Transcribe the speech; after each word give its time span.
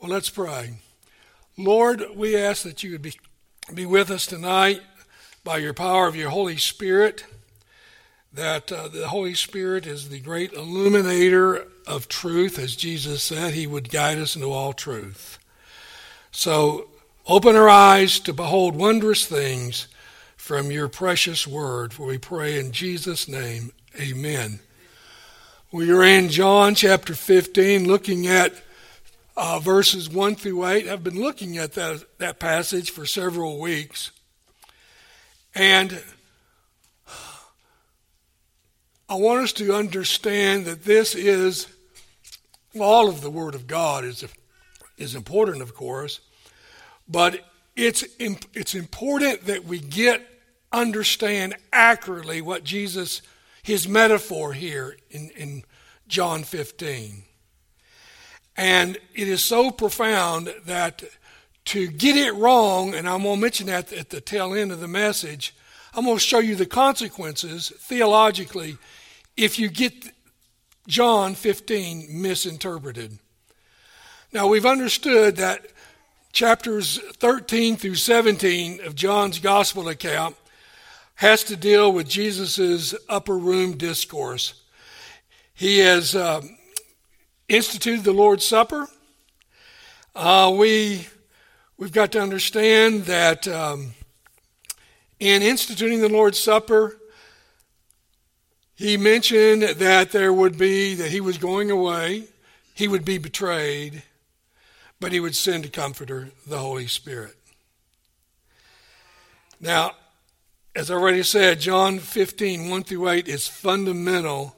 Well, 0.00 0.12
let's 0.12 0.30
pray. 0.30 0.74
Lord, 1.56 2.04
we 2.14 2.36
ask 2.36 2.62
that 2.62 2.84
you 2.84 2.92
would 2.92 3.02
be, 3.02 3.18
be 3.74 3.84
with 3.84 4.12
us 4.12 4.26
tonight 4.26 4.80
by 5.42 5.56
your 5.56 5.74
power 5.74 6.06
of 6.06 6.14
your 6.14 6.30
Holy 6.30 6.56
Spirit, 6.56 7.24
that 8.32 8.70
uh, 8.70 8.86
the 8.86 9.08
Holy 9.08 9.34
Spirit 9.34 9.88
is 9.88 10.08
the 10.08 10.20
great 10.20 10.52
illuminator 10.52 11.66
of 11.84 12.06
truth, 12.06 12.60
as 12.60 12.76
Jesus 12.76 13.24
said, 13.24 13.54
he 13.54 13.66
would 13.66 13.90
guide 13.90 14.18
us 14.18 14.36
into 14.36 14.52
all 14.52 14.72
truth. 14.72 15.40
So 16.30 16.86
open 17.26 17.56
our 17.56 17.68
eyes 17.68 18.20
to 18.20 18.32
behold 18.32 18.76
wondrous 18.76 19.26
things 19.26 19.88
from 20.36 20.70
your 20.70 20.86
precious 20.86 21.44
word, 21.44 21.92
for 21.92 22.06
we 22.06 22.18
pray 22.18 22.60
in 22.60 22.70
Jesus' 22.70 23.26
name, 23.26 23.72
amen. 24.00 24.60
We 25.72 25.90
are 25.90 26.04
in 26.04 26.28
John 26.28 26.76
chapter 26.76 27.16
15, 27.16 27.88
looking 27.88 28.28
at 28.28 28.52
uh, 29.38 29.60
verses 29.60 30.10
1 30.10 30.34
through 30.34 30.66
8. 30.66 30.88
I've 30.88 31.04
been 31.04 31.20
looking 31.20 31.58
at 31.58 31.74
that, 31.74 32.04
that 32.18 32.40
passage 32.40 32.90
for 32.90 33.06
several 33.06 33.60
weeks. 33.60 34.10
And 35.54 36.02
I 39.08 39.14
want 39.14 39.44
us 39.44 39.52
to 39.54 39.72
understand 39.72 40.66
that 40.66 40.84
this 40.84 41.14
is, 41.14 41.68
all 42.78 43.08
of 43.08 43.20
the 43.20 43.30
Word 43.30 43.54
of 43.54 43.68
God 43.68 44.04
is, 44.04 44.24
is 44.96 45.14
important, 45.14 45.62
of 45.62 45.72
course, 45.72 46.18
but 47.08 47.40
it's, 47.76 48.04
it's 48.18 48.74
important 48.74 49.46
that 49.46 49.64
we 49.64 49.78
get, 49.78 50.20
understand 50.72 51.54
accurately 51.72 52.42
what 52.42 52.64
Jesus, 52.64 53.22
his 53.62 53.86
metaphor 53.86 54.52
here 54.52 54.96
in, 55.10 55.30
in 55.30 55.62
John 56.08 56.42
15. 56.42 57.22
And 58.58 58.98
it 59.14 59.28
is 59.28 59.42
so 59.44 59.70
profound 59.70 60.52
that 60.66 61.04
to 61.66 61.86
get 61.86 62.16
it 62.16 62.34
wrong, 62.34 62.92
and 62.92 63.08
I'm 63.08 63.22
going 63.22 63.36
to 63.36 63.40
mention 63.40 63.68
that 63.68 63.92
at 63.92 64.10
the 64.10 64.20
tail 64.20 64.52
end 64.52 64.72
of 64.72 64.80
the 64.80 64.88
message, 64.88 65.54
I'm 65.94 66.04
going 66.04 66.16
to 66.16 66.20
show 66.20 66.40
you 66.40 66.56
the 66.56 66.66
consequences 66.66 67.72
theologically 67.78 68.76
if 69.36 69.60
you 69.60 69.68
get 69.68 69.94
John 70.88 71.36
15 71.36 72.08
misinterpreted. 72.10 73.20
Now, 74.32 74.48
we've 74.48 74.66
understood 74.66 75.36
that 75.36 75.66
chapters 76.32 76.98
13 77.18 77.76
through 77.76 77.94
17 77.94 78.80
of 78.84 78.96
John's 78.96 79.38
gospel 79.38 79.88
account 79.88 80.34
has 81.14 81.44
to 81.44 81.54
deal 81.56 81.92
with 81.92 82.08
Jesus' 82.08 82.92
upper 83.08 83.38
room 83.38 83.76
discourse. 83.76 84.60
He 85.54 85.78
has 85.78 86.16
um, 86.16 86.57
instituted 87.48 88.04
the 88.04 88.12
Lord's 88.12 88.44
Supper. 88.44 88.88
Uh, 90.14 90.54
we, 90.56 91.06
we've 91.78 91.92
got 91.92 92.12
to 92.12 92.20
understand 92.20 93.04
that 93.04 93.48
um, 93.48 93.94
in 95.18 95.42
instituting 95.42 96.00
the 96.00 96.08
Lord's 96.08 96.38
Supper, 96.38 96.96
he 98.74 98.96
mentioned 98.96 99.62
that 99.62 100.12
there 100.12 100.32
would 100.32 100.58
be, 100.58 100.94
that 100.94 101.10
he 101.10 101.20
was 101.20 101.38
going 101.38 101.70
away, 101.70 102.28
he 102.74 102.86
would 102.86 103.04
be 103.04 103.18
betrayed, 103.18 104.02
but 105.00 105.12
he 105.12 105.20
would 105.20 105.34
send 105.34 105.64
a 105.64 105.68
comforter, 105.68 106.30
the 106.46 106.58
Holy 106.58 106.86
Spirit. 106.86 107.34
Now, 109.60 109.92
as 110.76 110.90
I 110.90 110.94
already 110.94 111.22
said, 111.22 111.60
John 111.60 111.98
15, 111.98 112.70
1 112.70 112.82
through 112.84 113.08
8 113.08 113.26
is 113.26 113.48
fundamental 113.48 114.54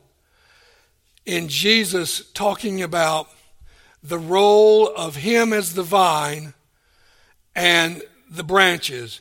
in 1.30 1.46
Jesus 1.46 2.28
talking 2.32 2.82
about 2.82 3.28
the 4.02 4.18
role 4.18 4.88
of 4.88 5.14
Him 5.14 5.52
as 5.52 5.74
the 5.74 5.84
vine 5.84 6.54
and 7.54 8.02
the 8.28 8.42
branches. 8.42 9.20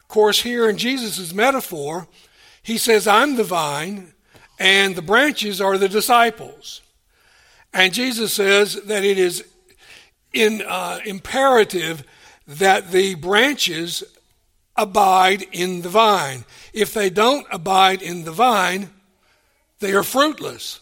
Of 0.00 0.08
course, 0.08 0.40
here 0.40 0.66
in 0.66 0.78
Jesus' 0.78 1.34
metaphor, 1.34 2.08
He 2.62 2.78
says, 2.78 3.06
I'm 3.06 3.36
the 3.36 3.44
vine, 3.44 4.14
and 4.58 4.96
the 4.96 5.02
branches 5.02 5.60
are 5.60 5.76
the 5.76 5.90
disciples. 5.90 6.80
And 7.74 7.92
Jesus 7.92 8.32
says 8.32 8.76
that 8.84 9.04
it 9.04 9.18
is 9.18 9.44
in, 10.32 10.62
uh, 10.66 11.00
imperative 11.04 12.02
that 12.46 12.92
the 12.92 13.14
branches 13.14 14.02
abide 14.74 15.44
in 15.52 15.82
the 15.82 15.90
vine. 15.90 16.46
If 16.72 16.94
they 16.94 17.10
don't 17.10 17.46
abide 17.50 18.00
in 18.00 18.24
the 18.24 18.32
vine, 18.32 18.88
they 19.80 19.92
are 19.92 20.02
fruitless. 20.02 20.80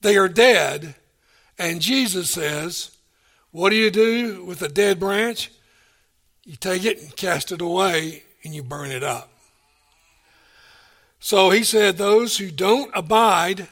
They 0.00 0.16
are 0.16 0.28
dead. 0.28 0.94
And 1.58 1.80
Jesus 1.80 2.30
says, 2.30 2.96
What 3.50 3.70
do 3.70 3.76
you 3.76 3.90
do 3.90 4.44
with 4.44 4.62
a 4.62 4.68
dead 4.68 4.98
branch? 4.98 5.50
You 6.44 6.56
take 6.56 6.84
it 6.84 7.00
and 7.00 7.14
cast 7.14 7.52
it 7.52 7.60
away 7.60 8.22
and 8.42 8.54
you 8.54 8.62
burn 8.62 8.90
it 8.90 9.02
up. 9.02 9.30
So 11.18 11.50
he 11.50 11.64
said, 11.64 11.96
Those 11.96 12.38
who 12.38 12.50
don't 12.50 12.90
abide, 12.94 13.68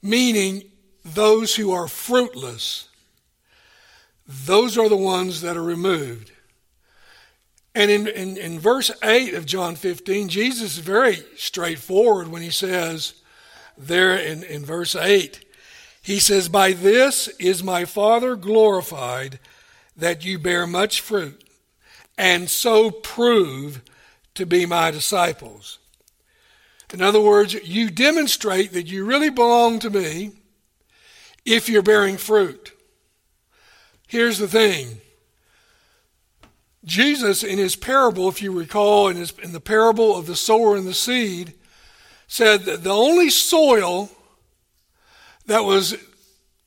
meaning 0.00 0.64
those 1.04 1.56
who 1.56 1.72
are 1.72 1.88
fruitless, 1.88 2.88
those 4.26 4.78
are 4.78 4.88
the 4.88 4.96
ones 4.96 5.40
that 5.40 5.56
are 5.56 5.62
removed. 5.62 6.30
And 7.74 7.90
in, 7.90 8.06
in, 8.08 8.36
in, 8.36 8.58
verse 8.58 8.90
8 9.02 9.34
of 9.34 9.46
John 9.46 9.76
15, 9.76 10.28
Jesus 10.28 10.76
is 10.76 10.78
very 10.78 11.18
straightforward 11.36 12.28
when 12.28 12.42
he 12.42 12.50
says, 12.50 13.19
there 13.86 14.16
in, 14.16 14.42
in 14.42 14.64
verse 14.64 14.94
8. 14.94 15.44
He 16.02 16.18
says, 16.18 16.48
By 16.48 16.72
this 16.72 17.28
is 17.38 17.62
my 17.62 17.84
Father 17.84 18.36
glorified, 18.36 19.38
that 19.96 20.24
you 20.24 20.38
bear 20.38 20.66
much 20.66 21.00
fruit, 21.00 21.44
and 22.16 22.48
so 22.48 22.90
prove 22.90 23.82
to 24.34 24.46
be 24.46 24.66
my 24.66 24.90
disciples. 24.90 25.78
In 26.92 27.02
other 27.02 27.20
words, 27.20 27.54
you 27.54 27.90
demonstrate 27.90 28.72
that 28.72 28.86
you 28.86 29.04
really 29.04 29.30
belong 29.30 29.78
to 29.80 29.90
me 29.90 30.32
if 31.44 31.68
you're 31.68 31.82
bearing 31.82 32.16
fruit. 32.16 32.72
Here's 34.06 34.38
the 34.38 34.48
thing 34.48 35.00
Jesus, 36.84 37.42
in 37.42 37.58
his 37.58 37.76
parable, 37.76 38.28
if 38.28 38.40
you 38.40 38.52
recall, 38.52 39.08
in, 39.08 39.16
his, 39.16 39.32
in 39.42 39.52
the 39.52 39.60
parable 39.60 40.16
of 40.16 40.26
the 40.26 40.36
sower 40.36 40.76
and 40.76 40.86
the 40.86 40.94
seed, 40.94 41.54
said 42.30 42.62
that 42.62 42.84
the 42.84 42.94
only 42.94 43.28
soil 43.28 44.08
that 45.46 45.64
was 45.64 45.96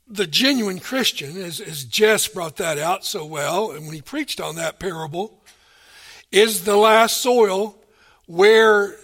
the 0.09 0.27
genuine 0.27 0.77
Christian, 0.77 1.41
as, 1.41 1.61
as 1.61 1.85
Jess 1.85 2.27
brought 2.27 2.57
that 2.57 2.77
out 2.77 3.05
so 3.05 3.25
well, 3.25 3.71
and 3.71 3.85
when 3.85 3.95
he 3.95 4.01
preached 4.01 4.41
on 4.41 4.57
that 4.57 4.77
parable, 4.77 5.41
is 6.33 6.65
the 6.65 6.75
last 6.75 7.21
soil 7.21 7.77
where 8.25 8.97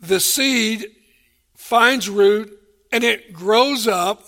the 0.00 0.18
seed 0.18 0.84
finds 1.54 2.08
root 2.08 2.58
and 2.90 3.04
it 3.04 3.32
grows 3.32 3.86
up, 3.86 4.24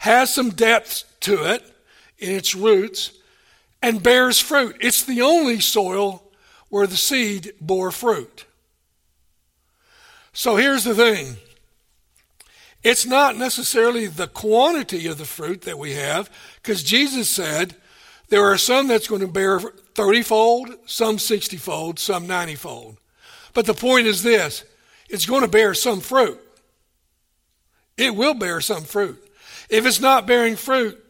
has 0.00 0.34
some 0.34 0.50
depth 0.50 1.04
to 1.20 1.50
it 1.50 1.64
in 2.18 2.30
its 2.30 2.54
roots, 2.54 3.12
and 3.80 4.02
bears 4.02 4.38
fruit. 4.38 4.76
It's 4.80 5.04
the 5.04 5.22
only 5.22 5.60
soil 5.60 6.30
where 6.68 6.86
the 6.86 6.98
seed 6.98 7.54
bore 7.58 7.90
fruit. 7.90 8.44
So 10.36 10.56
here's 10.56 10.84
the 10.84 10.94
thing 10.94 11.36
it's 12.82 13.06
not 13.06 13.38
necessarily 13.38 14.06
the 14.06 14.28
quantity 14.28 15.06
of 15.06 15.16
the 15.16 15.24
fruit 15.24 15.62
that 15.62 15.78
we 15.78 15.94
have, 15.94 16.30
because 16.56 16.82
Jesus 16.82 17.30
said 17.30 17.74
there 18.28 18.44
are 18.44 18.58
some 18.58 18.86
that's 18.86 19.08
going 19.08 19.22
to 19.22 19.28
bear 19.28 19.58
30 19.58 20.22
fold, 20.22 20.68
some 20.84 21.18
60 21.18 21.56
fold, 21.56 21.98
some 21.98 22.26
90 22.26 22.54
fold. 22.56 22.98
But 23.54 23.64
the 23.64 23.72
point 23.72 24.06
is 24.06 24.22
this 24.22 24.62
it's 25.08 25.24
going 25.24 25.40
to 25.40 25.48
bear 25.48 25.72
some 25.72 26.00
fruit. 26.00 26.38
It 27.96 28.14
will 28.14 28.34
bear 28.34 28.60
some 28.60 28.84
fruit. 28.84 29.18
If 29.70 29.86
it's 29.86 30.00
not 30.00 30.26
bearing 30.26 30.56
fruit, 30.56 31.02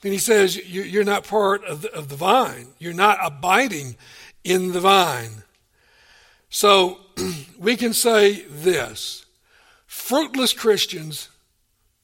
then 0.00 0.10
he 0.10 0.18
says 0.18 0.56
you're 0.68 1.04
not 1.04 1.28
part 1.28 1.64
of 1.64 1.82
the, 1.82 1.94
of 1.94 2.08
the 2.08 2.16
vine. 2.16 2.66
You're 2.80 2.92
not 2.92 3.18
abiding 3.22 3.94
in 4.42 4.72
the 4.72 4.80
vine. 4.80 5.39
So 6.50 6.98
we 7.58 7.76
can 7.76 7.94
say 7.94 8.42
this 8.42 9.24
fruitless 9.86 10.52
Christians 10.52 11.28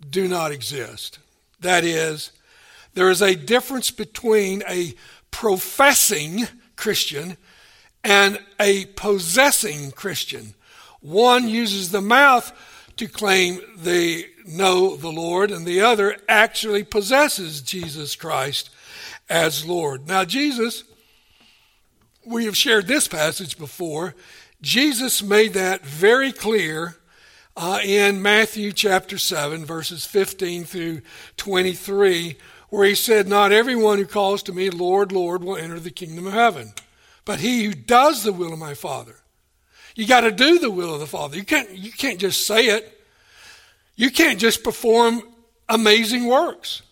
do 0.08 0.28
not 0.28 0.52
exist. 0.52 1.18
That 1.60 1.84
is, 1.84 2.32
there 2.94 3.10
is 3.10 3.22
a 3.22 3.34
difference 3.34 3.90
between 3.90 4.62
a 4.68 4.94
professing 5.30 6.46
Christian 6.76 7.36
and 8.04 8.38
a 8.60 8.86
possessing 8.86 9.90
Christian. 9.90 10.54
One 11.00 11.48
uses 11.48 11.90
the 11.90 12.00
mouth 12.00 12.52
to 12.96 13.08
claim 13.08 13.60
they 13.76 14.26
know 14.46 14.96
the 14.96 15.12
Lord, 15.12 15.50
and 15.50 15.66
the 15.66 15.80
other 15.82 16.16
actually 16.28 16.84
possesses 16.84 17.60
Jesus 17.60 18.16
Christ 18.16 18.70
as 19.28 19.66
Lord. 19.66 20.06
Now, 20.06 20.24
Jesus 20.24 20.84
we 22.26 22.44
have 22.44 22.56
shared 22.56 22.86
this 22.86 23.06
passage 23.08 23.56
before. 23.56 24.14
Jesus 24.60 25.22
made 25.22 25.54
that 25.54 25.86
very 25.86 26.32
clear 26.32 26.96
uh, 27.56 27.78
in 27.82 28.20
Matthew 28.20 28.72
chapter 28.72 29.16
7, 29.16 29.64
verses 29.64 30.04
15 30.04 30.64
through 30.64 31.02
23, 31.36 32.36
where 32.68 32.86
he 32.86 32.94
said, 32.94 33.28
Not 33.28 33.52
everyone 33.52 33.98
who 33.98 34.06
calls 34.06 34.42
to 34.44 34.52
me, 34.52 34.70
Lord, 34.70 35.12
Lord, 35.12 35.44
will 35.44 35.56
enter 35.56 35.78
the 35.78 35.90
kingdom 35.90 36.26
of 36.26 36.32
heaven, 36.32 36.72
but 37.24 37.40
he 37.40 37.64
who 37.64 37.74
does 37.74 38.24
the 38.24 38.32
will 38.32 38.52
of 38.52 38.58
my 38.58 38.74
Father. 38.74 39.16
You 39.94 40.06
got 40.06 40.22
to 40.22 40.32
do 40.32 40.58
the 40.58 40.70
will 40.70 40.92
of 40.92 41.00
the 41.00 41.06
Father. 41.06 41.36
You 41.36 41.44
can't, 41.44 41.70
you 41.70 41.92
can't 41.92 42.18
just 42.18 42.46
say 42.46 42.66
it. 42.66 42.92
You 43.94 44.10
can't 44.10 44.38
just 44.38 44.62
perform 44.62 45.22
amazing 45.68 46.26
works 46.26 46.82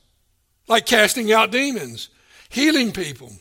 like 0.69 0.87
casting 0.87 1.31
out 1.33 1.51
demons, 1.51 2.09
healing 2.49 2.93
people. 2.93 3.33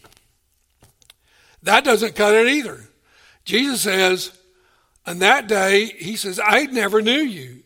That 1.63 1.83
doesn't 1.83 2.15
cut 2.15 2.35
it 2.35 2.47
either. 2.47 2.81
Jesus 3.45 3.81
says, 3.81 4.31
on 5.05 5.19
that 5.19 5.47
day, 5.47 5.85
he 5.85 6.15
says, 6.15 6.39
I 6.43 6.65
never 6.65 7.01
knew 7.01 7.11
you. 7.11 7.63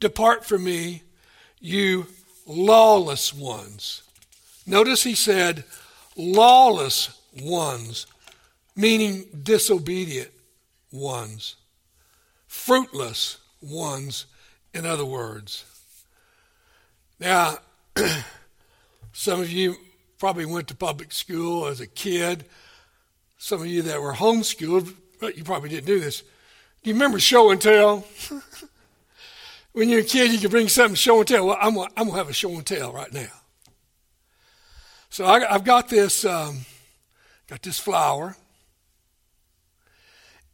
Depart 0.00 0.44
from 0.44 0.64
me, 0.64 1.02
you 1.60 2.06
lawless 2.46 3.32
ones. 3.32 4.02
Notice 4.66 5.02
he 5.02 5.14
said, 5.14 5.64
lawless 6.16 7.18
ones, 7.40 8.06
meaning 8.76 9.24
disobedient 9.42 10.30
ones, 10.92 11.56
fruitless 12.46 13.38
ones, 13.60 14.26
in 14.72 14.84
other 14.86 15.04
words. 15.04 15.64
Now, 17.18 17.58
some 19.12 19.40
of 19.40 19.50
you 19.50 19.76
probably 20.18 20.46
went 20.46 20.68
to 20.68 20.74
public 20.74 21.12
school 21.12 21.66
as 21.66 21.80
a 21.80 21.86
kid. 21.86 22.44
Some 23.44 23.60
of 23.60 23.66
you 23.66 23.82
that 23.82 24.00
were 24.00 24.14
homeschooled, 24.14 24.94
you 25.36 25.44
probably 25.44 25.68
didn't 25.68 25.84
do 25.84 26.00
this. 26.00 26.22
Do 26.82 26.88
you 26.88 26.94
remember 26.94 27.20
show 27.20 27.50
and 27.50 27.60
tell? 27.60 28.06
when 29.72 29.90
you're 29.90 30.00
a 30.00 30.02
kid, 30.02 30.32
you 30.32 30.38
could 30.38 30.50
bring 30.50 30.68
something 30.68 30.94
show 30.94 31.18
and 31.18 31.28
tell. 31.28 31.48
Well, 31.48 31.58
I'm 31.60 31.74
gonna, 31.74 31.90
I'm 31.94 32.06
gonna 32.06 32.16
have 32.16 32.30
a 32.30 32.32
show 32.32 32.48
and 32.52 32.64
tell 32.64 32.94
right 32.94 33.12
now. 33.12 33.28
So 35.10 35.26
I, 35.26 35.40
have 35.40 35.62
got 35.62 35.90
this, 35.90 36.24
um, 36.24 36.60
got 37.46 37.60
this 37.60 37.78
flower, 37.78 38.34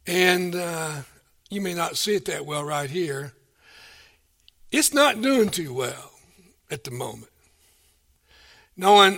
and 0.05 0.53
uh, 0.53 1.03
you 1.49 1.61
may 1.61 1.73
not 1.73 1.95
see 1.95 2.15
it 2.15 2.25
that 2.25 2.45
well 2.45 2.65
right 2.65 2.89
here. 2.89 3.31
It's 4.69 4.93
not 4.93 5.21
doing 5.21 5.49
too 5.49 5.73
well 5.73 6.11
at 6.69 6.83
the 6.83 6.91
moment. 6.91 7.31
Knowing, 8.75 9.17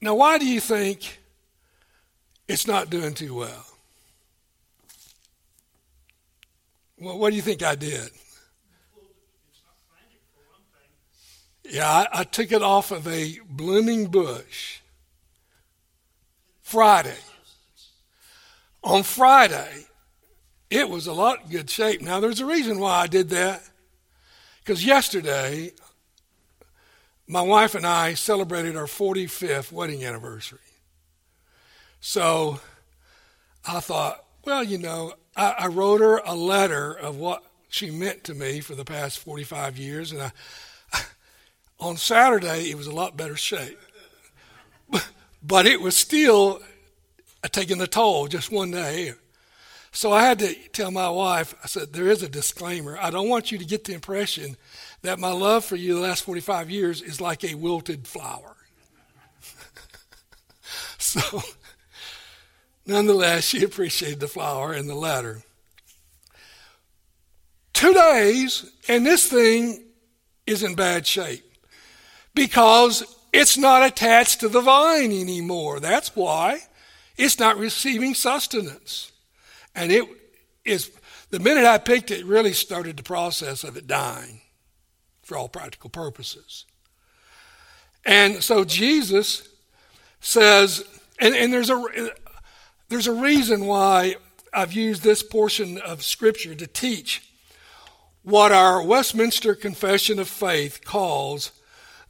now 0.00 0.16
why 0.16 0.38
do 0.38 0.44
you 0.44 0.58
think 0.58 1.20
it's 2.48 2.66
not 2.66 2.90
doing 2.90 3.14
too 3.14 3.34
well? 3.34 3.66
Well, 6.98 7.18
what 7.18 7.30
do 7.30 7.36
you 7.36 7.42
think 7.42 7.62
I 7.62 7.74
did? 7.74 8.10
Yeah, 11.64 11.88
I, 11.88 12.20
I 12.20 12.24
took 12.24 12.52
it 12.52 12.62
off 12.62 12.90
of 12.90 13.08
a 13.08 13.38
blooming 13.48 14.06
bush 14.06 14.80
Friday. 16.62 17.18
On 18.84 19.02
Friday, 19.02 19.86
it 20.70 20.88
was 20.88 21.06
a 21.06 21.12
lot 21.12 21.50
good 21.50 21.70
shape. 21.70 22.02
Now, 22.02 22.20
there's 22.20 22.40
a 22.40 22.46
reason 22.46 22.78
why 22.78 23.00
I 23.00 23.06
did 23.06 23.28
that. 23.30 23.62
Because 24.60 24.84
yesterday, 24.84 25.72
my 27.26 27.42
wife 27.42 27.74
and 27.74 27.86
I 27.86 28.14
celebrated 28.14 28.76
our 28.76 28.86
45th 28.86 29.72
wedding 29.72 30.04
anniversary. 30.04 30.58
So 32.04 32.58
I 33.64 33.78
thought, 33.78 34.24
well, 34.44 34.64
you 34.64 34.76
know, 34.76 35.14
I, 35.36 35.54
I 35.56 35.66
wrote 35.68 36.00
her 36.00 36.18
a 36.24 36.34
letter 36.34 36.92
of 36.92 37.16
what 37.16 37.44
she 37.68 37.92
meant 37.92 38.24
to 38.24 38.34
me 38.34 38.58
for 38.58 38.74
the 38.74 38.84
past 38.84 39.20
45 39.20 39.78
years, 39.78 40.10
and 40.10 40.20
I, 40.20 40.32
on 41.80 41.96
Saturday 41.96 42.70
it 42.70 42.76
was 42.76 42.88
a 42.88 42.94
lot 42.94 43.16
better 43.16 43.36
shape. 43.36 43.78
But 45.44 45.66
it 45.66 45.80
was 45.80 45.96
still 45.96 46.60
taking 47.50 47.78
the 47.78 47.88
toll 47.88 48.28
just 48.28 48.52
one 48.52 48.70
day. 48.70 49.14
So 49.90 50.12
I 50.12 50.22
had 50.22 50.38
to 50.38 50.54
tell 50.68 50.92
my 50.92 51.08
wife, 51.08 51.56
I 51.64 51.66
said, 51.66 51.92
there 51.92 52.06
is 52.06 52.22
a 52.22 52.28
disclaimer. 52.28 52.96
I 52.96 53.10
don't 53.10 53.28
want 53.28 53.50
you 53.50 53.58
to 53.58 53.64
get 53.64 53.82
the 53.82 53.92
impression 53.92 54.56
that 55.02 55.18
my 55.18 55.32
love 55.32 55.64
for 55.64 55.74
you 55.74 55.94
the 55.94 56.00
last 56.00 56.22
45 56.22 56.70
years 56.70 57.02
is 57.02 57.20
like 57.20 57.42
a 57.42 57.56
wilted 57.56 58.06
flower. 58.06 58.54
so 60.98 61.42
Nonetheless, 62.86 63.44
she 63.44 63.62
appreciated 63.62 64.20
the 64.20 64.28
flower 64.28 64.72
and 64.72 64.88
the 64.88 64.94
letter. 64.94 65.42
Two 67.72 67.94
days, 67.94 68.70
and 68.88 69.06
this 69.06 69.26
thing 69.26 69.84
is 70.46 70.62
in 70.62 70.74
bad 70.74 71.06
shape 71.06 71.44
because 72.34 73.04
it's 73.32 73.56
not 73.56 73.84
attached 73.84 74.40
to 74.40 74.48
the 74.48 74.60
vine 74.60 75.12
anymore. 75.12 75.80
That's 75.80 76.14
why 76.14 76.60
it's 77.16 77.38
not 77.38 77.56
receiving 77.56 78.14
sustenance. 78.14 79.12
And 79.74 79.90
it 79.90 80.04
is, 80.64 80.90
the 81.30 81.38
minute 81.38 81.64
I 81.64 81.78
picked 81.78 82.10
it, 82.10 82.26
really 82.26 82.52
started 82.52 82.96
the 82.96 83.02
process 83.02 83.64
of 83.64 83.76
it 83.76 83.86
dying 83.86 84.40
for 85.22 85.36
all 85.36 85.48
practical 85.48 85.88
purposes. 85.88 86.66
And 88.04 88.42
so 88.42 88.64
Jesus 88.64 89.48
says, 90.20 90.84
and, 91.20 91.34
and 91.34 91.52
there's 91.52 91.70
a, 91.70 92.10
there's 92.92 93.06
a 93.06 93.12
reason 93.12 93.64
why 93.64 94.16
I've 94.52 94.74
used 94.74 95.02
this 95.02 95.22
portion 95.22 95.78
of 95.78 96.02
Scripture 96.02 96.54
to 96.54 96.66
teach 96.66 97.22
what 98.22 98.52
our 98.52 98.82
Westminster 98.82 99.54
Confession 99.54 100.18
of 100.18 100.28
Faith 100.28 100.84
calls 100.84 101.52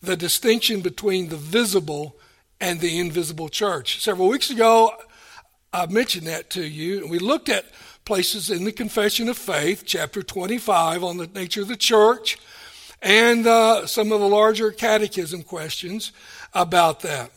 the 0.03 0.17
distinction 0.17 0.81
between 0.81 1.29
the 1.29 1.37
visible 1.37 2.17
and 2.61 2.81
the 2.81 2.99
invisible 2.99 3.49
church. 3.49 4.01
Several 4.01 4.27
weeks 4.27 4.51
ago, 4.51 4.93
I 5.73 5.87
mentioned 5.87 6.27
that 6.27 6.51
to 6.51 6.67
you, 6.67 7.03
and 7.03 7.11
we 7.13 7.21
looked 7.21 7.49
at 7.49 7.65
places 8.05 8.51
in 8.51 8.65
the 8.65 8.73
Confession 8.73 9.29
of 9.29 9.39
Faith, 9.39 9.85
chapter 9.87 10.21
25, 10.21 11.05
on 11.05 11.17
the 11.17 11.29
nature 11.29 11.63
of 11.63 11.69
the 11.69 11.77
church, 11.77 12.39
and 13.01 13.47
uh, 13.47 13.87
some 13.87 14.11
of 14.11 14.19
the 14.19 14.29
larger 14.29 14.73
catechism 14.73 15.45
questions 15.45 16.11
about 16.53 17.03
that. 17.03 17.31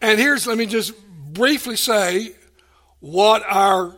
And 0.00 0.20
here's, 0.20 0.46
let 0.46 0.56
me 0.56 0.66
just 0.66 0.94
briefly 1.32 1.76
say 1.76 2.32
what 3.00 3.42
our 3.46 3.94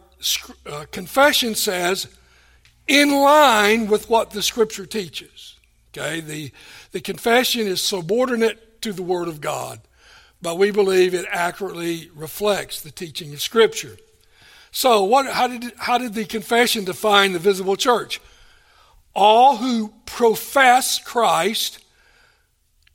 uh, 0.67 0.84
confession 0.90 1.55
says 1.55 2.08
in 2.87 3.11
line 3.11 3.88
with 3.88 4.08
what 4.08 4.31
the 4.31 4.43
scripture 4.43 4.87
teaches. 4.87 5.56
Okay, 5.96 6.20
the, 6.20 6.52
the 6.93 7.00
confession 7.00 7.67
is 7.67 7.82
subordinate 7.82 8.81
to 8.82 8.93
the 8.93 9.02
Word 9.02 9.29
of 9.29 9.40
God, 9.40 9.80
but 10.40 10.56
we 10.56 10.71
believe 10.71 11.12
it 11.12 11.26
accurately 11.30 12.11
reflects 12.14 12.80
the 12.80 12.90
teaching 12.90 13.33
of 13.35 13.42
Scripture. 13.42 13.97
So, 14.71 15.04
what, 15.04 15.26
how, 15.26 15.49
did, 15.49 15.73
how 15.76 15.99
did 15.99 16.14
the 16.14 16.25
confession 16.25 16.85
define 16.85 17.35
the 17.35 17.38
visible 17.38 17.76
church? 17.76 18.23
All 19.14 19.59
who 19.59 19.92
profess 20.06 20.99
Christ 20.99 21.85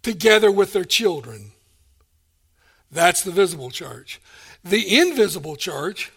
together 0.02 0.52
with 0.52 0.74
their 0.74 0.84
children. 0.84 1.52
That's 2.92 3.24
the 3.24 3.32
visible 3.32 3.70
church. 3.70 4.22
The 4.64 5.00
invisible 5.00 5.56
church 5.56 6.12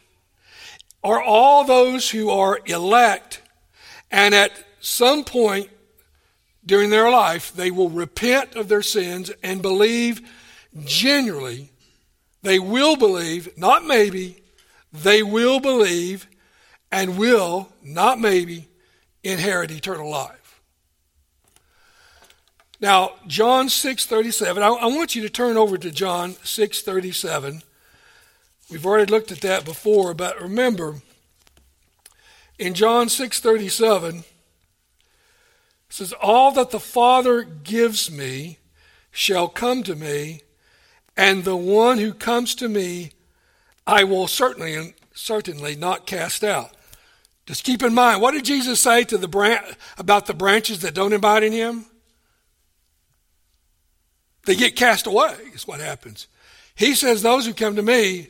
are 1.03 1.23
all 1.23 1.65
those 1.65 2.11
who 2.11 2.31
are 2.31 2.61
elect, 2.67 3.43
and 4.11 4.35
at 4.35 4.53
some 4.81 5.25
point 5.25 5.71
during 6.65 6.91
their 6.91 7.11
life, 7.11 7.53
they 7.55 7.71
will 7.71 7.89
repent 7.89 8.55
of 8.55 8.69
their 8.69 8.83
sins 8.83 9.31
and 9.43 9.63
believe 9.63 10.21
genuinely. 10.85 11.71
They 12.43 12.59
will 12.59 12.97
believe, 12.97 13.57
not 13.57 13.85
maybe, 13.85 14.43
they 14.93 15.23
will 15.23 15.61
believe 15.61 16.27
and 16.93 17.19
will, 17.19 17.73
not 17.83 18.19
maybe, 18.19 18.69
inherit 19.23 19.71
eternal 19.71 20.11
life. 20.11 20.40
Now, 22.81 23.13
John 23.27 23.69
6:37, 23.69 24.63
I, 24.63 24.69
I 24.69 24.87
want 24.87 25.15
you 25.15 25.23
to 25.23 25.29
turn 25.29 25.59
over 25.59 25.77
to 25.77 25.91
John 25.91 26.33
6:37. 26.35 27.63
We've 28.71 28.87
already 28.87 29.11
looked 29.11 29.31
at 29.31 29.43
that 29.43 29.65
before, 29.65 30.15
but 30.15 30.41
remember, 30.41 31.03
in 32.59 32.73
John 32.73 33.09
6:37, 33.09 34.21
it 34.21 34.25
says, 35.91 36.15
"All 36.23 36.53
that 36.53 36.71
the 36.71 36.81
Father 36.81 37.43
gives 37.43 38.11
me 38.11 38.59
shall 39.11 39.49
come 39.49 39.83
to 39.83 39.95
me, 39.95 40.43
and 41.17 41.45
the 41.45 41.57
one 41.57 41.99
who 41.99 42.15
comes 42.15 42.55
to 42.57 42.69
me 42.69 43.13
I 43.87 44.05
will 44.05 44.27
certainly 44.27 44.95
certainly 45.13 45.77
not 45.77 46.07
cast 46.07 46.43
out." 46.43 46.75
Just 47.45 47.65
keep 47.65 47.83
in 47.83 47.93
mind, 47.93 48.23
what 48.23 48.31
did 48.31 48.45
Jesus 48.45 48.81
say 48.81 49.05
to 49.05 49.19
the 49.19 49.29
branch 49.29 49.67
about 49.99 50.27
the 50.27 50.35
branches 50.35 50.81
that 50.81 50.95
don't 50.95 51.13
abide 51.13 51.43
in 51.43 51.53
him? 51.53 51.90
They 54.47 54.55
get 54.55 54.77
cast 54.77 55.07
away, 55.07 55.37
is 55.55 55.67
what 55.67 55.81
happens. 55.81 56.27
He 56.75 56.95
says, 56.95 57.23
Those 57.23 57.47
who 57.47 57.55
come 57.55 57.77
to 57.77 57.83
me, 57.83 58.29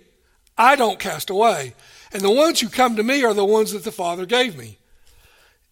I 0.58 0.76
don't 0.76 0.98
cast 0.98 1.30
away. 1.30 1.74
And 2.12 2.22
the 2.22 2.30
ones 2.30 2.60
who 2.60 2.68
come 2.68 2.96
to 2.96 3.02
me 3.02 3.24
are 3.24 3.34
the 3.34 3.44
ones 3.44 3.72
that 3.72 3.84
the 3.84 3.92
Father 3.92 4.26
gave 4.26 4.56
me. 4.56 4.78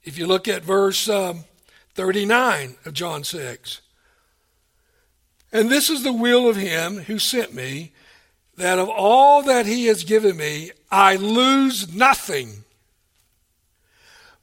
If 0.04 0.16
you 0.16 0.26
look 0.26 0.46
at 0.46 0.62
verse 0.62 1.08
um, 1.08 1.44
39 1.94 2.76
of 2.84 2.94
John 2.94 3.24
6, 3.24 3.80
And 5.52 5.68
this 5.68 5.90
is 5.90 6.04
the 6.04 6.12
will 6.12 6.48
of 6.48 6.56
him 6.56 6.98
who 6.98 7.18
sent 7.18 7.52
me, 7.52 7.92
that 8.56 8.78
of 8.78 8.88
all 8.88 9.42
that 9.42 9.66
he 9.66 9.86
has 9.86 10.04
given 10.04 10.36
me, 10.36 10.70
I 10.90 11.16
lose 11.16 11.92
nothing, 11.94 12.64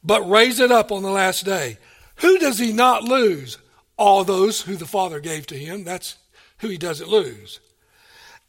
but 0.03 0.29
raise 0.29 0.59
it 0.59 0.71
up 0.71 0.91
on 0.91 1.03
the 1.03 1.11
last 1.11 1.45
day. 1.45 1.77
Who 2.17 2.37
does 2.37 2.59
he 2.59 2.71
not 2.71 3.03
lose? 3.03 3.57
All 3.97 4.23
those 4.23 4.61
who 4.61 4.75
the 4.75 4.85
Father 4.85 5.19
gave 5.19 5.47
to 5.47 5.55
him. 5.55 5.83
That's 5.83 6.17
who 6.59 6.67
he 6.69 6.77
doesn't 6.77 7.09
lose. 7.09 7.59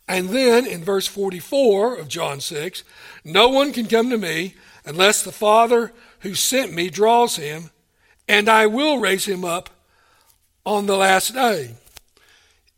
And 0.08 0.28
then 0.30 0.66
in 0.66 0.84
verse 0.84 1.06
44 1.06 1.96
of 1.96 2.08
John 2.08 2.40
6, 2.40 2.84
no 3.24 3.48
one 3.48 3.72
can 3.72 3.86
come 3.86 4.10
to 4.10 4.18
me 4.18 4.54
unless 4.84 5.22
the 5.22 5.32
Father 5.32 5.92
who 6.20 6.34
sent 6.34 6.72
me 6.72 6.88
draws 6.90 7.36
him, 7.36 7.70
and 8.28 8.48
I 8.48 8.66
will 8.66 8.98
raise 8.98 9.26
him 9.26 9.44
up 9.44 9.70
on 10.64 10.86
the 10.86 10.96
last 10.96 11.34
day. 11.34 11.74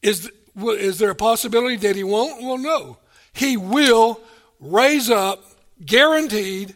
Is, 0.02 0.30
is 0.56 0.98
there 0.98 1.10
a 1.10 1.14
possibility 1.14 1.76
that 1.76 1.96
he 1.96 2.04
won't? 2.04 2.42
Well, 2.42 2.58
no. 2.58 2.98
He 3.32 3.56
will 3.56 4.20
raise 4.60 5.10
up, 5.10 5.44
guaranteed, 5.84 6.74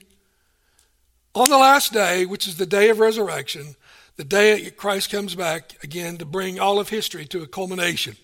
on 1.35 1.49
the 1.49 1.59
last 1.59 1.93
day, 1.93 2.27
which 2.27 2.47
is 2.47 2.57
the 2.57 2.67
day 2.67 2.91
of 2.91 2.99
resurrection, 2.99 3.75
the 4.17 4.25
day 4.25 4.71
Christ 4.71 5.11
comes 5.11 5.35
back 5.35 5.83
again 5.83 6.19
to 6.19 6.25
bring 6.25 6.61
all 6.61 6.79
of 6.79 6.89
history 6.89 7.25
to 7.27 7.43
a 7.43 7.47
culmination. 7.47 8.17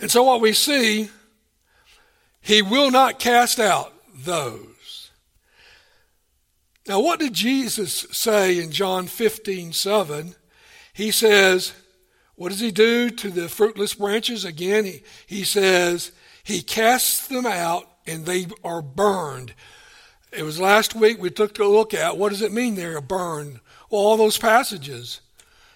And 0.00 0.10
so, 0.10 0.22
what 0.22 0.40
we 0.40 0.52
see, 0.52 1.10
he 2.40 2.62
will 2.62 2.90
not 2.90 3.18
cast 3.18 3.60
out 3.60 3.92
those. 4.14 5.10
Now, 6.88 7.00
what 7.00 7.20
did 7.20 7.34
Jesus 7.34 8.06
say 8.10 8.58
in 8.58 8.72
John 8.72 9.06
15 9.06 9.72
7? 9.72 10.34
He 10.92 11.10
says, 11.10 11.72
What 12.34 12.48
does 12.48 12.60
he 12.60 12.70
do 12.70 13.10
to 13.10 13.30
the 13.30 13.48
fruitless 13.48 13.94
branches? 13.94 14.44
Again, 14.44 14.84
he, 14.84 15.02
he 15.26 15.44
says, 15.44 16.12
He 16.42 16.62
casts 16.62 17.28
them 17.28 17.46
out 17.46 17.88
and 18.06 18.26
they 18.26 18.46
are 18.64 18.82
burned. 18.82 19.54
It 20.32 20.42
was 20.42 20.60
last 20.60 20.94
week 20.94 21.20
we 21.20 21.30
took 21.30 21.58
a 21.58 21.64
look 21.64 21.92
at 21.92 22.16
what 22.16 22.30
does 22.30 22.42
it 22.42 22.52
mean 22.52 22.74
they 22.74 22.84
are 22.86 23.00
burned? 23.00 23.60
All 23.90 24.16
those 24.16 24.38
passages 24.38 25.20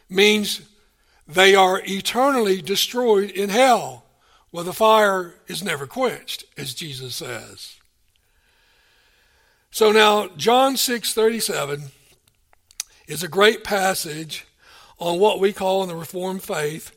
means 0.09 0.63
they 1.27 1.55
are 1.55 1.83
eternally 1.85 2.63
destroyed 2.63 3.31
in 3.31 3.51
hell. 3.51 4.01
where 4.51 4.63
the 4.63 4.73
fire 4.73 5.35
is 5.49 5.65
never 5.65 5.85
quenched, 5.85 6.45
as 6.57 6.75
Jesus 6.75 7.17
says. 7.17 7.75
So 9.73 9.91
now, 9.91 10.29
John 10.37 10.77
6:37 10.77 11.91
is 13.09 13.25
a 13.25 13.29
great 13.29 13.65
passage 13.65 14.47
on 15.01 15.19
what 15.19 15.41
we 15.41 15.53
call 15.53 15.83
in 15.83 15.89
the 15.89 15.97
Reformed 15.97 16.45
faith 16.45 16.93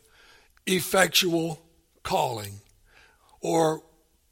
effectual 0.67 1.65
calling 2.03 2.61
or 3.41 3.81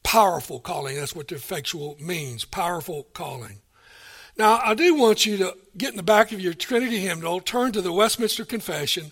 powerful 0.04 0.60
calling. 0.60 0.96
That's 0.96 1.16
what 1.16 1.30
the 1.30 1.36
effectual 1.36 1.98
means, 2.00 2.46
powerful 2.46 3.06
calling. 3.14 3.62
Now, 4.38 4.62
I 4.64 4.76
do 4.76 4.94
want 4.94 5.26
you 5.26 5.38
to 5.38 5.58
get 5.78 5.92
in 5.92 5.98
the 5.98 6.04
back 6.04 6.32
of 6.32 6.40
your 6.40 6.54
Trinity 6.54 7.00
hymnal, 7.00 7.40
turn 7.40 7.72
to 7.74 7.82
the 7.82 7.92
Westminster 7.92 8.46
Confession, 8.46 9.12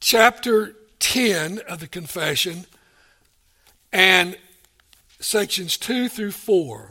chapter 0.00 0.76
10 0.98 1.60
of 1.68 1.80
the 1.80 1.86
Confession, 1.86 2.66
and 3.92 4.36
sections 5.20 5.76
2 5.78 6.08
through 6.08 6.32
4. 6.32 6.90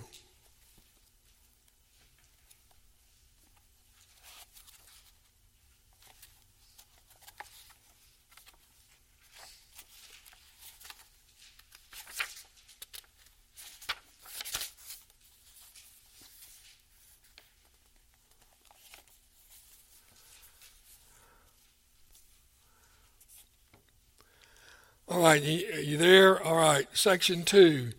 All 25.10 25.20
right, 25.20 25.44
you 25.44 25.98
there? 25.98 26.42
All 26.42 26.56
right, 26.56 26.88
section 26.94 27.44
two. 27.44 27.92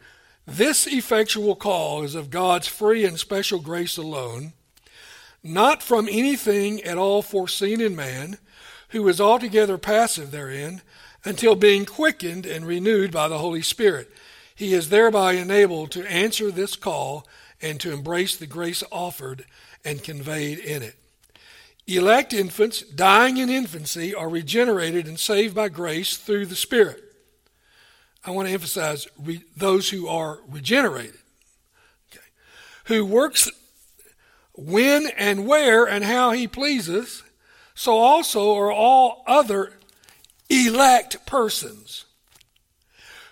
This 0.47 0.87
effectual 0.87 1.55
call 1.55 2.03
is 2.03 2.15
of 2.15 2.31
God's 2.31 2.67
free 2.67 3.05
and 3.05 3.19
special 3.19 3.61
grace 3.61 3.99
alone, 3.99 4.55
not 5.43 5.83
from 5.83 6.09
anything 6.11 6.83
at 6.83 6.97
all 6.97 7.21
foreseen 7.21 7.83
in 7.83 7.95
man, 7.95 8.39
who 8.89 9.07
is 9.07 9.21
altogether 9.21 9.77
passive 9.77 10.31
therein, 10.31 10.81
until 11.25 11.55
being 11.55 11.85
quickened 11.85 12.47
and 12.47 12.67
renewed 12.67 13.13
by 13.13 13.29
the 13.29 13.39
Holy 13.39 13.63
Spirit, 13.63 14.11
he 14.55 14.73
is 14.73 14.89
thereby 14.89 15.35
enabled 15.35 15.91
to 15.91 16.11
answer 16.11 16.51
this 16.51 16.75
call 16.75 17.27
and 17.61 17.81
to 17.81 17.93
embrace 17.93 18.37
the 18.37 18.47
grace 18.47 18.83
offered 18.91 19.45
and 19.85 20.03
conveyed 20.03 20.59
in 20.59 20.83
it. 20.83 20.97
Elect 21.87 22.33
infants 22.33 22.81
dying 22.81 23.37
in 23.37 23.51
infancy 23.51 24.15
are 24.15 24.29
regenerated 24.29 25.07
and 25.07 25.19
saved 25.19 25.55
by 25.55 25.69
grace 25.69 26.17
through 26.17 26.47
the 26.47 26.57
Spirit. 26.57 27.03
I 28.25 28.31
want 28.31 28.49
to 28.49 28.55
emphasize 28.55 29.07
re- 29.23 29.45
those 29.55 29.91
who 29.91 30.09
are 30.09 30.41
regenerated, 30.49 31.19
okay, 32.11 32.25
who 32.87 33.05
works 33.05 33.51
when 34.55 35.09
and 35.19 35.47
where 35.47 35.85
and 35.85 36.05
how 36.05 36.31
he 36.31 36.49
pleases, 36.49 37.23
so 37.75 37.99
also 37.99 38.55
are 38.55 38.73
all 38.73 39.23
other 39.27 39.75
elect 40.49 41.27
persons 41.27 42.07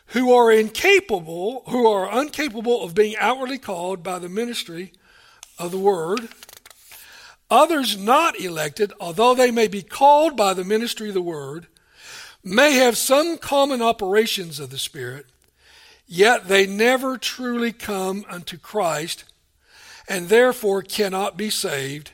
who 0.07 0.35
are 0.35 0.53
incapable, 0.53 1.63
who 1.69 1.87
are 1.87 2.21
incapable 2.21 2.83
of 2.83 2.95
being 2.95 3.17
outwardly 3.17 3.59
called 3.59 4.03
by 4.03 4.19
the 4.19 4.29
ministry 4.29 4.93
of 5.59 5.71
the 5.71 5.79
word. 5.79 6.29
Others 7.53 7.99
not 7.99 8.41
elected, 8.41 8.95
although 8.99 9.35
they 9.35 9.51
may 9.51 9.69
be 9.69 9.83
called 9.83 10.39
by 10.39 10.55
the 10.55 10.65
ministry 10.65 11.09
of 11.09 11.15
the 11.15 11.21
word, 11.21 11.67
may 12.43 12.77
have 12.77 12.97
some 12.97 13.37
common 13.37 13.83
operations 13.83 14.59
of 14.59 14.71
the 14.71 14.79
Spirit, 14.79 15.27
yet 16.07 16.49
they 16.49 16.67
never 16.67 17.19
truly 17.19 17.71
come 17.71 18.25
unto 18.27 18.57
Christ, 18.57 19.25
and 20.09 20.31
therefore 20.31 20.81
cannot 20.81 21.37
be 21.37 21.51
saved, 21.51 22.13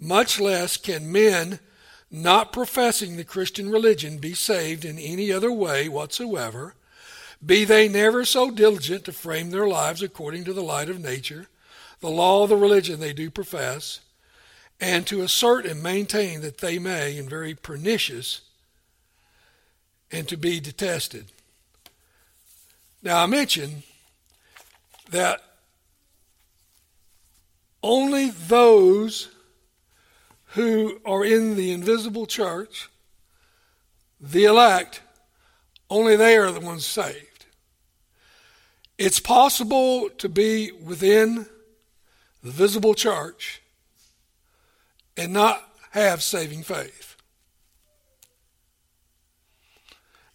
much 0.00 0.40
less 0.40 0.76
can 0.76 1.12
men 1.12 1.60
not 2.10 2.52
professing 2.52 3.16
the 3.16 3.22
Christian 3.22 3.70
religion 3.70 4.18
be 4.18 4.34
saved 4.34 4.84
in 4.84 4.98
any 4.98 5.30
other 5.30 5.52
way 5.52 5.88
whatsoever, 5.88 6.74
be 7.46 7.64
they 7.64 7.88
never 7.88 8.24
so 8.24 8.50
diligent 8.50 9.04
to 9.04 9.12
frame 9.12 9.52
their 9.52 9.68
lives 9.68 10.02
according 10.02 10.42
to 10.42 10.52
the 10.52 10.60
light 10.60 10.88
of 10.88 10.98
nature, 10.98 11.46
the 12.00 12.10
law 12.10 12.42
of 12.42 12.48
the 12.48 12.56
religion 12.56 12.98
they 12.98 13.12
do 13.12 13.30
profess, 13.30 14.00
and 14.82 15.06
to 15.06 15.22
assert 15.22 15.64
and 15.64 15.80
maintain 15.80 16.40
that 16.40 16.58
they 16.58 16.76
may, 16.76 17.16
and 17.16 17.30
very 17.30 17.54
pernicious 17.54 18.40
and 20.10 20.26
to 20.26 20.36
be 20.36 20.58
detested. 20.58 21.26
Now, 23.00 23.22
I 23.22 23.26
mentioned 23.26 23.84
that 25.10 25.40
only 27.80 28.30
those 28.30 29.28
who 30.46 31.00
are 31.06 31.24
in 31.24 31.54
the 31.54 31.70
invisible 31.70 32.26
church, 32.26 32.90
the 34.20 34.46
elect, 34.46 35.00
only 35.88 36.16
they 36.16 36.36
are 36.36 36.50
the 36.50 36.58
ones 36.58 36.84
saved. 36.84 37.46
It's 38.98 39.20
possible 39.20 40.10
to 40.18 40.28
be 40.28 40.72
within 40.72 41.46
the 42.42 42.50
visible 42.50 42.94
church 42.94 43.61
and 45.16 45.32
not 45.32 45.62
have 45.90 46.22
saving 46.22 46.62
faith. 46.62 47.16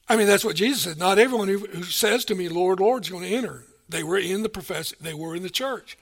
I 0.10 0.16
mean, 0.16 0.28
that's 0.28 0.46
what 0.46 0.56
Jesus 0.56 0.84
said. 0.84 0.98
Not 0.98 1.20
everyone 1.20 1.48
who, 1.48 1.60
who 1.60 1.84
says 1.84 2.24
to 2.26 2.36
me, 2.36 2.48
Lord, 2.48 2.80
Lord, 2.80 3.04
is 3.04 3.10
going 3.10 3.24
to 3.24 3.36
enter. 3.36 3.64
They 3.90 4.04
were 4.04 4.18
in 4.18 4.44
the 4.44 4.50
profess, 4.50 4.94
they 5.02 5.14
were 5.14 5.36
in 5.36 5.44
the 5.44 5.50
church. 5.50 5.98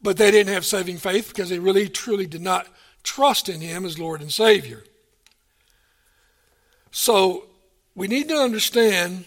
But 0.00 0.16
they 0.16 0.30
didn't 0.30 0.52
have 0.52 0.64
saving 0.64 0.98
faith 0.98 1.28
because 1.28 1.48
they 1.48 1.58
really, 1.58 1.88
truly 1.88 2.26
did 2.26 2.42
not 2.42 2.66
trust 3.02 3.48
in 3.48 3.60
Him 3.60 3.84
as 3.84 3.98
Lord 3.98 4.20
and 4.20 4.32
Savior. 4.32 4.84
So 6.90 7.46
we 7.94 8.08
need 8.08 8.28
to 8.28 8.36
understand 8.36 9.24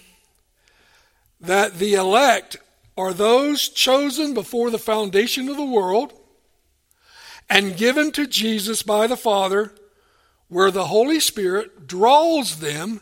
that 1.42 1.80
the 1.80 1.96
elect 1.96 2.58
are 2.98 3.14
those 3.14 3.70
chosen 3.70 4.34
before 4.34 4.70
the 4.70 4.80
foundation 4.80 5.50
of 5.50 5.58
the 5.58 5.66
world 5.66 6.14
and 7.50 7.78
given 7.78 8.12
to 8.12 8.28
Jesus 8.28 8.82
by 8.82 9.08
the 9.08 9.18
Father, 9.18 9.74
where 10.48 10.72
the 10.72 10.88
Holy 10.88 11.20
Spirit 11.20 11.88
draws 11.88 12.60
them 12.60 13.02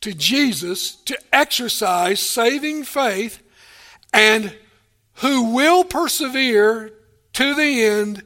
to 0.00 0.12
Jesus 0.12 0.96
to 0.96 1.18
exercise 1.32 2.20
saving 2.20 2.84
faith 2.84 3.42
and 4.12 4.54
who 5.16 5.54
will 5.54 5.84
persevere 5.84 6.92
to 7.34 7.54
the 7.54 7.84
end 7.84 8.22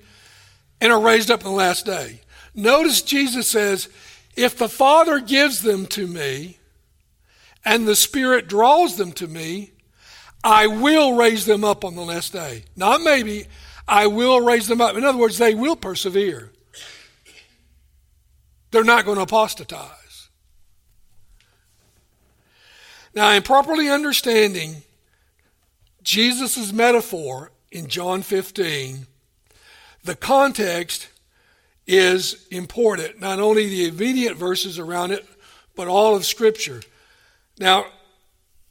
and 0.80 0.92
are 0.92 1.00
raised 1.00 1.30
up 1.30 1.40
in 1.40 1.46
the 1.46 1.52
last 1.52 1.86
day. 1.86 2.20
Notice 2.54 3.02
Jesus 3.02 3.48
says, 3.48 3.88
If 4.36 4.56
the 4.56 4.68
Father 4.68 5.20
gives 5.20 5.62
them 5.62 5.86
to 5.86 6.06
me 6.06 6.58
and 7.64 7.86
the 7.86 7.96
Spirit 7.96 8.48
draws 8.48 8.96
them 8.96 9.12
to 9.12 9.26
me, 9.26 9.72
I 10.42 10.66
will 10.66 11.16
raise 11.16 11.44
them 11.44 11.64
up 11.64 11.84
on 11.84 11.96
the 11.96 12.02
last 12.02 12.32
day. 12.32 12.64
Not 12.76 13.00
maybe, 13.00 13.46
I 13.88 14.06
will 14.06 14.40
raise 14.40 14.66
them 14.66 14.80
up. 14.80 14.96
In 14.96 15.04
other 15.04 15.18
words, 15.18 15.38
they 15.38 15.54
will 15.54 15.76
persevere. 15.76 16.50
They're 18.70 18.84
not 18.84 19.04
going 19.04 19.16
to 19.16 19.22
apostatize. 19.22 20.28
Now, 23.14 23.30
in 23.30 23.42
properly 23.42 23.88
understanding 23.88 24.82
Jesus' 26.02 26.72
metaphor 26.72 27.52
in 27.70 27.86
John 27.86 28.22
15, 28.22 29.06
the 30.04 30.16
context 30.16 31.08
is 31.86 32.46
important. 32.50 33.20
Not 33.20 33.38
only 33.38 33.68
the 33.68 33.88
immediate 33.88 34.36
verses 34.36 34.78
around 34.78 35.12
it, 35.12 35.24
but 35.74 35.88
all 35.88 36.14
of 36.14 36.26
Scripture. 36.26 36.82
Now, 37.58 37.86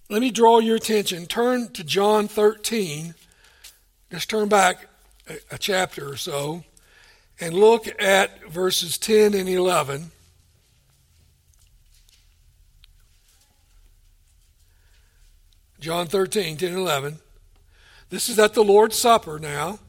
let 0.09 0.21
me 0.21 0.29
draw 0.29 0.59
your 0.59 0.75
attention. 0.75 1.25
Turn 1.25 1.71
to 1.73 1.83
John 1.83 2.27
13. 2.27 3.15
Just 4.11 4.29
turn 4.29 4.49
back 4.49 4.87
a, 5.27 5.57
chapter 5.57 6.09
or 6.09 6.17
so 6.17 6.63
and 7.39 7.53
look 7.53 7.87
at 8.01 8.47
verses 8.49 8.97
10 8.97 9.33
and 9.33 9.49
11. 9.49 10.11
John 15.79 16.07
13, 16.07 16.57
10 16.57 16.69
and 16.69 16.77
11. 16.77 17.19
This 18.09 18.29
is 18.29 18.39
at 18.39 18.53
the 18.53 18.63
Lord's 18.63 18.97
Supper 18.97 19.39
now. 19.39 19.79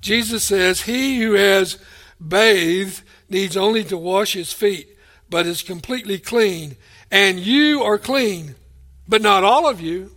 Jesus 0.00 0.44
says, 0.44 0.82
He 0.82 1.20
who 1.20 1.32
has 1.34 1.78
bathed 2.20 3.02
needs 3.28 3.56
only 3.56 3.84
to 3.84 3.96
wash 3.96 4.32
his 4.32 4.52
feet, 4.52 4.88
but 5.28 5.46
is 5.46 5.62
completely 5.62 6.18
clean. 6.18 6.76
And 7.10 7.38
you 7.38 7.82
are 7.82 7.98
clean, 7.98 8.54
but 9.06 9.22
not 9.22 9.44
all 9.44 9.68
of 9.68 9.80
you. 9.80 10.12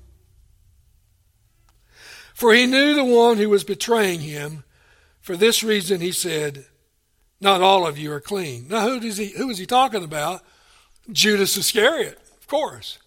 For 2.37 2.53
he 2.53 2.67
knew 2.67 2.93
the 2.93 3.03
one 3.03 3.37
who 3.37 3.49
was 3.49 3.63
betraying 3.63 4.19
him. 4.19 4.63
For 5.21 5.35
this 5.35 5.63
reason, 5.63 6.01
he 6.01 6.11
said, 6.11 6.65
Not 7.41 7.63
all 7.63 7.87
of 7.87 7.97
you 7.97 8.11
are 8.11 8.19
clean. 8.19 8.67
Now, 8.67 8.87
who, 8.87 8.99
does 8.99 9.17
he, 9.17 9.29
who 9.29 9.49
is 9.49 9.57
he 9.57 9.65
talking 9.65 10.03
about? 10.03 10.43
Judas 11.11 11.57
Iscariot, 11.57 12.19
of 12.39 12.45
course. 12.45 12.99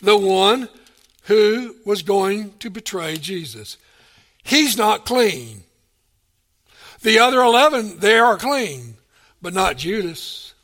The 0.00 0.16
one 0.16 0.70
who 1.24 1.76
was 1.84 2.00
going 2.00 2.54
to 2.60 2.70
betray 2.70 3.18
Jesus. 3.18 3.76
He's 4.42 4.74
not 4.74 5.04
clean. 5.04 5.64
The 7.02 7.18
other 7.18 7.42
11, 7.42 7.98
they 7.98 8.18
are 8.18 8.38
clean, 8.38 8.94
but 9.42 9.52
not 9.52 9.76
Judas. 9.76 10.54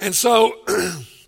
And 0.00 0.16
so 0.16 0.52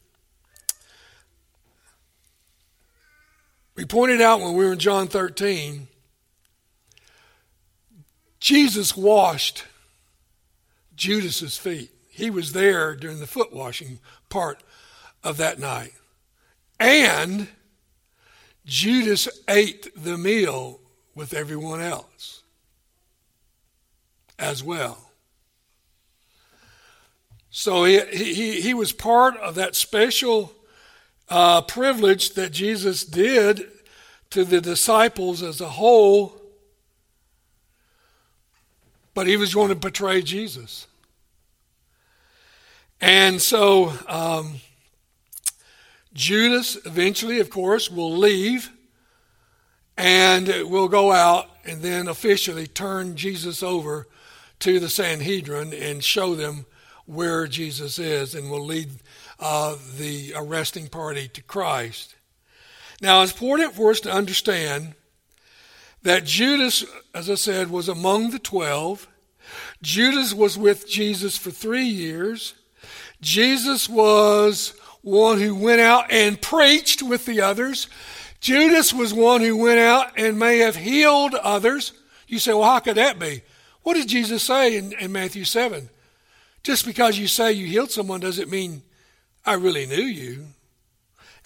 we 3.75 3.85
pointed 3.85 4.21
out 4.21 4.41
when 4.41 4.55
we 4.55 4.65
were 4.65 4.73
in 4.73 4.79
John 4.79 5.09
13, 5.09 5.89
Jesus 8.41 8.97
washed 8.97 9.65
Judas's 10.95 11.57
feet. 11.57 11.91
He 12.11 12.29
was 12.29 12.53
there 12.53 12.95
during 12.95 13.21
the 13.21 13.27
foot 13.27 13.53
washing 13.53 13.99
part 14.29 14.63
of 15.25 15.37
that 15.39 15.59
night. 15.59 15.95
And 16.79 17.49
Judas 18.67 19.29
ate 19.49 19.91
the 19.97 20.19
meal 20.19 20.81
with 21.15 21.33
everyone 21.33 21.81
else 21.81 22.43
as 24.39 24.63
well. 24.63 25.11
So 27.51 27.85
he, 27.85 28.01
he, 28.13 28.61
he 28.61 28.75
was 28.75 28.93
part 28.93 29.37
of 29.37 29.55
that 29.55 29.77
special 29.77 30.53
uh, 31.33 31.63
privilege 31.63 32.35
that 32.35 32.53
Jesus 32.53 33.05
did 33.05 33.67
to 34.29 34.45
the 34.45 34.61
disciples 34.61 35.43
as 35.43 35.63
a 35.63 35.69
whole, 35.69 36.39
but 39.15 39.27
he 39.27 39.39
was 39.39 39.55
going 39.55 39.71
to 39.71 39.75
betray 39.75 40.21
Jesus. 40.21 40.87
And 43.01 43.41
so 43.41 43.95
um, 44.09 44.57
Judas 46.13 46.77
eventually, 46.85 47.41
of 47.41 47.49
course, 47.49 47.91
will 47.91 48.15
leave 48.15 48.71
and 49.97 50.49
will 50.69 50.89
go 50.89 51.13
out 51.13 51.49
and 51.65 51.81
then 51.81 52.09
officially 52.09 52.67
turn 52.67 53.17
Jesus 53.17 53.63
over 53.63 54.07
to 54.59 54.79
the 54.79 54.91
Sanhedrin 54.91 55.73
and 55.73 56.05
show 56.05 56.35
them 56.35 56.67
where 57.07 57.47
Jesus 57.47 57.99
is 57.99 58.35
and 58.35 58.51
will 58.51 58.65
lead 58.65 58.91
uh, 59.43 59.77
the 59.99 60.33
arresting 60.37 60.87
party 60.87 61.27
to 61.27 61.43
Christ. 61.43 62.15
Now, 63.01 63.23
it's 63.23 63.33
important 63.33 63.75
for 63.75 63.91
us 63.91 63.99
to 64.01 64.13
understand 64.13 64.95
that 66.05 66.25
Judas, 66.25 66.85
as 67.13 67.29
I 67.29 67.35
said, 67.35 67.69
was 67.69 67.89
among 67.89 68.31
the 68.31 68.39
twelve. 68.39 69.09
Judas 69.83 70.33
was 70.33 70.57
with 70.57 70.89
Jesus 70.89 71.37
for 71.37 71.51
three 71.51 71.85
years. 71.85 72.55
Jesus 73.21 73.89
was 73.89 74.75
one 75.03 75.41
who 75.41 75.57
went 75.57 75.81
out 75.81 76.13
and 76.13 76.41
preached 76.41 77.03
with 77.03 77.27
the 77.27 77.41
others. 77.41 77.89
Judas 78.41 78.93
was 78.93 79.13
one 79.13 79.41
who 79.41 79.57
went 79.57 79.81
out 79.81 80.13
and 80.17 80.39
may 80.39 80.59
have 80.59 80.77
healed 80.77 81.35
others. 81.35 81.93
You 82.29 82.39
say, 82.39 82.53
well, 82.53 82.71
how 82.71 82.79
could 82.79 82.97
that 82.97 83.19
be? 83.19 83.43
What 83.83 83.95
did 83.95 84.09
Jesus 84.09 84.45
say 84.45 84.77
in, 84.77 84.93
in 85.01 85.11
Matthew 85.11 85.45
7? 85.45 85.89
Just 86.63 86.87
because 86.87 87.19
you 87.19 87.27
say 87.27 87.53
you 87.53 87.67
healed 87.67 87.91
someone 87.91 88.21
doesn't 88.21 88.49
mean 88.49 88.83
I 89.45 89.55
really 89.55 89.87
knew 89.87 90.03
you. 90.03 90.47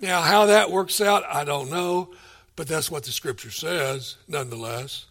Now, 0.01 0.21
how 0.21 0.47
that 0.47 0.71
works 0.71 1.01
out, 1.01 1.25
I 1.25 1.45
don't 1.45 1.71
know, 1.71 2.11
but 2.55 2.69
that's 2.69 2.91
what 2.91 3.05
the 3.05 3.13
scripture 3.13 3.51
says, 3.51 4.17
nonetheless. 4.29 5.07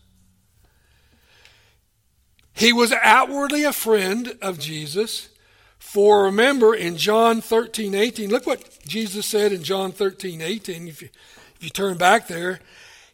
He 2.53 2.71
was 2.71 2.93
outwardly 2.93 3.63
a 3.63 3.73
friend 3.73 4.37
of 4.41 4.59
Jesus. 4.59 5.29
For 5.77 6.23
remember 6.23 6.73
in 6.73 6.97
John 6.97 7.41
13, 7.41 7.93
18, 7.93 8.29
look 8.29 8.47
what 8.47 8.79
Jesus 8.87 9.25
said 9.25 9.51
in 9.51 9.63
John 9.63 9.91
13, 9.91 10.41
18. 10.41 10.87
If 10.87 11.01
you, 11.01 11.09
if 11.55 11.63
you 11.63 11.69
turn 11.69 11.97
back 11.97 12.27
there, 12.27 12.59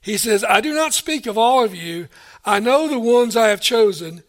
he 0.02 0.18
says, 0.18 0.44
I 0.44 0.62
do 0.62 0.74
not 0.74 0.94
speak 0.94 1.26
of 1.26 1.38
all 1.38 1.64
of 1.64 1.76
you. 1.76 2.08
I 2.46 2.60
know 2.60 2.88
the 2.88 3.00
ones 3.00 3.36
I 3.36 3.50
have 3.50 3.62
chosen, 3.62 4.24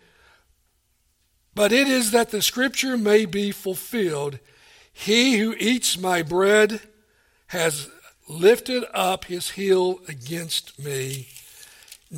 but 1.55 1.73
it 1.73 1.89
is 1.89 2.11
that 2.11 2.31
the 2.31 2.43
scripture 2.43 2.97
may 2.97 3.25
be 3.25 3.53
fulfilled. 3.53 4.39
He 4.93 5.39
who 5.39 5.55
eats 5.59 5.99
my 5.99 6.23
bread 6.23 6.81
has 7.49 7.89
lifted 8.29 8.85
up 8.95 9.27
his 9.27 9.51
heel 9.51 10.01
against 10.09 10.79
me. 10.79 11.29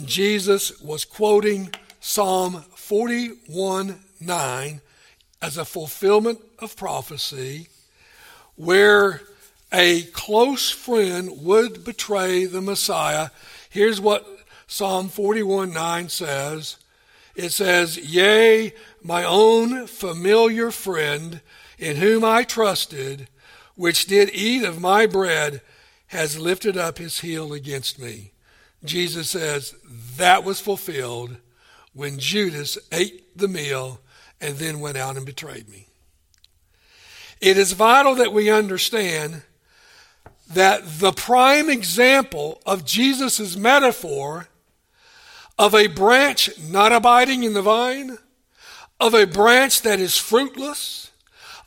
Jesus 0.05 0.81
was 0.81 1.05
quoting 1.05 1.71
Psalm 2.01 2.65
41 2.75 4.01
9 4.21 4.81
as 5.41 5.57
a 5.57 5.65
fulfillment 5.65 6.41
of 6.59 6.77
prophecy 6.77 7.69
where 8.57 9.21
a 9.73 10.03
close 10.03 10.71
friend 10.71 11.45
would 11.45 11.85
betray 11.85 12.45
the 12.45 12.61
Messiah. 12.61 13.31
Here's 13.69 14.01
what 14.01 14.27
Psalm 14.67 15.09
41 15.09 15.73
9 15.73 16.09
says 16.09 16.77
it 17.35 17.51
says, 17.51 17.99
Yea, 17.99 18.73
my 19.03 19.25
own 19.25 19.87
familiar 19.87 20.71
friend, 20.71 21.41
in 21.79 21.97
whom 21.97 22.25
I 22.25 22.45
trusted, 22.45 23.29
which 23.75 24.07
did 24.07 24.31
eat 24.33 24.65
of 24.65 24.81
my 24.81 25.07
bread, 25.07 25.63
has 26.09 26.39
lifted 26.39 26.77
up 26.77 26.99
his 26.99 27.21
heel 27.21 27.53
against 27.53 27.99
me. 27.99 28.33
Jesus 28.85 29.31
says 29.31 29.75
that 30.17 30.45
was 30.45 30.61
fulfilled 30.61 31.37
when 31.93 32.19
Judas 32.19 32.79
ate 32.93 33.37
the 33.37 33.49
meal 33.49 34.01
and 34.41 34.57
then 34.57 34.81
went 34.81 34.97
out 34.97 35.17
and 35.17 35.25
betrayed 35.25 35.69
me. 35.69 35.89
It 37.41 37.57
is 37.57 37.73
vital 37.73 38.15
that 38.17 38.33
we 38.33 38.51
understand 38.51 39.43
that 40.51 40.83
the 41.01 41.13
prime 41.13 41.71
example 41.71 42.61
of 42.67 42.85
Jesus' 42.85 43.57
metaphor 43.57 44.49
of 45.59 45.75
a 45.75 45.87
branch 45.87 46.51
not 46.69 46.93
abiding 46.93 47.45
in 47.45 47.55
the 47.55 47.63
vine, 47.63 48.19
of 49.01 49.15
a 49.15 49.27
branch 49.27 49.83
that 49.83 50.01
is 50.01 50.19
fruitless, 50.19 51.11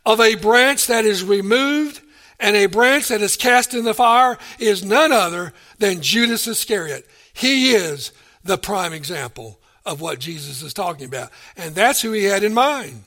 of 0.07 0.21
a 0.21 0.35
branch 0.35 0.87
that 0.87 1.03
is 1.03 1.21
removed, 1.21 1.99
and 2.39 2.55
a 2.55 2.67
branch 2.67 3.09
that 3.09 3.21
is 3.21 3.35
cast 3.35 3.73
in 3.73 3.83
the 3.83 3.93
fire 3.93 4.37
is 4.57 4.85
none 4.85 5.11
other 5.11 5.51
than 5.79 6.01
Judas 6.01 6.47
Iscariot. 6.47 7.05
He 7.33 7.71
is 7.71 8.13
the 8.41 8.57
prime 8.57 8.93
example 8.93 9.59
of 9.85 9.99
what 9.99 10.19
Jesus 10.19 10.61
is 10.61 10.73
talking 10.73 11.07
about. 11.07 11.29
And 11.57 11.75
that's 11.75 12.01
who 12.01 12.13
he 12.13 12.23
had 12.23 12.45
in 12.45 12.53
mind 12.53 13.03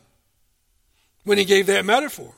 when 1.25 1.39
he 1.39 1.47
gave 1.47 1.69
that 1.69 1.87
metaphor. 1.87 2.35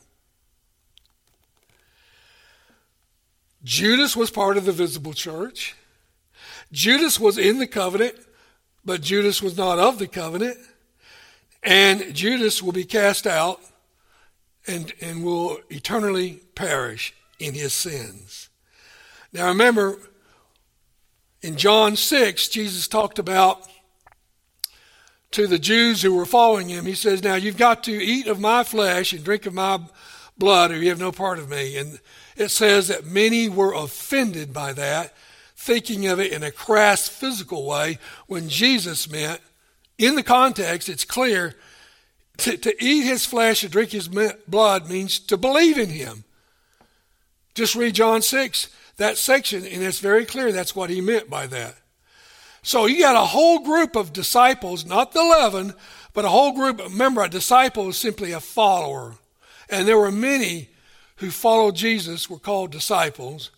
Judas 3.64 4.16
was 4.16 4.30
part 4.30 4.56
of 4.56 4.64
the 4.64 4.70
visible 4.70 5.12
church. 5.12 5.74
Judas 6.70 7.18
was 7.18 7.36
in 7.36 7.58
the 7.58 7.66
covenant, 7.66 8.14
but 8.84 9.00
Judas 9.00 9.42
was 9.42 9.56
not 9.56 9.80
of 9.80 9.98
the 9.98 10.06
covenant. 10.06 10.56
and 11.64 12.14
Judas 12.14 12.62
will 12.62 12.72
be 12.72 12.84
cast 12.84 13.26
out 13.26 13.60
and, 14.66 14.92
and 15.00 15.24
will 15.24 15.58
eternally 15.70 16.40
perish 16.54 17.14
in 17.38 17.54
his 17.54 17.72
sins. 17.72 18.48
Now 19.32 19.48
remember, 19.48 19.98
in 21.40 21.56
John 21.56 21.96
6, 21.96 22.48
Jesus 22.48 22.86
talked 22.86 23.18
about 23.18 23.66
to 25.32 25.46
the 25.46 25.58
Jews 25.58 26.02
who 26.02 26.14
were 26.14 26.26
following 26.26 26.68
him, 26.68 26.84
he 26.84 26.94
says, 26.94 27.22
Now 27.22 27.34
you've 27.34 27.56
got 27.56 27.82
to 27.84 27.92
eat 27.92 28.26
of 28.26 28.38
my 28.38 28.62
flesh 28.62 29.12
and 29.12 29.24
drink 29.24 29.46
of 29.46 29.54
my 29.54 29.80
blood, 30.38 30.70
or 30.70 30.76
you 30.76 30.90
have 30.90 31.00
no 31.00 31.10
part 31.10 31.38
of 31.38 31.48
me. 31.50 31.76
And 31.76 31.98
it 32.36 32.50
says 32.50 32.88
that 32.88 33.06
many 33.06 33.48
were 33.48 33.72
offended 33.72 34.52
by 34.52 34.72
that, 34.74 35.14
thinking 35.56 36.06
of 36.06 36.20
it 36.20 36.32
in 36.32 36.42
a 36.42 36.50
crass 36.50 37.08
physical 37.08 37.66
way, 37.66 37.98
when 38.26 38.48
Jesus 38.48 39.10
meant, 39.10 39.40
in 39.98 40.16
the 40.16 40.22
context, 40.22 40.88
it's 40.88 41.04
clear, 41.04 41.54
to, 42.38 42.56
to 42.56 42.84
eat 42.84 43.02
his 43.02 43.26
flesh 43.26 43.62
and 43.62 43.72
drink 43.72 43.90
his 43.90 44.08
blood 44.08 44.88
means 44.88 45.18
to 45.20 45.36
believe 45.36 45.78
in 45.78 45.90
him. 45.90 46.24
Just 47.54 47.74
read 47.74 47.94
John 47.94 48.22
6, 48.22 48.68
that 48.96 49.18
section, 49.18 49.66
and 49.66 49.82
it's 49.82 49.98
very 49.98 50.24
clear 50.24 50.52
that's 50.52 50.74
what 50.74 50.90
he 50.90 51.00
meant 51.00 51.28
by 51.28 51.46
that. 51.48 51.76
So 52.62 52.86
you 52.86 53.00
got 53.00 53.16
a 53.16 53.26
whole 53.26 53.58
group 53.58 53.96
of 53.96 54.12
disciples, 54.12 54.86
not 54.86 55.12
the 55.12 55.20
11, 55.20 55.74
but 56.14 56.24
a 56.24 56.28
whole 56.28 56.52
group. 56.52 56.78
Remember, 56.78 57.22
a 57.22 57.28
disciple 57.28 57.88
is 57.88 57.96
simply 57.96 58.32
a 58.32 58.40
follower. 58.40 59.16
And 59.68 59.86
there 59.86 59.98
were 59.98 60.12
many 60.12 60.68
who 61.16 61.30
followed 61.30 61.74
Jesus 61.74 62.30
were 62.30 62.38
called 62.38 62.70
disciples. 62.70 63.50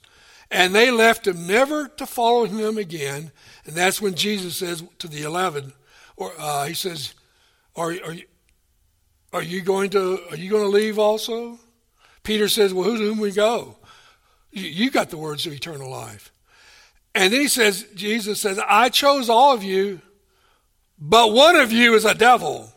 And 0.51 0.75
they 0.75 0.91
left 0.91 1.27
him 1.27 1.47
never 1.47 1.89
to 1.89 2.07
follow 2.07 2.45
him 2.45 2.79
again. 2.79 3.31
And 3.67 3.75
that's 3.75 4.01
when 4.01 4.15
Jesus 4.15 4.57
says 4.57 4.83
to 4.99 5.09
the 5.09 5.23
11, 5.23 5.73
or 6.17 6.33
uh, 6.39 6.67
he 6.67 6.75
says, 6.75 7.15
are, 7.77 7.93
are, 8.05 8.13
you, 8.13 8.25
are 9.35 9.43
you 9.43 9.63
going 9.63 9.91
to 9.91 10.21
are 10.31 10.37
you 10.37 10.49
going 10.49 10.63
to 10.63 10.69
leave 10.69 10.99
also? 10.99 11.59
Peter 12.23 12.49
says, 12.49 12.73
Well, 12.73 12.85
who 12.85 12.97
to 12.97 13.03
whom 13.03 13.19
we 13.19 13.33
go? 13.33 13.77
You, 14.53 14.69
you 14.69 14.91
got 14.91 15.11
the 15.11 15.19
words 15.19 15.45
of 15.45 15.53
eternal 15.53 15.91
life. 15.91 16.33
And 17.17 17.33
then 17.33 17.41
he 17.41 17.49
says, 17.49 17.85
Jesus 17.95 18.41
says, 18.41 18.61
I 18.67 18.89
chose 18.89 19.29
all 19.29 19.53
of 19.53 19.63
you, 19.63 20.01
but 20.99 21.33
one 21.33 21.57
of 21.57 21.73
you 21.73 21.95
is 21.95 22.05
a 22.05 22.15
devil. 22.15 22.73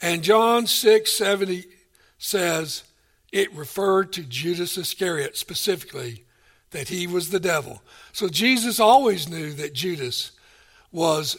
And 0.00 0.22
John 0.22 0.66
6 0.66 1.10
70 1.10 1.64
says 2.18 2.84
it 3.32 3.52
referred 3.54 4.12
to 4.12 4.22
Judas 4.22 4.76
Iscariot 4.76 5.36
specifically, 5.36 6.24
that 6.72 6.88
he 6.88 7.06
was 7.06 7.30
the 7.30 7.40
devil. 7.40 7.82
So 8.12 8.28
Jesus 8.28 8.78
always 8.78 9.30
knew 9.30 9.54
that 9.54 9.72
Judas 9.72 10.32
was 10.92 11.38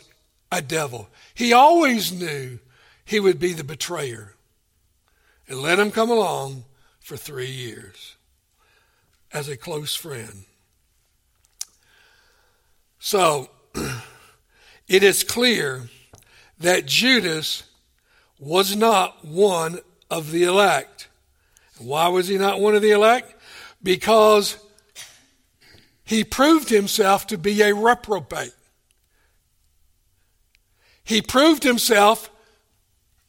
a 0.51 0.63
devil. 0.63 1.09
He 1.35 1.53
always 1.53 2.11
knew 2.11 2.59
he 3.09 3.19
would 3.19 3.39
be 3.39 3.53
the 3.53 3.63
betrayer. 3.63 4.35
And 5.47 5.63
let 5.63 5.79
him 5.79 5.89
come 5.89 6.11
along 6.11 6.65
for 6.99 7.17
three 7.17 7.49
years 7.49 8.17
as 9.33 9.49
a 9.49 9.57
close 9.57 9.95
friend. 9.95 10.43
So, 12.99 13.49
it 14.87 15.01
is 15.01 15.23
clear 15.23 15.89
that 16.59 16.85
Judas 16.85 17.63
was 18.37 18.75
not 18.75 19.25
one 19.25 19.79
of 20.11 20.29
the 20.29 20.43
elect. 20.43 21.07
Why 21.79 22.09
was 22.09 22.27
he 22.27 22.37
not 22.37 22.59
one 22.59 22.75
of 22.75 22.83
the 22.83 22.91
elect? 22.91 23.33
Because 23.81 24.63
he 26.03 26.23
proved 26.23 26.69
himself 26.69 27.25
to 27.27 27.39
be 27.39 27.59
a 27.63 27.73
reprobate. 27.73 28.53
He 31.03 31.23
proved 31.23 31.63
himself 31.63 32.29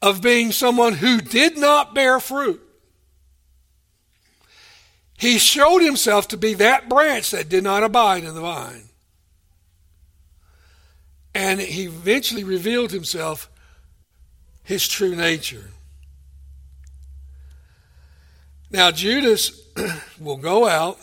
of 0.03 0.23
being 0.23 0.53
someone 0.53 0.95
who 0.95 1.21
did 1.21 1.59
not 1.59 1.95
bear 1.95 2.21
fruit. 2.21 2.61
He 5.19 5.39
showed 5.39 5.81
himself 5.81 6.29
to 6.29 6.39
be 6.39 6.55
that 6.55 6.89
branch 6.89 7.31
that 7.33 7.51
did 7.51 7.63
not 7.63 7.83
abide 7.83 8.25
in 8.25 8.35
the 8.35 8.41
vine. 8.41 8.89
And 11.35 11.61
he 11.61 11.85
eventually 11.85 12.43
revealed 12.43 12.91
himself 12.91 13.51
his 14.65 14.89
true 14.89 15.15
nature. 15.15 15.71
Now, 18.71 18.91
Judas 18.91 19.61
will 20.21 20.39
go 20.39 20.67
out, 20.67 20.99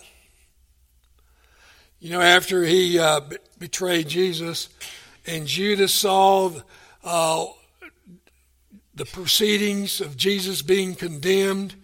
you 1.99 2.11
know, 2.11 2.21
after 2.21 2.63
he 2.63 2.97
uh, 2.97 3.21
betrayed 3.59 4.07
Jesus, 4.07 4.69
and 5.25 5.45
Judas 5.45 5.93
saw 5.93 6.51
uh, 7.03 7.45
the 8.97 9.05
proceedings 9.05 10.01
of 10.01 10.17
Jesus 10.17 10.63
being 10.63 10.95
condemned, 10.95 11.75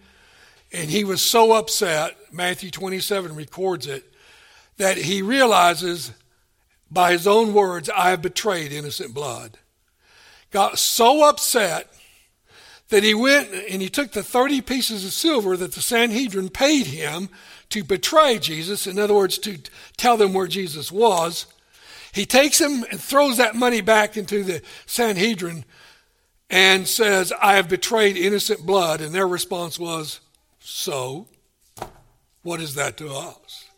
and 0.72 0.90
he 0.90 1.04
was 1.04 1.22
so 1.22 1.52
upset, 1.52 2.16
Matthew 2.32 2.72
27 2.72 3.36
records 3.36 3.86
it, 3.86 4.04
that 4.78 4.96
he 4.96 5.22
realizes 5.22 6.10
by 6.90 7.12
his 7.12 7.28
own 7.28 7.54
words, 7.54 7.88
I 7.88 8.10
have 8.10 8.20
betrayed 8.20 8.72
innocent 8.72 9.14
blood. 9.14 9.58
Got 10.50 10.78
so 10.78 11.28
upset 11.28 11.88
that 12.88 13.04
he 13.04 13.14
went 13.14 13.52
and 13.52 13.80
he 13.80 13.88
took 13.88 14.10
the 14.10 14.22
30 14.22 14.60
pieces 14.62 15.04
of 15.04 15.12
silver 15.12 15.56
that 15.56 15.72
the 15.72 15.82
Sanhedrin 15.82 16.48
paid 16.48 16.86
him 16.86 17.28
to 17.70 17.84
betray 17.84 18.40
Jesus, 18.40 18.88
in 18.88 18.98
other 18.98 19.14
words, 19.14 19.38
to 19.38 19.58
tell 19.96 20.16
them 20.16 20.32
where 20.32 20.48
Jesus 20.48 20.90
was. 20.90 21.46
He 22.12 22.26
takes 22.26 22.58
them 22.58 22.84
and 22.90 23.00
throws 23.00 23.36
that 23.36 23.54
money 23.54 23.80
back 23.80 24.16
into 24.16 24.42
the 24.42 24.62
Sanhedrin 24.86 25.64
and 26.54 26.86
says, 26.86 27.32
I 27.42 27.56
have 27.56 27.68
betrayed 27.68 28.16
innocent 28.16 28.64
blood. 28.64 29.00
And 29.00 29.12
their 29.12 29.26
response 29.26 29.76
was, 29.76 30.20
So, 30.60 31.26
what 32.42 32.60
is 32.60 32.76
that 32.76 32.96
to 32.98 33.12
us? 33.12 33.68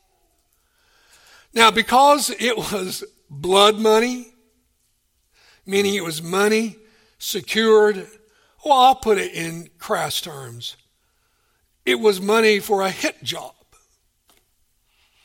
Now, 1.54 1.70
because 1.70 2.28
it 2.38 2.54
was 2.58 3.02
blood 3.30 3.78
money, 3.78 4.34
meaning 5.64 5.94
it 5.94 6.04
was 6.04 6.22
money 6.22 6.76
secured, 7.18 8.06
well, 8.62 8.78
I'll 8.78 8.94
put 8.94 9.16
it 9.16 9.32
in 9.32 9.70
crass 9.78 10.20
terms. 10.20 10.76
It 11.86 11.98
was 11.98 12.20
money 12.20 12.58
for 12.58 12.82
a 12.82 12.90
hit 12.90 13.22
job. 13.22 13.54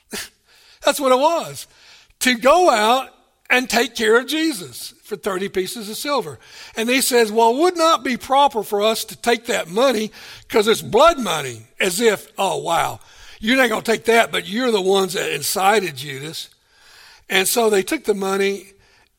That's 0.85 1.01
what 1.01 1.11
it 1.11 1.19
was. 1.19 1.67
To 2.19 2.37
go 2.37 2.69
out 2.69 3.09
and 3.49 3.69
take 3.69 3.93
care 3.93 4.17
of 4.17 4.27
Jesus 4.27 4.93
for 5.12 5.17
30 5.17 5.50
pieces 5.50 5.89
of 5.89 5.97
silver. 5.97 6.39
And 6.78 6.88
he 6.88 7.02
says, 7.02 7.34
well, 7.34 7.54
it 7.54 7.60
would 7.60 7.76
not 7.76 8.02
be 8.02 8.15
proper 8.15 8.63
for 8.63 8.82
us 8.82 9.04
to 9.04 9.15
take 9.17 9.47
that 9.47 9.67
money 9.67 10.10
because 10.47 10.69
it's 10.69 10.82
blood 10.82 11.19
money, 11.19 11.63
as 11.82 12.00
if, 12.00 12.32
oh, 12.38 12.58
wow, 12.60 13.02
you're 13.41 13.58
not 13.58 13.67
going 13.67 13.82
to 13.82 13.91
take 13.91 14.06
that, 14.06 14.32
but 14.32 14.47
you're 14.47 14.71
the 14.71 14.80
ones 14.80 15.12
that 15.13 15.34
incited 15.36 15.97
Judas. 15.97 16.50
And 17.30 17.45
so 17.45 17.69
they 17.69 17.84
took 17.84 18.06
the 18.06 18.13
money 18.13 18.67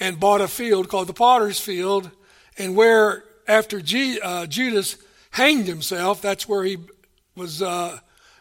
and 0.00 0.18
bought 0.18 0.40
a 0.40 0.48
field 0.48 0.88
called 0.88 1.08
the 1.08 1.12
Potter's 1.12 1.60
Field, 1.60 2.10
and 2.56 2.74
where 2.74 3.24
after 3.46 3.82
G, 3.82 4.18
uh, 4.18 4.46
Judas 4.46 4.96
hanged 5.32 5.66
himself, 5.66 6.22
that's 6.22 6.48
where 6.48 6.64
he 6.64 6.78
was 7.36 7.60
uh, 7.60 7.98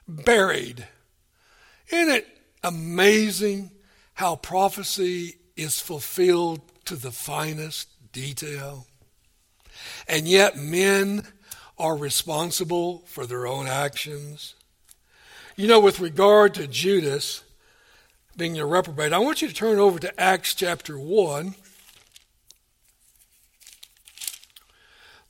buried. 0.07 0.87
Isn't 1.89 2.15
it 2.15 2.27
amazing 2.63 3.71
how 4.13 4.37
prophecy 4.37 5.35
is 5.57 5.81
fulfilled 5.81 6.61
to 6.91 6.97
the 6.97 7.11
finest 7.11 7.87
detail? 8.11 8.85
And 10.09 10.27
yet 10.27 10.57
men 10.57 11.25
are 11.79 11.95
responsible 11.95 13.03
for 13.05 13.25
their 13.25 13.47
own 13.47 13.65
actions. 13.65 14.55
You 15.55 15.67
know, 15.67 15.79
with 15.79 16.01
regard 16.01 16.53
to 16.55 16.67
Judas 16.67 17.45
being 18.35 18.59
a 18.59 18.65
reprobate, 18.65 19.13
I 19.13 19.19
want 19.19 19.41
you 19.41 19.47
to 19.47 19.53
turn 19.53 19.79
over 19.79 19.99
to 19.99 20.19
Acts 20.19 20.53
chapter 20.53 20.99
1. 20.99 21.55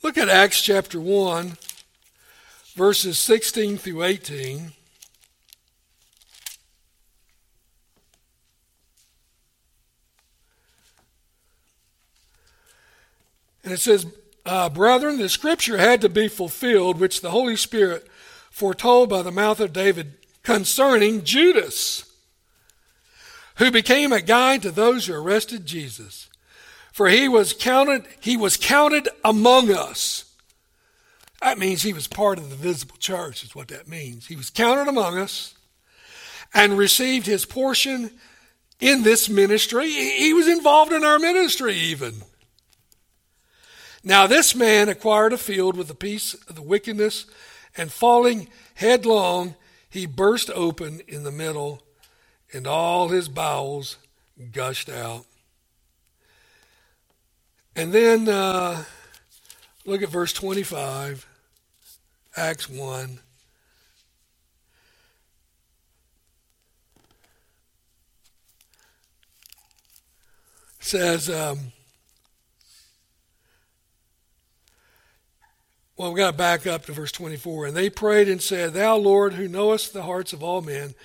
Look 0.02 0.18
at 0.18 0.30
Acts 0.30 0.64
chapter 0.64 1.00
1, 1.00 1.58
verses 2.74 3.20
16 3.20 3.78
through 3.78 4.02
18. 4.02 4.74
And 13.64 13.74
it 13.74 13.80
says, 13.80 14.06
uh, 14.46 14.70
Brethren, 14.70 15.18
the 15.18 15.30
scripture 15.30 15.78
had 15.78 16.02
to 16.02 16.10
be 16.10 16.28
fulfilled, 16.28 17.00
which 17.00 17.22
the 17.22 17.32
Holy 17.32 17.56
Spirit 17.56 18.08
foretold 18.50 19.10
by 19.10 19.22
the 19.22 19.32
mouth 19.32 19.60
of 19.60 19.74
David 19.74 20.14
concerning 20.44 21.24
Judas, 21.24 22.12
who 23.56 23.70
became 23.72 24.12
a 24.12 24.22
guide 24.22 24.62
to 24.64 24.72
those 24.72 25.06
who 25.06 25.14
arrested 25.14 25.66
Jesus. 25.66 26.30
For 26.92 27.08
he 27.08 27.30
was 27.30 27.54
counted, 27.54 28.06
he 28.20 28.36
was 28.36 28.58
counted 28.58 29.08
among 29.24 29.72
us. 29.72 30.26
That 31.42 31.58
means 31.58 31.82
he 31.82 31.94
was 31.94 32.08
part 32.08 32.38
of 32.38 32.50
the 32.50 32.56
visible 32.56 32.98
church, 32.98 33.44
is 33.44 33.56
what 33.56 33.70
that 33.70 33.88
means. 33.88 34.28
He 34.28 34.36
was 34.36 34.50
counted 34.50 34.88
among 34.88 35.18
us 35.18 35.56
and 36.54 36.78
received 36.78 37.26
his 37.26 37.46
portion 37.46 38.12
in 38.80 39.04
this 39.04 39.30
ministry. 39.30 39.90
He 39.90 40.34
was 40.34 40.48
involved 40.48 40.92
in 40.92 41.04
our 41.04 41.18
ministry, 41.20 41.76
even. 41.76 42.24
Now 44.04 44.26
this 44.28 44.56
man 44.56 44.90
acquired 44.90 45.34
a 45.34 45.38
field 45.38 45.78
with 45.78 45.90
a 45.90 45.96
piece 45.96 46.34
of 46.34 46.56
the 46.56 46.62
wickedness, 46.62 47.26
and 47.78 47.92
falling 47.92 48.48
headlong, 48.76 49.56
he 49.90 50.06
burst 50.06 50.50
open 50.52 51.02
in 51.08 51.24
the 51.24 51.32
middle, 51.32 51.84
and 52.54 52.66
all 52.66 53.10
his 53.10 53.30
bowels 53.30 53.98
gushed 54.52 54.90
out. 54.90 55.26
And 57.76 57.94
then 57.94 58.28
uh, 58.28 58.84
look 59.86 60.02
at 60.02 60.10
verse 60.10 60.34
25, 60.34 61.28
Acts 62.36 62.70
1. 62.70 63.20
says, 70.84 71.30
um, 71.30 71.72
well, 76.02 76.14
we've 76.14 76.18
got 76.18 76.32
to 76.32 76.38
back 76.38 76.66
up 76.66 76.88
to 76.88 76.94
verse 76.94 77.12
24. 77.12 77.68
And 77.68 77.78
they 77.78 77.88
prayed 77.88 78.28
and 78.28 78.42
said, 78.42 78.74
Thou, 78.74 78.96
Lord, 78.98 79.34
who 79.34 79.48
knowest 79.48 79.94
the 79.94 80.02
hearts 80.02 80.34
of 80.34 80.42
all 80.42 80.64
men, 80.64 80.96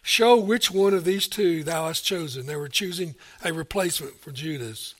show 0.00 0.36
which 0.36 0.70
one 0.70 0.94
of 0.94 1.04
these 1.04 1.26
two 1.26 1.64
thou 1.64 1.88
hast 1.88 2.04
chosen. 2.04 2.46
They 2.46 2.54
were 2.54 2.68
choosing 2.68 3.16
a 3.42 3.52
replacement 3.52 4.20
for 4.20 4.30
Judas 4.30 4.94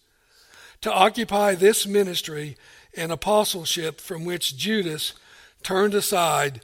to 0.80 0.92
occupy 0.92 1.54
this 1.54 1.86
ministry 1.86 2.56
and 2.96 3.12
apostleship 3.12 4.00
from 4.00 4.24
which 4.24 4.56
Judas 4.56 5.12
turned 5.62 5.94
aside 5.94 6.60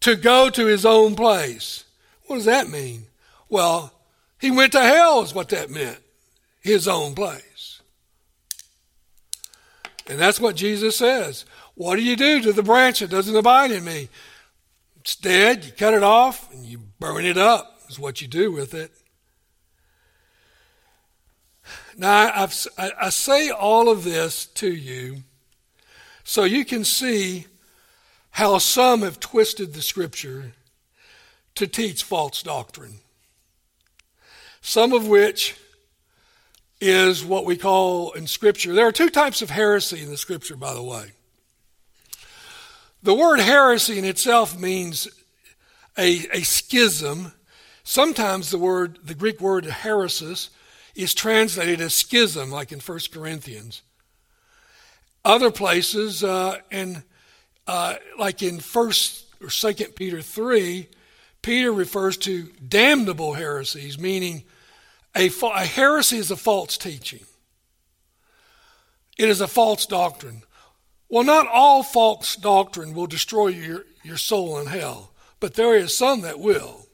to 0.00 0.16
go 0.16 0.48
to 0.48 0.64
his 0.64 0.86
own 0.86 1.14
place. 1.14 1.84
What 2.28 2.36
does 2.36 2.46
that 2.46 2.70
mean? 2.70 3.08
Well, 3.50 3.92
he 4.40 4.50
went 4.50 4.72
to 4.72 4.80
hell, 4.80 5.20
is 5.20 5.34
what 5.34 5.50
that 5.50 5.68
meant 5.68 5.98
his 6.62 6.88
own 6.88 7.14
place. 7.14 7.82
And 10.06 10.18
that's 10.18 10.40
what 10.40 10.56
Jesus 10.56 10.96
says. 10.96 11.44
What 11.74 11.96
do 11.96 12.02
you 12.02 12.16
do 12.16 12.40
to 12.42 12.52
the 12.52 12.62
branch 12.62 13.00
that 13.00 13.10
doesn't 13.10 13.34
abide 13.34 13.70
in 13.70 13.84
me? 13.84 14.08
It's 15.00 15.16
dead, 15.16 15.64
you 15.64 15.72
cut 15.72 15.94
it 15.94 16.02
off, 16.02 16.52
and 16.52 16.64
you 16.64 16.78
burn 16.98 17.24
it 17.24 17.36
up, 17.36 17.80
is 17.88 17.98
what 17.98 18.22
you 18.22 18.28
do 18.28 18.52
with 18.52 18.74
it. 18.74 18.92
Now, 21.96 22.32
I've, 22.34 22.66
i 22.78 23.08
say 23.10 23.50
all 23.50 23.88
of 23.88 24.04
this 24.04 24.46
to 24.46 24.72
you 24.72 25.18
so 26.22 26.44
you 26.44 26.64
can 26.64 26.84
see 26.84 27.46
how 28.30 28.58
some 28.58 29.02
have 29.02 29.20
twisted 29.20 29.74
the 29.74 29.82
scripture 29.82 30.52
to 31.54 31.66
teach 31.66 32.02
false 32.02 32.42
doctrine. 32.42 32.98
Some 34.60 34.92
of 34.92 35.06
which 35.06 35.56
is 36.80 37.24
what 37.24 37.44
we 37.44 37.56
call 37.56 38.12
in 38.12 38.26
Scripture. 38.26 38.72
There 38.72 38.86
are 38.86 38.92
two 38.92 39.08
types 39.08 39.42
of 39.42 39.50
heresy 39.50 40.02
in 40.02 40.10
the 40.10 40.16
Scripture, 40.16 40.56
by 40.56 40.74
the 40.74 40.82
way. 40.82 41.12
The 43.04 43.12
word 43.12 43.38
heresy 43.38 43.98
in 43.98 44.06
itself 44.06 44.58
means 44.58 45.08
a, 45.98 46.26
a 46.32 46.40
schism. 46.40 47.32
Sometimes 47.82 48.50
the 48.50 48.56
word, 48.56 48.98
the 49.04 49.14
Greek 49.14 49.42
word 49.42 49.64
heresis, 49.64 50.48
is 50.94 51.12
translated 51.12 51.82
as 51.82 51.92
schism, 51.92 52.50
like 52.50 52.72
in 52.72 52.80
1 52.80 52.98
Corinthians. 53.12 53.82
Other 55.22 55.50
places, 55.50 56.24
uh, 56.24 56.56
and 56.70 57.02
uh, 57.66 57.96
like 58.18 58.42
in 58.42 58.56
1st 58.56 59.24
or 59.42 59.48
2nd 59.48 59.94
Peter 59.96 60.22
3, 60.22 60.88
Peter 61.42 61.72
refers 61.72 62.16
to 62.16 62.44
damnable 62.66 63.34
heresies, 63.34 63.98
meaning 63.98 64.44
a, 65.14 65.26
a 65.26 65.66
heresy 65.66 66.16
is 66.16 66.30
a 66.30 66.36
false 66.36 66.78
teaching. 66.78 67.26
It 69.18 69.28
is 69.28 69.42
a 69.42 69.46
false 69.46 69.84
doctrine. 69.84 70.42
Well, 71.14 71.22
not 71.22 71.46
all 71.46 71.84
false 71.84 72.34
doctrine 72.34 72.92
will 72.92 73.06
destroy 73.06 73.46
your, 73.46 73.84
your 74.02 74.16
soul 74.16 74.58
in 74.58 74.66
hell, 74.66 75.12
but 75.38 75.54
there 75.54 75.76
is 75.76 75.96
some 75.96 76.22
that 76.22 76.40
will. 76.40 76.88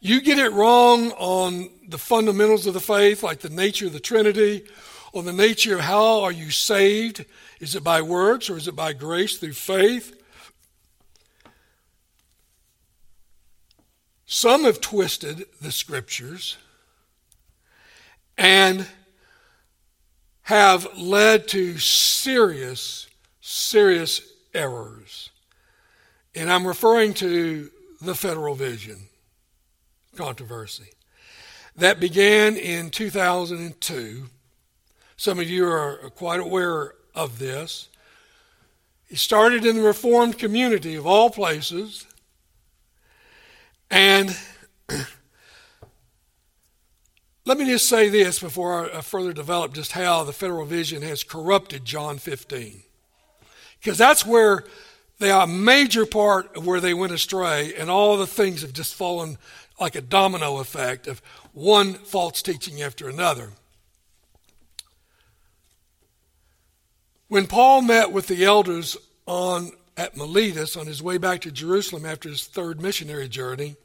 You 0.00 0.22
get 0.22 0.38
it 0.38 0.52
wrong 0.52 1.12
on 1.18 1.68
the 1.86 1.98
fundamentals 1.98 2.66
of 2.66 2.72
the 2.72 2.80
faith, 2.80 3.22
like 3.22 3.40
the 3.40 3.50
nature 3.50 3.88
of 3.88 3.92
the 3.92 4.00
Trinity, 4.00 4.64
or 5.12 5.22
the 5.22 5.34
nature 5.34 5.74
of 5.74 5.82
how 5.82 6.22
are 6.22 6.32
you 6.32 6.50
saved. 6.50 7.26
Is 7.60 7.74
it 7.74 7.84
by 7.84 8.00
works 8.00 8.48
or 8.48 8.56
is 8.56 8.68
it 8.68 8.74
by 8.74 8.94
grace 8.94 9.36
through 9.36 9.52
faith? 9.52 10.18
Some 14.24 14.64
have 14.64 14.80
twisted 14.80 15.44
the 15.60 15.72
scriptures 15.72 16.56
and 18.38 18.86
have 20.44 20.96
led 20.98 21.48
to 21.48 21.78
serious, 21.78 23.08
serious 23.40 24.20
errors. 24.52 25.30
And 26.34 26.50
I'm 26.50 26.66
referring 26.66 27.14
to 27.14 27.70
the 28.00 28.14
federal 28.14 28.54
vision 28.54 29.08
controversy 30.16 30.90
that 31.76 31.98
began 31.98 32.56
in 32.56 32.90
2002. 32.90 34.24
Some 35.16 35.38
of 35.38 35.48
you 35.48 35.66
are 35.66 36.10
quite 36.14 36.40
aware 36.40 36.94
of 37.14 37.38
this. 37.38 37.88
It 39.08 39.18
started 39.18 39.64
in 39.64 39.76
the 39.76 39.82
Reformed 39.82 40.38
community 40.38 40.94
of 40.94 41.06
all 41.06 41.30
places. 41.30 42.06
And 43.90 44.36
Let 47.46 47.58
me 47.58 47.66
just 47.66 47.90
say 47.90 48.08
this 48.08 48.38
before 48.38 48.94
I 48.94 49.02
further 49.02 49.34
develop 49.34 49.74
just 49.74 49.92
how 49.92 50.24
the 50.24 50.32
federal 50.32 50.64
vision 50.64 51.02
has 51.02 51.22
corrupted 51.22 51.84
John 51.84 52.16
15. 52.16 52.82
Because 53.78 53.98
that's 53.98 54.24
where 54.24 54.64
they 55.18 55.30
are 55.30 55.44
a 55.44 55.46
major 55.46 56.06
part 56.06 56.56
of 56.56 56.66
where 56.66 56.80
they 56.80 56.94
went 56.94 57.12
astray, 57.12 57.74
and 57.74 57.90
all 57.90 58.16
the 58.16 58.26
things 58.26 58.62
have 58.62 58.72
just 58.72 58.94
fallen 58.94 59.36
like 59.78 59.94
a 59.94 60.00
domino 60.00 60.56
effect 60.56 61.06
of 61.06 61.20
one 61.52 61.94
false 61.94 62.40
teaching 62.40 62.80
after 62.80 63.10
another. 63.10 63.50
When 67.28 67.46
Paul 67.46 67.82
met 67.82 68.10
with 68.10 68.26
the 68.26 68.42
elders 68.44 68.96
on 69.26 69.72
at 69.96 70.16
Miletus 70.16 70.76
on 70.76 70.86
his 70.86 71.02
way 71.02 71.18
back 71.18 71.42
to 71.42 71.52
Jerusalem 71.52 72.06
after 72.06 72.28
his 72.28 72.46
third 72.46 72.80
missionary 72.80 73.28
journey, 73.28 73.76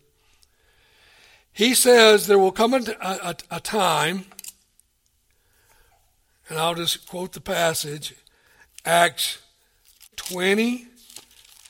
he 1.53 1.73
says 1.73 2.27
there 2.27 2.39
will 2.39 2.51
come 2.51 2.73
a, 2.73 2.81
a, 3.01 3.35
a 3.51 3.59
time, 3.59 4.25
and 6.47 6.57
I'll 6.57 6.75
just 6.75 7.07
quote 7.07 7.33
the 7.33 7.41
passage 7.41 8.15
Acts 8.85 9.39
20, 10.15 10.87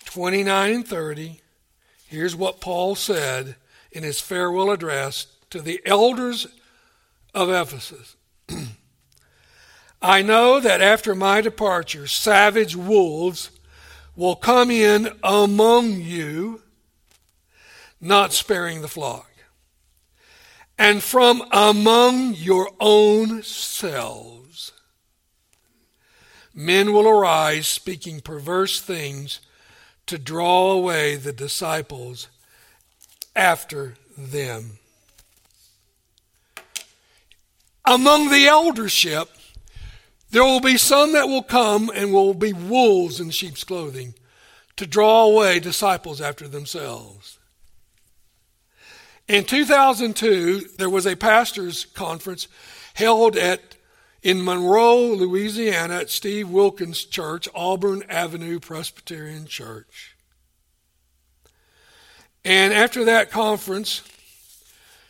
29, 0.06 0.74
and 0.74 0.88
30. 0.88 1.42
Here's 2.08 2.36
what 2.36 2.62
Paul 2.62 2.96
said 2.96 3.56
in 3.92 4.04
his 4.04 4.20
farewell 4.20 4.72
address 4.72 5.28
to 5.50 5.62
the 5.62 5.82
elders 5.86 6.48
of 7.34 7.50
Ephesus. 7.50 8.16
I 10.02 10.22
know 10.22 10.60
that 10.60 10.82
after 10.82 11.14
my 11.14 11.42
departure, 11.42 12.08
savage 12.08 12.76
wolves 12.76 13.52
will 14.16 14.36
come 14.36 14.72
in 14.72 15.10
among 15.24 16.02
you, 16.02 16.62
not 18.00 18.34
sparing 18.34 18.82
the 18.82 18.88
flock 18.88 19.29
and 20.80 21.04
from 21.04 21.44
among 21.52 22.34
your 22.34 22.72
own 22.80 23.44
selves 23.44 24.72
men 26.54 26.92
will 26.92 27.08
arise 27.08 27.68
speaking 27.68 28.20
perverse 28.20 28.82
things 28.82 29.40
to 30.06 30.18
draw 30.18 30.72
away 30.72 31.16
the 31.16 31.32
disciples 31.32 32.28
after 33.36 33.96
them. 34.18 34.80
Among 37.86 38.30
the 38.30 38.46
eldership, 38.46 39.30
there 40.32 40.44
will 40.44 40.60
be 40.60 40.78
some 40.78 41.14
that 41.14 41.28
will 41.28 41.44
come 41.44 41.90
and 41.94 42.12
will 42.12 42.34
be 42.34 42.54
wolves 42.54 43.20
in 43.20 43.30
sheep's 43.30 43.64
clothing 43.64 44.14
to 44.76 44.86
draw 44.86 45.24
away 45.24 45.60
disciples 45.60 46.20
after 46.20 46.48
themselves. 46.48 47.39
In 49.30 49.44
2002, 49.44 50.70
there 50.80 50.90
was 50.90 51.06
a 51.06 51.16
pastors' 51.16 51.86
conference 51.86 52.48
held 52.96 53.38
at 53.38 53.76
in 54.24 54.44
Monroe, 54.44 55.14
Louisiana, 55.14 55.98
at 55.98 56.10
Steve 56.10 56.50
Wilkins 56.50 57.06
Church, 57.06 57.48
Auburn 57.54 58.04
Avenue 58.10 58.60
Presbyterian 58.60 59.46
Church. 59.46 60.16
And 62.44 62.74
after 62.74 63.06
that 63.06 63.30
conference, 63.30 64.02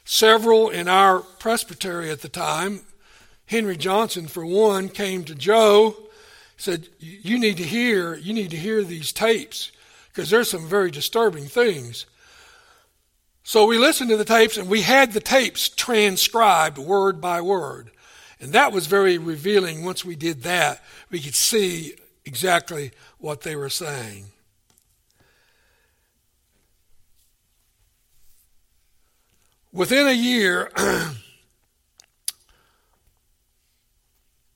several 0.03 0.67
in 0.67 0.89
our 0.89 1.19
presbytery 1.21 2.11
at 2.11 2.21
the 2.21 2.27
time, 2.27 2.81
Henry 3.45 3.77
Johnson 3.77 4.27
for 4.27 4.45
one, 4.45 4.89
came 4.89 5.23
to 5.23 5.33
Joe, 5.33 6.09
said, 6.57 6.89
"You 6.99 7.39
need 7.39 7.55
to 7.55 7.63
hear, 7.63 8.15
you 8.15 8.33
need 8.33 8.51
to 8.51 8.57
hear 8.57 8.83
these 8.83 9.13
tapes 9.13 9.71
because 10.09 10.29
there's 10.29 10.49
some 10.49 10.67
very 10.67 10.91
disturbing 10.91 11.47
things." 11.47 12.05
So 13.49 13.65
we 13.65 13.79
listened 13.79 14.11
to 14.11 14.15
the 14.15 14.25
tapes 14.25 14.57
and 14.57 14.69
we 14.69 14.83
had 14.83 15.11
the 15.11 15.19
tapes 15.19 15.69
transcribed 15.69 16.77
word 16.77 17.19
by 17.19 17.41
word. 17.41 17.89
And 18.39 18.53
that 18.53 18.71
was 18.71 18.85
very 18.85 19.17
revealing. 19.17 19.83
Once 19.83 20.05
we 20.05 20.15
did 20.15 20.43
that, 20.43 20.83
we 21.09 21.19
could 21.19 21.33
see 21.33 21.95
exactly 22.25 22.91
what 23.17 23.41
they 23.41 23.55
were 23.55 23.71
saying. 23.71 24.25
Within 29.73 30.05
a 30.07 30.11
year, 30.11 30.71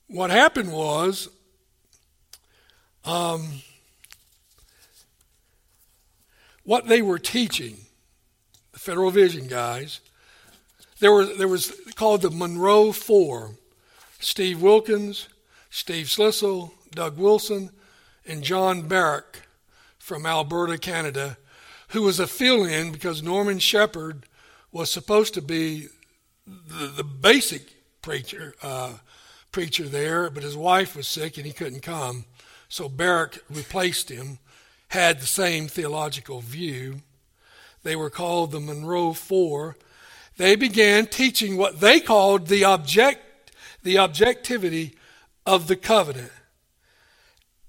what 0.08 0.29
happened 0.29 0.71
was 0.71 1.29
um, 3.06 3.63
what 6.63 6.88
they 6.88 7.01
were 7.01 7.17
teaching, 7.17 7.77
Federal 8.84 9.12
Vision 9.12 9.48
guys, 9.48 10.02
there 11.00 11.13
was, 11.13 11.38
there 11.38 11.48
was 11.48 11.74
called 11.96 12.22
the 12.22 12.30
Monroe 12.30 12.91
Four. 12.91 13.52
Steve 14.19 14.62
Wilkins, 14.62 15.30
Steve 15.69 16.08
Schlissel, 16.08 16.72
Doug 16.91 17.17
Wilson, 17.17 17.69
and 18.28 18.43
John 18.43 18.84
Barach 18.84 19.43
from 20.00 20.26
Alberta, 20.26 20.78
Canada, 20.78 21.38
who 21.89 22.02
was 22.02 22.19
a 22.19 22.28
fill 22.28 22.65
in 22.65 22.91
because 22.91 23.24
Norman 23.24 23.60
Shepherd 23.60 24.26
was 24.74 24.91
supposed 24.91 25.34
to 25.36 25.41
be 25.41 25.88
the, 26.46 26.88
the 26.88 27.04
basic 27.06 28.02
preacher, 28.02 28.54
uh, 28.62 28.96
preacher 29.54 29.88
there, 29.88 30.30
but 30.30 30.43
his 30.43 30.58
wife 30.58 30.93
was 30.93 31.08
sick 31.08 31.38
and 31.38 31.46
he 31.46 31.54
couldn't 31.54 31.84
come. 31.84 32.26
So 32.67 32.89
Barach 32.89 33.39
replaced 33.50 34.10
him, 34.10 34.39
had 34.89 35.22
the 35.22 35.26
same 35.26 35.69
theological 35.69 36.41
view. 36.41 37.02
They 37.84 37.96
were 37.96 38.10
called 38.10 38.52
the 38.52 38.60
Monroe 38.60 39.13
Four. 39.13 39.78
They 40.38 40.56
began 40.56 41.06
teaching 41.06 41.58
what 41.58 41.80
they 41.80 42.00
called 42.00 42.48
the 42.48 42.63
object 42.63 43.19
the 43.84 43.98
objectivity 43.98 44.96
of 45.46 45.67
the 45.67 45.76
covenant. 45.76 46.32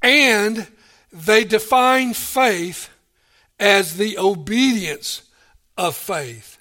And 0.03 0.67
they 1.13 1.45
define 1.45 2.15
faith 2.15 2.89
as 3.59 3.97
the 3.97 4.19
obedience 4.19 5.23
of 5.77 5.95
faith. 5.97 6.59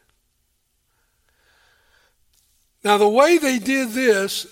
Now, 2.84 2.98
the 2.98 3.08
way 3.08 3.38
they 3.38 3.60
did 3.60 3.92
this, 3.92 4.48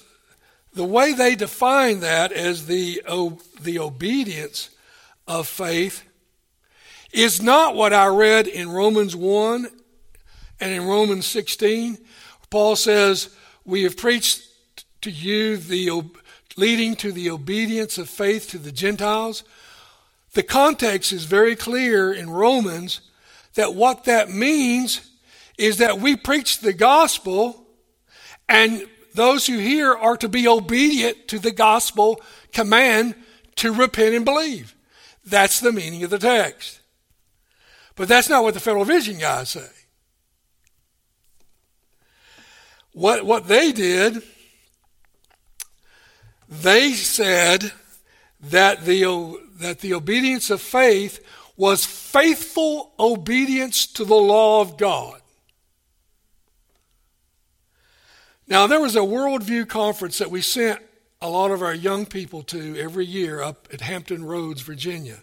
the 0.74 0.86
way 0.86 1.14
they 1.14 1.36
define 1.36 2.00
that 2.00 2.32
as 2.32 2.68
the, 2.68 3.02
the 3.62 3.80
obedience 3.80 4.70
of 5.28 5.48
faith, 5.48 6.04
is 7.14 7.42
not 7.42 7.76
what 7.76 7.94
I 7.94 8.08
read 8.08 8.48
in 8.48 8.70
Romans 8.70 9.16
1 9.16 9.68
and 10.60 10.72
in 10.72 10.86
Romans 10.86 11.26
16. 11.26 11.98
Paul 12.50 12.76
says, 12.76 13.36
We 13.66 13.84
have 13.84 13.98
preached 13.98 14.48
to 15.02 15.12
you 15.12 15.58
the 15.58 16.04
leading 16.58 16.96
to 16.98 17.12
the 17.12 17.30
obedience 17.30 17.98
of 17.98 18.10
faith 18.10 18.50
to 18.50 18.58
the 18.58 18.72
Gentiles. 18.72 19.44
The 20.34 20.44
context 20.44 21.12
is 21.12 21.26
very 21.26 21.56
clear 21.56 22.14
in 22.14 22.30
Romans 22.30 23.02
that 23.56 23.74
what 23.74 24.06
that 24.06 24.30
means 24.30 25.10
is 25.58 25.78
that 25.78 26.00
we 26.00 26.16
preach 26.16 26.60
the 26.60 26.74
gospel 26.74 27.66
and 28.48 28.88
those 29.14 29.48
who 29.48 29.58
hear 29.58 29.94
are 29.94 30.18
to 30.18 30.30
be 30.30 30.48
obedient 30.48 31.28
to 31.30 31.40
the 31.40 31.52
gospel 31.52 32.22
command 32.54 33.16
to 33.56 33.74
repent 33.74 34.16
and 34.16 34.26
believe. 34.26 34.76
That's 35.26 35.60
the 35.60 35.72
meaning 35.72 36.04
of 36.04 36.10
the 36.10 36.20
text. 36.20 36.81
But 38.02 38.08
that's 38.08 38.30
not 38.30 38.42
what 38.42 38.56
the 38.56 38.60
Federal 38.60 38.84
Vision 38.84 39.20
guys 39.20 39.50
say. 39.50 39.70
What, 42.94 43.28
what 43.28 43.48
they 43.48 43.72
did 43.72 44.24
they 46.50 46.94
said 46.94 47.72
that 48.40 48.86
the, 48.86 49.40
that 49.60 49.82
the 49.82 49.94
obedience 49.94 50.50
of 50.50 50.62
faith 50.62 51.24
was 51.56 51.86
faithful 51.86 52.92
obedience 53.00 53.86
to 53.86 54.04
the 54.04 54.16
law 54.16 54.62
of 54.62 54.78
God. 54.78 55.22
Now, 58.48 58.66
there 58.66 58.82
was 58.82 58.96
a 58.96 59.02
worldview 59.02 59.70
conference 59.70 60.18
that 60.18 60.32
we 60.32 60.42
sent 60.42 60.80
a 61.22 61.30
lot 61.30 61.52
of 61.52 61.62
our 61.62 61.76
young 61.76 62.08
people 62.08 62.42
to 62.46 62.76
every 62.80 63.06
year 63.06 63.44
up 63.44 63.68
at 63.72 63.82
Hampton 63.82 64.26
Roads, 64.26 64.64
Virginia, 64.64 65.20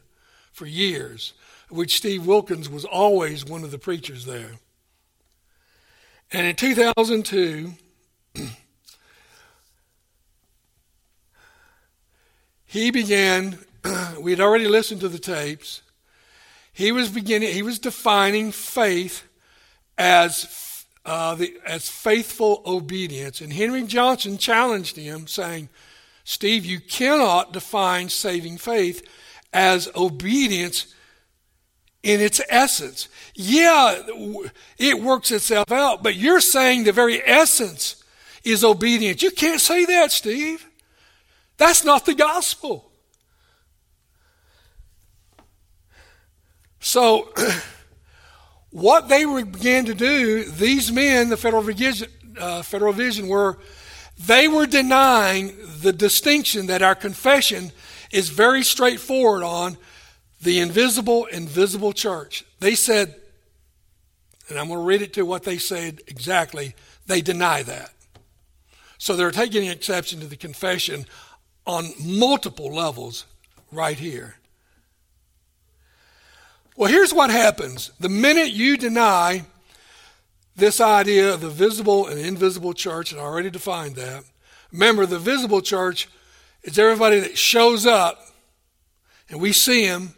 for 0.53 0.67
years, 0.67 1.33
which 1.69 1.97
Steve 1.97 2.27
Wilkins 2.27 2.69
was 2.69 2.85
always 2.85 3.45
one 3.45 3.65
of 3.65 3.71
the 3.71 3.79
preachers 3.79 4.25
there. 4.25 4.53
And 6.33 6.47
in 6.47 6.57
2002, 6.57 7.73
he 12.67 12.91
began, 12.91 13.59
we 14.21 14.33
had 14.33 14.41
already 14.41 14.69
listened 14.69 15.01
to 15.01 15.09
the 15.09 15.19
tapes. 15.19 15.83
He 16.73 16.93
was 16.93 17.09
beginning, 17.11 17.53
he 17.53 17.63
was 17.63 17.79
defining 17.79 18.53
faith 18.53 19.25
as, 19.97 20.85
uh, 21.05 21.35
the, 21.35 21.57
as 21.67 21.89
faithful 21.89 22.63
obedience. 22.65 23.41
And 23.41 23.53
Henry 23.53 23.83
Johnson 23.83 24.39
challenged 24.39 24.97
him, 24.97 25.27
saying, 25.27 25.71
Steve, 26.25 26.67
you 26.67 26.79
cannot 26.79 27.53
define 27.53 28.11
saving 28.11 28.59
faith 28.59 29.03
as 29.53 29.89
obedience 29.97 30.95
in 32.09 32.23
its 32.23 32.40
essence. 32.49 33.09
Yeah, 33.35 34.01
it 34.79 35.03
works 35.03 35.31
itself 35.31 35.71
out, 35.71 36.03
but 36.03 36.16
you're 36.16 36.40
saying 36.40 36.85
the 36.85 36.92
very 36.92 37.23
essence 37.23 38.03
is 38.44 38.64
obedience. 38.64 39.23
You 39.23 39.31
can't 39.31 39.61
say 39.61 39.85
that, 39.85 40.11
Steve. 40.11 40.66
That's 41.59 41.85
not 41.85 42.07
the 42.07 42.14
gospel. 42.14 42.90
So, 46.81 47.29
what 48.71 49.11
they 49.11 49.27
began 49.27 49.85
to 49.85 49.94
do, 49.94 50.44
these 50.44 50.90
men, 50.90 51.29
the 51.29 51.37
Federal 51.37 51.62
Vision, 51.62 52.09
uh, 52.40 52.62
Federal 52.62 52.94
Vision, 52.94 53.29
were 53.29 53.59
they 54.18 54.49
were 54.49 54.66
denying 54.66 55.55
the 55.83 55.92
distinction 55.92 56.68
that 56.68 56.81
our 56.81 56.94
confession 56.94 57.71
is 58.11 58.31
very 58.31 58.62
straightforward 58.62 59.42
on 59.42 59.77
the 60.40 60.61
invisible 60.61 61.27
invisible 61.27 61.92
church. 61.92 62.44
They 62.61 62.74
said, 62.74 63.14
and 64.48 64.59
I'm 64.59 64.68
going 64.68 64.81
to 64.81 64.85
read 64.85 65.03
it 65.03 65.12
to 65.14 65.22
what 65.22 65.42
they 65.42 65.59
said 65.59 66.01
exactly, 66.07 66.74
they 67.07 67.20
deny 67.20 67.62
that. 67.62 67.92
So 68.98 69.14
they're 69.14 69.31
taking 69.31 69.68
exception 69.68 70.20
to 70.20 70.27
the 70.27 70.37
confession 70.37 71.07
on 71.66 71.90
multiple 72.01 72.74
levels 72.74 73.27
right 73.70 73.98
here. 73.98 74.37
Well, 76.77 76.90
here's 76.90 77.12
what 77.12 77.31
happens 77.31 77.90
the 77.98 78.09
minute 78.09 78.51
you 78.51 78.77
deny 78.77 79.44
this 80.57 80.81
idea 80.81 81.35
of 81.35 81.40
the 81.40 81.48
visible 81.48 82.07
and 82.07 82.18
invisible 82.18 82.72
church, 82.72 83.12
and 83.12 83.20
I 83.20 83.24
already 83.24 83.51
defined 83.51 83.96
that. 83.96 84.24
Remember, 84.72 85.07
the 85.07 85.18
visible 85.18 85.61
church 85.61 86.09
is 86.62 86.79
everybody 86.79 87.20
that 87.20 87.38
shows 87.38 87.87
up 87.87 88.20
and 89.31 89.40
we 89.40 89.53
see 89.53 89.85
him, 89.85 90.14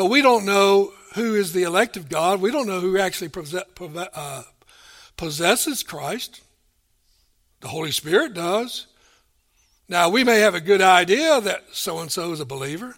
but 0.00 0.06
we 0.06 0.22
don't 0.22 0.46
know 0.46 0.94
who 1.14 1.34
is 1.34 1.52
the 1.52 1.64
elect 1.64 1.98
of 1.98 2.08
God. 2.08 2.40
We 2.40 2.50
don't 2.50 2.66
know 2.66 2.80
who 2.80 2.96
actually 2.96 3.30
uh, 4.14 4.42
possesses 5.18 5.82
Christ. 5.82 6.40
The 7.60 7.68
Holy 7.68 7.90
Spirit 7.90 8.32
does. 8.32 8.86
Now, 9.90 10.08
we 10.08 10.24
may 10.24 10.38
have 10.38 10.54
a 10.54 10.60
good 10.62 10.80
idea 10.80 11.38
that 11.42 11.64
so 11.72 11.98
and 11.98 12.10
so 12.10 12.32
is 12.32 12.40
a 12.40 12.46
believer, 12.46 12.96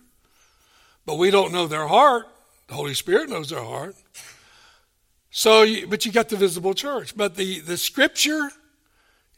but 1.04 1.18
we 1.18 1.32
don't 1.32 1.52
know 1.52 1.66
their 1.66 1.88
heart. 1.88 2.28
The 2.68 2.74
Holy 2.74 2.94
Spirit 2.94 3.28
knows 3.28 3.48
their 3.48 3.64
heart. 3.64 3.96
So, 5.32 5.66
but 5.88 6.06
you 6.06 6.12
got 6.12 6.28
the 6.28 6.36
visible 6.36 6.72
church. 6.72 7.16
But 7.16 7.34
the, 7.34 7.58
the 7.58 7.78
scripture 7.78 8.48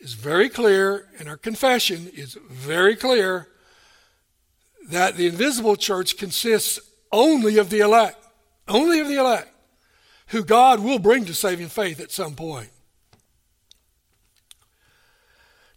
is 0.00 0.12
very 0.12 0.50
clear, 0.50 1.08
and 1.18 1.30
our 1.30 1.38
confession 1.38 2.10
is 2.12 2.36
very 2.50 2.94
clear 2.94 3.48
that 4.90 5.16
the 5.16 5.28
invisible 5.28 5.76
church 5.76 6.18
consists 6.18 6.78
only 7.14 7.58
of 7.58 7.70
the 7.70 7.80
elect, 7.80 8.18
only 8.68 9.00
of 9.00 9.08
the 9.08 9.16
elect, 9.16 9.48
who 10.28 10.44
God 10.44 10.80
will 10.80 10.98
bring 10.98 11.24
to 11.26 11.34
saving 11.34 11.68
faith 11.68 12.00
at 12.00 12.10
some 12.10 12.34
point. 12.34 12.70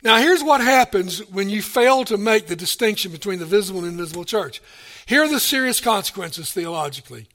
Now, 0.03 0.17
here's 0.17 0.43
what 0.43 0.61
happens 0.61 1.19
when 1.29 1.49
you 1.49 1.61
fail 1.61 2.05
to 2.05 2.17
make 2.17 2.47
the 2.47 2.55
distinction 2.55 3.11
between 3.11 3.39
the 3.39 3.45
visible 3.45 3.81
and 3.81 3.89
invisible 3.89 4.25
church. 4.25 4.61
Here 5.05 5.23
are 5.23 5.29
the 5.29 5.39
serious 5.39 5.81
consequences 5.81 6.51
theologically. 6.53 7.27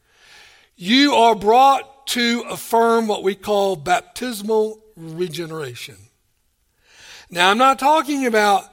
You 0.77 1.15
are 1.15 1.35
brought 1.35 2.07
to 2.09 2.45
affirm 2.51 3.07
what 3.07 3.23
we 3.23 3.35
call 3.35 3.77
baptismal 3.77 4.81
regeneration. 4.97 5.97
Now, 7.31 7.51
I'm 7.51 7.59
not 7.59 7.79
talking 7.79 8.27
about 8.27 8.72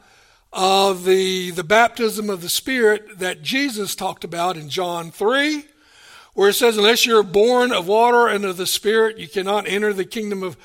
uh, 0.51 0.93
the, 0.93 1.51
the 1.51 1.63
baptism 1.63 2.29
of 2.29 2.41
the 2.41 2.49
Spirit 2.49 3.19
that 3.19 3.41
Jesus 3.41 3.95
talked 3.95 4.23
about 4.23 4.57
in 4.57 4.69
John 4.69 5.11
3, 5.11 5.63
where 6.33 6.49
it 6.49 6.53
says, 6.53 6.77
Unless 6.77 7.05
you're 7.05 7.23
born 7.23 7.71
of 7.71 7.87
water 7.87 8.27
and 8.27 8.45
of 8.45 8.57
the 8.57 8.65
Spirit, 8.65 9.17
you 9.17 9.27
cannot 9.27 9.67
enter 9.67 9.93
the 9.93 10.05
kingdom 10.05 10.41
of 10.41 10.57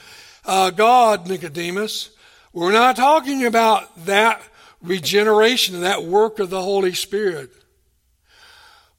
uh, 0.47 0.71
God, 0.71 1.29
Nicodemus. 1.29 2.11
We're 2.53 2.73
not 2.73 2.97
talking 2.97 3.45
about 3.45 4.07
that 4.07 4.43
regeneration, 4.81 5.81
that 5.81 6.05
work 6.05 6.39
of 6.39 6.51
the 6.51 6.63
Holy 6.63 6.95
Spirit. 6.95 7.51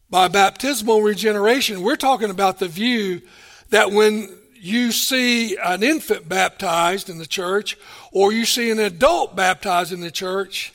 By 0.10 0.28
baptismal 0.28 1.02
regeneration, 1.02 1.82
we're 1.82 1.96
talking 1.96 2.30
about 2.30 2.60
the 2.60 2.68
view 2.68 3.22
that 3.70 3.92
when 3.92 4.30
you 4.66 4.92
see 4.92 5.56
an 5.58 5.84
infant 5.84 6.28
baptized 6.28 7.10
in 7.10 7.20
the 7.20 7.26
church 7.28 7.78
or 8.12 8.34
you 8.34 8.46
see 8.46 8.72
an 8.72 8.80
adult 8.80 9.36
baptized 9.36 9.94
in 9.94 10.02
the 10.02 10.10
church, 10.10 10.74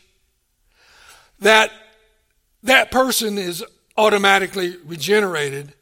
that 1.40 1.72
that 2.62 2.90
person 2.90 3.36
is 3.36 3.64
automatically 3.96 4.76
regenerated 4.84 5.74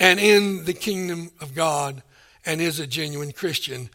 and 0.00 0.18
in 0.18 0.64
the 0.64 0.72
kingdom 0.72 1.30
of 1.40 1.54
God 1.54 2.02
and 2.46 2.60
is 2.60 2.80
a 2.80 2.86
genuine 2.86 3.32
Christian 3.32 3.90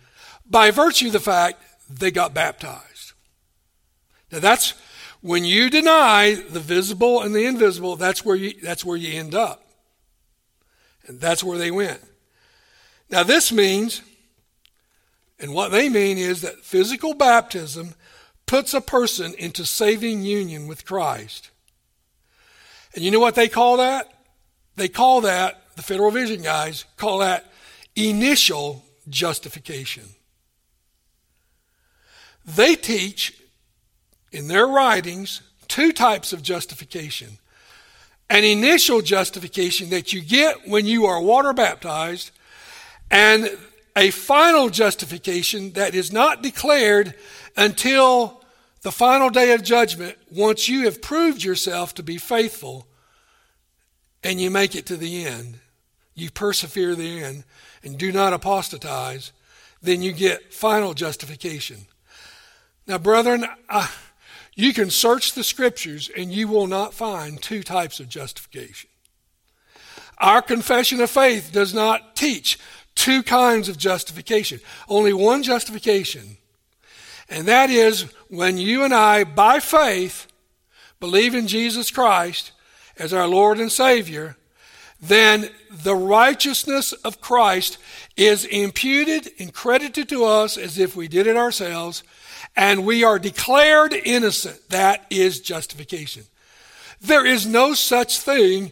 by 0.46 0.70
virtue 0.70 1.08
of 1.08 1.14
the 1.14 1.20
fact 1.20 1.64
they 1.89 2.12
got 2.12 2.34
baptized. 2.34 3.14
Now 4.32 4.39
that's 4.39 4.76
when 5.22 5.46
you 5.46 5.70
deny 5.70 6.36
the 6.36 6.60
visible 6.60 7.22
and 7.22 7.34
the 7.34 7.46
invisible, 7.46 7.96
that's 7.96 8.24
where 8.24 8.36
you 8.36 8.54
that's 8.62 8.86
where 8.86 8.98
you 8.98 9.18
end 9.20 9.34
up. 9.34 9.66
And 11.08 11.20
that's 11.20 11.44
where 11.44 11.58
they 11.58 11.72
went. 11.72 12.02
Now 13.12 13.24
this 13.24 13.51
means 13.51 14.01
and 15.41 15.53
what 15.53 15.72
they 15.72 15.89
mean 15.89 16.20
is 16.20 16.41
that 16.41 16.64
physical 16.64 17.16
baptism 17.16 17.95
puts 18.45 18.76
a 18.76 18.82
person 18.82 19.34
into 19.39 19.66
saving 19.66 20.22
union 20.22 20.68
with 20.68 20.86
Christ. 20.86 21.49
And 22.93 23.03
you 23.03 23.09
know 23.09 23.20
what 23.20 23.36
they 23.36 23.47
call 23.47 23.78
that? 23.78 24.14
They 24.76 24.88
call 24.88 25.22
that, 25.22 25.62
the 25.76 25.82
Federal 25.82 26.12
Vision 26.12 26.43
guys 26.43 26.86
call 26.95 27.20
that 27.20 27.51
initial 27.95 28.86
justification. 29.09 30.03
They 32.45 32.76
teach 32.76 33.41
in 34.32 34.47
their 34.47 34.68
writings 34.68 35.41
two 35.68 35.91
types 35.91 36.34
of 36.34 36.41
justification 36.43 37.39
an 38.30 38.45
initial 38.45 39.01
justification 39.01 39.89
that 39.89 40.14
you 40.14 40.22
get 40.22 40.66
when 40.66 40.86
you 40.86 41.05
are 41.05 41.22
water 41.22 41.51
baptized, 41.51 42.32
and 43.12 43.57
a 43.95 44.09
final 44.09 44.70
justification 44.70 45.74
that 45.74 45.93
is 45.93 46.12
not 46.14 46.41
declared 46.41 47.14
until 47.57 48.41
the 48.82 48.91
final 48.91 49.30
day 49.30 49.51
of 49.51 49.62
judgment 49.62 50.18
once 50.32 50.68
you 50.68 50.86
have 50.86 51.01
proved 51.01 51.43
yourself 51.43 51.93
to 51.93 52.03
be 52.03 52.18
faithful 52.18 52.88
and 54.24 54.39
you 54.39 54.49
make 54.49 54.76
it 54.76 54.86
to 54.88 54.97
the 54.97 55.26
end. 55.26 55.59
You 56.16 56.32
persevere 56.32 56.95
the 56.95 57.22
end 57.22 57.43
and 57.84 57.97
do 57.97 58.12
not 58.12 58.34
apostatize, 58.34 59.32
then 59.82 60.01
you 60.01 60.14
get 60.14 60.53
final 60.53 60.93
justification. 60.93 61.86
Now, 62.88 62.97
brethren, 62.97 63.45
uh, 63.70 63.88
you 64.55 64.74
can 64.74 64.89
search 64.89 65.34
the 65.34 65.43
scriptures 65.43 66.09
and 66.16 66.32
you 66.32 66.47
will 66.47 66.68
not 66.68 66.93
find 66.93 67.41
two 67.41 67.64
types 67.64 67.99
of 67.99 68.09
justification. 68.09 68.89
Our 70.18 70.41
confession 70.41 71.01
of 71.01 71.09
faith 71.09 71.51
does 71.51 71.74
not 71.74 72.16
teach 72.16 72.59
two 72.96 73.24
kinds 73.24 73.70
of 73.70 73.78
justification, 73.78 74.60
only 74.88 75.14
one 75.14 75.44
justification. 75.44 76.38
And 77.30 77.48
that 77.48 77.70
is 77.70 78.04
when 78.28 78.58
you 78.58 78.84
and 78.84 78.94
I, 78.94 79.24
by 79.24 79.60
faith, 79.60 80.28
believe 81.00 81.34
in 81.34 81.48
Jesus 81.48 81.89
Christ 81.89 82.52
as 82.98 83.14
our 83.14 83.28
Lord 83.28 83.60
and 83.60 83.72
Savior, 83.72 84.36
then 85.02 85.50
the 85.72 85.96
righteousness 85.96 86.94
of 86.94 87.22
Christ 87.22 87.78
is 88.16 88.46
imputed 88.46 89.32
and 89.39 89.54
credited 89.54 90.08
to 90.10 90.26
us 90.26 90.58
as 90.58 90.78
if 90.78 90.96
we 90.96 91.08
did 91.08 91.26
it 91.26 91.38
ourselves, 91.38 92.04
and 92.56 92.86
we 92.86 93.04
are 93.04 93.18
declared 93.18 93.94
innocent. 93.94 94.70
That 94.70 95.06
is 95.10 95.39
justification. 95.39 96.24
There 97.00 97.26
is 97.26 97.48
no 97.48 97.74
such 97.74 98.20
thing 98.20 98.72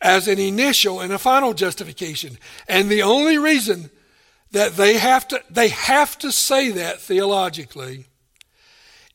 as 0.00 0.28
an 0.28 0.38
initial 0.38 1.00
and 1.00 1.12
a 1.12 1.18
final 1.18 1.54
justification. 1.54 2.38
And 2.68 2.88
the 2.88 3.02
only 3.02 3.38
reason 3.38 3.90
that 4.52 4.76
they 4.76 4.98
have 4.98 5.28
to, 5.28 5.42
they 5.50 5.68
have 5.68 6.16
to 6.18 6.32
say 6.32 6.70
that 6.70 7.00
theologically 7.00 8.06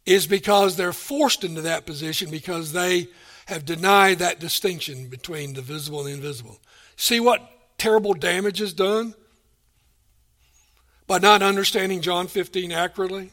is 0.06 0.28
because 0.28 0.76
they're 0.76 0.94
forced 0.94 1.44
into 1.44 1.62
that 1.62 1.86
position 1.86 2.30
because 2.30 2.74
they 2.74 3.08
have 3.46 3.66
denied 3.66 4.20
that 4.20 4.40
distinction 4.40 5.08
between 5.08 5.54
the 5.54 5.62
visible 5.62 6.00
and 6.00 6.08
the 6.10 6.14
invisible. 6.14 6.60
See 6.96 7.20
what 7.20 7.42
terrible 7.78 8.14
damage 8.14 8.62
is 8.62 8.74
done 8.74 9.16
by 11.08 11.20
not 11.20 11.42
understanding 11.42 12.02
John 12.02 12.28
15 12.28 12.72
accurately? 12.72 13.32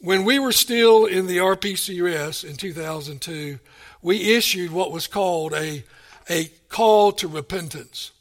When 0.00 0.24
we 0.24 0.38
were 0.38 0.52
still 0.52 1.06
in 1.06 1.26
the 1.26 1.38
RPCUS 1.38 2.48
in 2.48 2.56
2002, 2.56 3.58
we 4.00 4.36
issued 4.36 4.70
what 4.70 4.92
was 4.92 5.08
called 5.08 5.52
a, 5.54 5.82
a 6.30 6.50
call 6.68 7.10
to 7.12 7.26
repentance. 7.26 8.12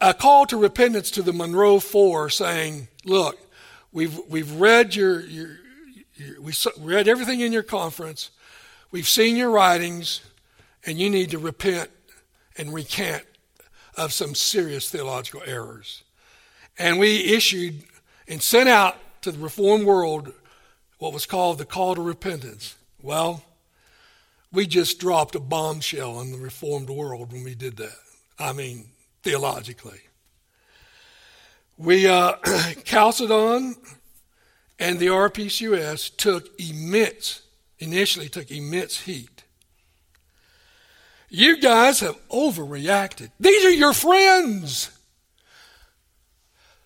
A 0.00 0.14
call 0.14 0.46
to 0.46 0.56
repentance 0.56 1.10
to 1.12 1.22
the 1.22 1.34
Monroe 1.34 1.78
Four 1.78 2.30
saying, 2.30 2.88
look, 3.04 3.38
we've, 3.92 4.18
we've 4.28 4.52
read 4.52 4.94
your, 4.94 5.20
your, 5.20 5.58
your 6.14 6.40
we 6.40 6.54
read 6.80 7.06
everything 7.06 7.40
in 7.40 7.52
your 7.52 7.62
conference. 7.62 8.30
We've 8.90 9.08
seen 9.08 9.36
your 9.36 9.50
writings, 9.50 10.22
and 10.86 10.98
you 10.98 11.10
need 11.10 11.30
to 11.32 11.38
repent 11.38 11.90
and 12.56 12.72
recant 12.72 13.24
of 13.96 14.14
some 14.14 14.34
serious 14.34 14.88
theological 14.88 15.42
errors. 15.44 16.02
And 16.78 16.98
we 16.98 17.34
issued 17.34 17.82
and 18.26 18.40
sent 18.40 18.70
out 18.70 18.96
to 19.22 19.32
the 19.32 19.38
reformed 19.38 19.86
world 19.86 20.32
what 20.98 21.12
was 21.12 21.26
called 21.26 21.58
the 21.58 21.64
call 21.64 21.96
to 21.96 22.00
repentance. 22.00 22.76
Well, 23.02 23.42
we 24.52 24.66
just 24.66 25.00
dropped 25.00 25.34
a 25.34 25.40
bombshell 25.40 26.16
on 26.16 26.30
the 26.30 26.38
reformed 26.38 26.88
world 26.88 27.32
when 27.32 27.42
we 27.42 27.56
did 27.56 27.76
that. 27.78 27.96
I 28.38 28.52
mean, 28.52 28.86
theologically. 29.24 30.00
We, 31.76 32.06
uh, 32.06 32.34
Chalcedon 32.84 33.74
and 34.78 34.98
the 35.00 35.08
RPCUS 35.08 36.16
took 36.16 36.48
immense, 36.60 37.42
initially 37.80 38.28
took 38.28 38.52
immense 38.52 39.00
heat. 39.00 39.42
You 41.28 41.60
guys 41.60 41.98
have 41.98 42.16
overreacted. 42.28 43.30
These 43.40 43.64
are 43.64 43.70
your 43.70 43.94
friends. 43.94 44.91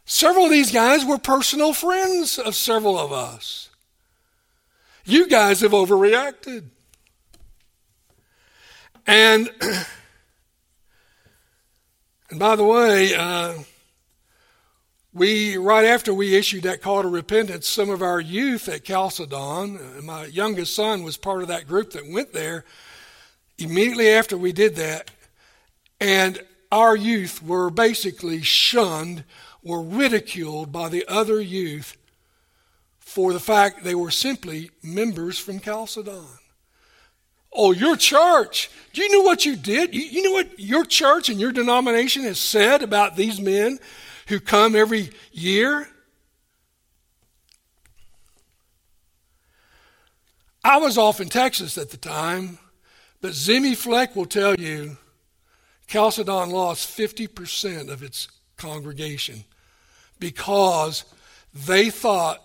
Several 0.09 0.45
of 0.45 0.53
these 0.53 0.71
guys 0.71 1.05
were 1.05 1.19
personal 1.19 1.73
friends 1.73 2.39
of 2.39 2.55
several 2.55 2.97
of 2.97 3.13
us. 3.13 3.71
You 5.05 5.27
guys 5.27 5.61
have 5.63 5.73
overreacted. 5.73 6.67
And, 9.05 9.51
and 12.31 12.39
by 12.39 12.55
the 12.55 12.63
way, 12.63 13.17
uh, 13.17 13.55
we 15.13 15.57
right 15.57 15.85
after 15.85 16.15
we 16.15 16.37
issued 16.37 16.63
that 16.63 16.83
call 16.83 17.03
to 17.03 17.09
repentance, 17.09 17.67
some 17.67 17.91
of 17.91 18.01
our 18.01 18.21
youth 18.21 18.69
at 18.69 18.85
Chalcedon, 18.85 19.77
uh, 19.77 20.03
my 20.03 20.27
youngest 20.27 20.77
son 20.77 21.03
was 21.03 21.17
part 21.17 21.43
of 21.43 21.49
that 21.49 21.67
group 21.67 21.91
that 21.93 22.09
went 22.09 22.33
there. 22.33 22.65
Immediately 23.59 24.11
after 24.11 24.39
we 24.39 24.53
did 24.53 24.77
that, 24.77 25.11
and 26.01 26.41
our 26.71 26.95
youth 26.95 27.43
were 27.43 27.71
basically 27.71 28.43
shunned 28.43 29.25
were 29.67 29.83
ridiculed 29.83 30.71
by 30.71 30.89
the 30.89 31.05
other 31.09 31.41
youth 31.41 31.97
for 33.01 33.33
the 33.33 33.41
fact 33.41 33.83
they 33.83 33.97
were 33.97 34.13
simply 34.13 34.71
members 34.81 35.41
from 35.41 35.59
Chalcedon. 35.59 36.25
Oh, 37.53 37.73
your 37.73 37.97
church. 37.97 38.71
Do 38.93 39.03
you 39.03 39.11
know 39.11 39.23
what 39.23 39.45
you 39.45 39.57
did? 39.57 39.93
You, 39.93 40.03
you 40.03 40.23
know 40.23 40.31
what 40.31 40.57
your 40.61 40.85
church 40.85 41.29
and 41.29 41.41
your 41.41 41.51
denomination 41.51 42.23
has 42.23 42.39
said 42.39 42.85
about 42.85 43.17
these 43.17 43.41
men 43.41 43.81
who 44.29 44.39
come 44.39 44.77
every 44.77 45.11
year? 45.33 45.89
I 50.63 50.77
was 50.77 50.97
off 50.97 51.21
in 51.21 51.29
Texas 51.29 51.77
at 51.77 51.91
the 51.91 51.97
time, 51.97 52.59
but 53.21 53.33
Zimmy 53.33 53.77
Fleck 53.77 54.15
will 54.15 54.27
tell 54.27 54.55
you 54.55 54.97
Chalcedon 55.89 56.51
lost 56.51 56.97
50% 56.97 57.91
of 57.91 58.05
its 58.05 58.29
congregation 58.57 59.45
because 60.19 61.05
they 61.55 61.91
thought 61.91 62.43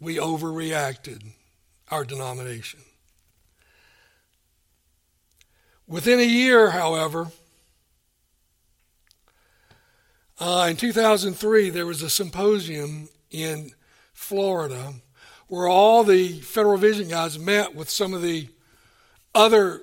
we 0.00 0.16
overreacted, 0.16 1.22
our 1.90 2.04
denomination. 2.04 2.80
Within 5.86 6.18
a 6.18 6.24
year, 6.24 6.70
however, 6.70 7.28
uh, 10.40 10.66
in 10.70 10.76
2003, 10.76 11.70
there 11.70 11.86
was 11.86 12.02
a 12.02 12.10
symposium 12.10 13.08
in 13.30 13.70
Florida 14.12 14.94
where 15.48 15.68
all 15.68 16.04
the 16.04 16.40
Federal 16.40 16.76
Vision 16.76 17.08
guys 17.08 17.38
met 17.38 17.74
with 17.74 17.90
some 17.90 18.14
of 18.14 18.22
the 18.22 18.48
other, 19.34 19.82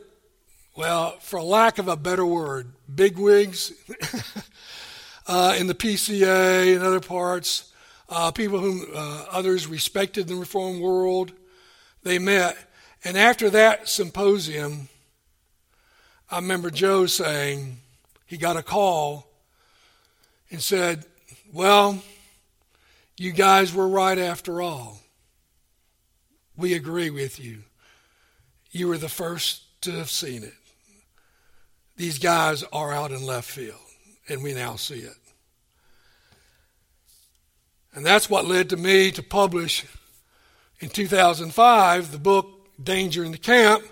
well, 0.75 1.11
for 1.19 1.41
lack 1.41 1.77
of 1.77 1.87
a 1.87 1.95
better 1.95 2.25
word, 2.25 2.73
bigwigs 2.93 3.71
uh, 5.31 5.55
in 5.57 5.67
the 5.67 5.73
PCA 5.73 6.75
and 6.75 6.83
other 6.83 6.99
parts, 6.99 7.71
uh, 8.09 8.31
people 8.31 8.59
whom 8.59 8.85
uh, 8.93 9.25
others 9.31 9.65
respected 9.65 10.29
in 10.29 10.35
the 10.35 10.39
Reformed 10.39 10.81
world. 10.81 11.31
They 12.03 12.19
met. 12.19 12.57
And 13.05 13.17
after 13.17 13.49
that 13.51 13.87
symposium, 13.87 14.89
I 16.29 16.35
remember 16.35 16.69
Joe 16.69 17.05
saying 17.05 17.77
he 18.25 18.35
got 18.35 18.57
a 18.57 18.61
call 18.61 19.25
and 20.49 20.61
said, 20.61 21.05
Well, 21.53 22.03
you 23.15 23.31
guys 23.31 23.73
were 23.73 23.87
right 23.87 24.17
after 24.17 24.61
all. 24.61 24.99
We 26.57 26.73
agree 26.73 27.09
with 27.09 27.39
you. 27.39 27.59
You 28.71 28.89
were 28.89 28.97
the 28.97 29.07
first 29.07 29.81
to 29.83 29.91
have 29.93 30.09
seen 30.09 30.43
it. 30.43 30.53
These 31.95 32.19
guys 32.19 32.65
are 32.73 32.91
out 32.91 33.11
in 33.11 33.25
left 33.25 33.49
field, 33.49 33.79
and 34.27 34.43
we 34.43 34.53
now 34.53 34.75
see 34.75 34.99
it. 34.99 35.15
And 37.93 38.05
that's 38.05 38.29
what 38.29 38.45
led 38.45 38.69
to 38.69 38.77
me 38.77 39.11
to 39.11 39.23
publish 39.23 39.85
in 40.79 40.89
2005 40.89 42.11
the 42.11 42.17
book 42.17 42.47
Danger 42.81 43.23
in 43.23 43.31
the 43.31 43.37
Camp, 43.37 43.83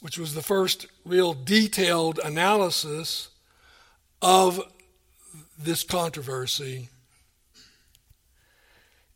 which 0.00 0.16
was 0.16 0.34
the 0.34 0.42
first 0.42 0.86
real 1.04 1.34
detailed 1.34 2.20
analysis 2.22 3.28
of 4.22 4.60
this 5.58 5.82
controversy. 5.82 6.88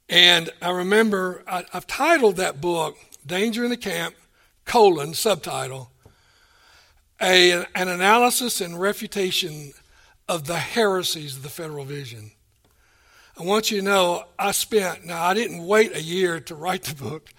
And 0.09 0.51
I 0.61 0.71
remember 0.71 1.43
I, 1.47 1.65
have 1.73 1.87
titled 1.87 2.37
that 2.37 2.61
book 2.61 2.97
Danger 3.25 3.65
in 3.65 3.71
the 3.71 3.77
Camp, 3.77 4.15
colon, 4.65 5.15
subtitle, 5.15 5.91
a, 7.21 7.65
an 7.75 7.89
analysis 7.89 8.61
and 8.61 8.79
refutation 8.79 9.73
of 10.29 10.47
the 10.47 10.59
heresies 10.59 11.37
of 11.37 11.43
the 11.43 11.49
federal 11.49 11.85
vision. 11.85 12.33
I 13.37 13.43
want 13.43 13.70
you 13.70 13.78
to 13.78 13.85
know 13.85 14.24
I 14.39 14.53
spent, 14.53 15.07
now 15.07 15.24
I 15.24 15.35
didn't 15.35 15.66
wait 15.66 15.95
a 15.95 16.03
year 16.03 16.39
to 16.41 16.55
write 16.55 16.85
the 16.85 16.95
book, 16.95 17.30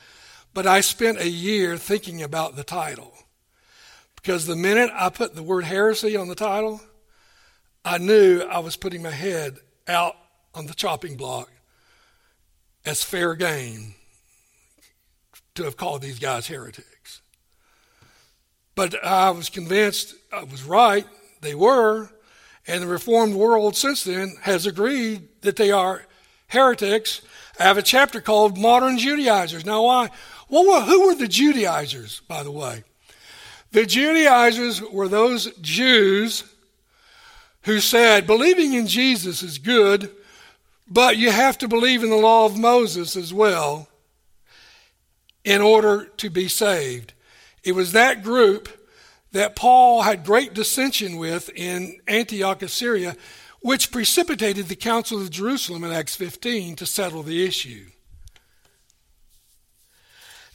but 0.53 0.67
I 0.67 0.81
spent 0.81 1.19
a 1.19 1.29
year 1.29 1.77
thinking 1.77 2.21
about 2.21 2.55
the 2.55 2.63
title. 2.63 3.13
Because 4.15 4.45
the 4.45 4.55
minute 4.55 4.91
I 4.93 5.09
put 5.09 5.35
the 5.35 5.43
word 5.43 5.63
heresy 5.63 6.17
on 6.17 6.27
the 6.27 6.35
title, 6.35 6.81
I 7.85 7.97
knew 7.97 8.41
I 8.41 8.59
was 8.59 8.75
putting 8.75 9.03
my 9.03 9.11
head 9.11 9.57
out 9.87 10.15
on 10.53 10.65
the 10.65 10.73
chopping 10.73 11.15
block 11.15 11.49
as 12.85 13.03
fair 13.03 13.35
game 13.35 13.95
to 15.53 15.63
have 15.63 15.77
called 15.77 16.01
these 16.01 16.19
guys 16.19 16.47
heretics. 16.47 17.21
But 18.75 19.01
I 19.03 19.29
was 19.29 19.49
convinced 19.49 20.15
I 20.33 20.43
was 20.43 20.63
right, 20.63 21.05
they 21.41 21.55
were, 21.55 22.09
and 22.68 22.82
the 22.82 22.88
Reformed 22.88 23.36
world 23.36 23.76
since 23.76 24.03
then 24.03 24.36
has 24.41 24.66
agreed 24.66 25.28
that 25.41 25.55
they 25.55 25.72
are 25.72 26.05
heretics. 26.47 27.22
I 27.59 27.63
have 27.63 27.78
a 27.78 27.84
chapter 27.84 28.22
called 28.22 28.57
Modern 28.57 28.97
Judaizers. 28.97 29.66
Now, 29.66 29.84
why? 29.84 30.09
Well, 30.49 30.82
who 30.82 31.07
were 31.07 31.16
the 31.16 31.28
Judaizers, 31.28 32.22
by 32.28 32.43
the 32.43 32.51
way? 32.51 32.84
The 33.72 33.86
Judaizers 33.86 34.82
were 34.82 35.07
those 35.07 35.51
Jews 35.61 36.43
who 37.63 37.80
said, 37.80 38.28
believing 38.28 38.74
in 38.74 38.88
Jesus 38.88 39.41
is 39.41 39.57
good, 39.57 40.11
but 40.88 41.18
you 41.18 41.32
have 41.32 41.57
to 41.57 41.68
believe 41.68 42.03
in 42.03 42.09
the 42.09 42.16
law 42.16 42.45
of 42.45 42.57
Moses 42.57 43.16
as 43.16 43.34
well 43.34 43.89
in 45.43 45.61
order 45.61 46.05
to 46.18 46.30
be 46.30 46.47
saved. 46.47 47.13
It 47.63 47.74
was 47.74 47.91
that 47.91 48.24
group 48.24 48.70
that 49.36 49.53
Paul 49.53 50.03
had 50.03 50.23
great 50.23 50.53
dissension 50.53 51.17
with 51.17 51.49
in 51.49 51.99
Antioch 52.07 52.61
of 52.61 52.71
Syria, 52.71 53.17
which 53.59 53.91
precipitated 53.91 54.69
the 54.69 54.77
Council 54.77 55.19
of 55.19 55.29
Jerusalem 55.29 55.83
in 55.83 55.91
Acts 55.91 56.15
15 56.15 56.77
to 56.77 56.86
settle 56.86 57.21
the 57.21 57.45
issue. 57.45 57.88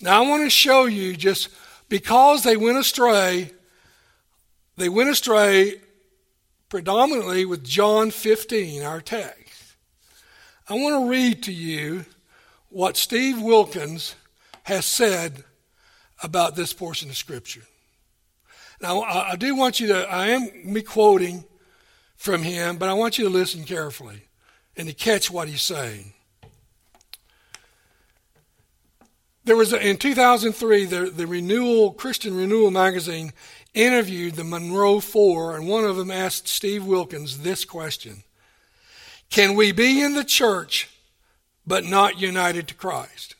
Now, 0.01 0.25
I 0.25 0.27
want 0.27 0.45
to 0.45 0.51
show 0.51 0.87
you 0.87 1.15
just 1.15 1.51
because 1.91 2.43
they 2.43 2.57
went 2.57 2.79
astray, 2.79 3.51
they 4.79 4.89
went 4.89 5.11
astray 5.11 5.75
predominantly 6.71 7.45
with 7.45 7.63
John 7.63 8.11
15, 8.11 8.83
our 8.83 9.03
text. 9.03 9.77
I 10.71 10.73
want 10.73 11.05
to 11.05 11.11
read 11.11 11.43
to 11.43 11.53
you 11.53 12.07
what 12.71 12.97
Steve 12.97 13.43
Wilkins 13.43 14.15
has 14.63 14.87
said 14.87 15.45
about 16.23 16.57
this 16.57 16.73
portion 16.73 17.11
of 17.11 17.19
Scripture. 17.19 17.65
Now, 18.81 19.03
I, 19.03 19.37
do 19.37 19.55
want 19.55 19.79
you 19.79 19.89
to, 19.89 20.11
I 20.11 20.29
am 20.29 20.49
me 20.65 20.81
quoting 20.81 21.45
from 22.17 22.43
him, 22.43 22.79
but 22.79 22.89
I 22.89 22.95
want 22.95 23.19
you 23.19 23.25
to 23.25 23.31
listen 23.31 23.65
carefully 23.65 24.23
and 24.77 24.89
to 24.89 24.95
catch 24.95 25.31
what 25.31 25.49
he's 25.49 25.63
saying. 25.63 26.15
There 29.45 29.57
was 29.57 29.73
a, 29.73 29.87
in 29.87 29.97
2003 29.97 30.85
the, 30.87 31.11
the 31.11 31.27
Renewal 31.27 31.93
Christian 31.93 32.37
Renewal 32.37 32.71
magazine 32.71 33.33
interviewed 33.75 34.35
the 34.35 34.45
Monroe 34.45 35.01
Four, 35.01 35.57
and 35.57 35.67
one 35.67 35.85
of 35.85 35.97
them 35.97 36.11
asked 36.11 36.49
Steve 36.49 36.85
Wilkins 36.85 37.39
this 37.39 37.65
question: 37.65 38.23
Can 39.29 39.55
we 39.55 39.73
be 39.73 40.03
in 40.03 40.15
the 40.15 40.25
church 40.25 40.89
but 41.67 41.85
not 41.85 42.21
united 42.21 42.69
to 42.69 42.75
Christ? 42.75 43.35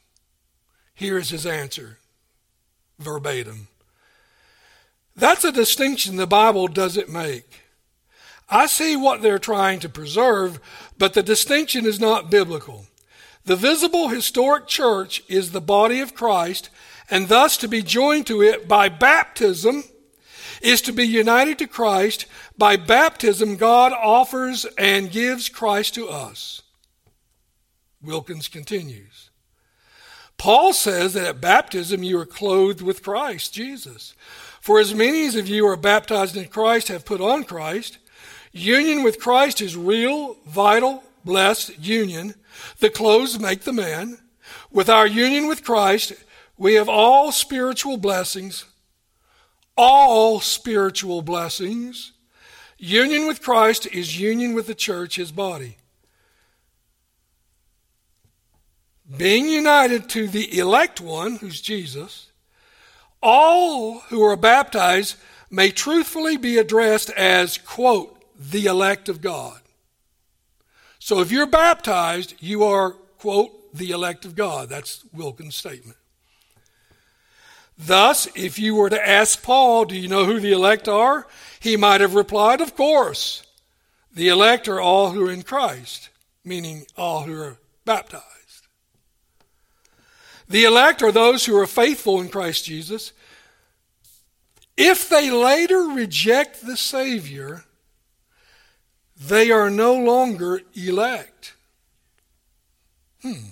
Here 0.95 1.17
is 1.17 1.31
his 1.31 1.47
answer, 1.47 1.99
verbatim. 2.99 3.69
That's 5.21 5.45
a 5.45 5.53
distinction 5.53 6.17
the 6.17 6.27
Bible 6.27 6.67
doesn't 6.67 7.11
make. 7.11 7.61
I 8.49 8.65
see 8.67 8.97
what 8.97 9.21
they're 9.21 9.39
trying 9.39 9.79
to 9.81 9.89
preserve, 9.89 10.59
but 10.97 11.13
the 11.13 11.23
distinction 11.23 11.85
is 11.85 12.01
not 12.01 12.31
biblical. 12.31 12.87
The 13.45 13.55
visible 13.55 14.09
historic 14.09 14.67
church 14.67 15.23
is 15.29 15.53
the 15.53 15.61
body 15.61 16.01
of 16.01 16.15
Christ, 16.15 16.71
and 17.11 17.29
thus 17.29 17.59
to 17.59 17.69
be 17.69 17.83
joined 17.83 18.27
to 18.29 18.43
it 18.43 18.67
by 18.67 18.89
baptism 18.89 19.85
is 20.63 20.81
to 20.83 20.93
be 20.93 21.07
united 21.07 21.59
to 21.59 21.67
Christ. 21.67 22.25
By 22.57 22.77
baptism, 22.77 23.57
God 23.57 23.93
offers 23.93 24.65
and 24.79 25.11
gives 25.11 25.51
Christ 25.51 25.95
to 25.95 26.09
us. 26.09 26.63
Wilkins 28.03 28.49
continues. 28.49 29.29
Paul 30.39 30.73
says 30.73 31.13
that 31.13 31.27
at 31.27 31.41
baptism 31.43 32.03
you 32.03 32.19
are 32.19 32.27
clothed 32.27 32.81
with 32.81 33.03
Christ 33.03 33.53
Jesus. 33.53 34.15
For 34.61 34.79
as 34.79 34.95
many 34.95 35.27
as 35.27 35.37
of 35.37 35.49
you 35.49 35.67
are 35.67 35.77
baptized 35.77 36.37
in 36.37 36.47
Christ 36.49 36.89
have 36.89 37.05
put 37.05 37.21
on 37.21 37.45
Christ. 37.45 37.99
Union 38.53 39.03
with 39.03 39.19
Christ 39.19 39.61
is 39.61 39.77
real, 39.77 40.37
vital, 40.47 41.03
blessed 41.25 41.79
union. 41.79 42.35
The 42.79 42.91
clothes 42.91 43.39
make 43.39 43.63
the 43.63 43.73
man. 43.73 44.19
With 44.71 44.89
our 44.89 45.07
union 45.07 45.47
with 45.47 45.65
Christ, 45.65 46.13
we 46.59 46.75
have 46.75 46.89
all 46.89 47.33
spiritual 47.33 47.97
blessings. 47.97 48.67
All 49.77 50.41
spiritual 50.41 51.23
blessings. 51.23 52.13
Union 52.77 53.27
with 53.27 53.43
Christ 53.43 53.87
is 53.87 54.21
union 54.21 54.53
with 54.53 54.67
the 54.67 54.75
church, 54.75 55.17
his 55.17 55.33
body. 55.33 55.79
Being 59.17 59.49
united 59.49 60.09
to 60.11 60.29
the 60.29 60.59
elect 60.59 61.01
one, 61.01 61.37
who's 61.37 61.61
Jesus, 61.61 62.30
all 63.23 64.01
who 64.09 64.23
are 64.23 64.37
baptized 64.37 65.17
may 65.51 65.71
truthfully 65.71 66.37
be 66.37 66.59
addressed 66.59 67.11
as, 67.11 67.59
quote, 67.59 68.17
the 68.39 68.67
elect 68.67 69.09
of 69.09 69.21
God. 69.21 69.61
So 70.99 71.21
if 71.21 71.33
you're 71.33 71.47
baptized, 71.47 72.35
you 72.41 72.65
are, 72.65 72.93
quote, 73.19 73.75
the 73.75 73.91
elect 73.91 74.25
of 74.25 74.35
God. 74.35 74.69
That's 74.69 75.05
Wilkins' 75.13 75.57
statement. 75.57 75.97
Thus, 77.79 78.29
if 78.35 78.59
you 78.59 78.75
were 78.75 78.91
to 78.91 79.09
ask 79.09 79.43
Paul, 79.43 79.87
do 79.87 79.97
you 79.97 80.09
know 80.09 80.27
who 80.27 80.39
the 80.39 80.53
elect 80.53 80.89
are? 80.89 81.27
He 81.61 81.77
might 81.77 82.01
have 82.01 82.15
replied, 82.15 82.61
of 82.61 82.77
course. 82.77 83.43
The 84.13 84.29
elect 84.29 84.69
are 84.69 84.81
all 84.81 85.11
who 85.11 85.27
are 85.27 85.31
in 85.31 85.43
Christ, 85.43 86.11
meaning 86.45 86.85
all 86.97 87.23
who 87.23 87.41
are 87.41 87.59
baptized. 87.85 88.25
The 90.51 90.65
elect 90.65 91.01
are 91.03 91.13
those 91.13 91.47
who 91.47 91.57
are 91.57 91.67
faithful 91.67 92.21
in 92.21 92.29
Christ 92.29 92.65
Jesus. 92.65 93.13
If 94.77 95.09
they 95.09 95.31
later 95.31 95.83
reject 95.83 96.67
the 96.67 96.77
Savior, 96.77 97.65
they 99.17 99.53
are 99.53 99.71
no 99.71 99.95
longer 99.95 100.61
elect. 100.75 101.55
Hmm. 103.23 103.51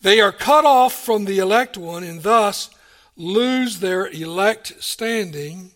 They 0.00 0.20
are 0.20 0.30
cut 0.30 0.64
off 0.64 0.92
from 0.92 1.24
the 1.24 1.40
elect 1.40 1.76
one 1.76 2.04
and 2.04 2.22
thus 2.22 2.70
lose 3.16 3.80
their 3.80 4.06
elect 4.06 4.74
standing. 4.78 5.72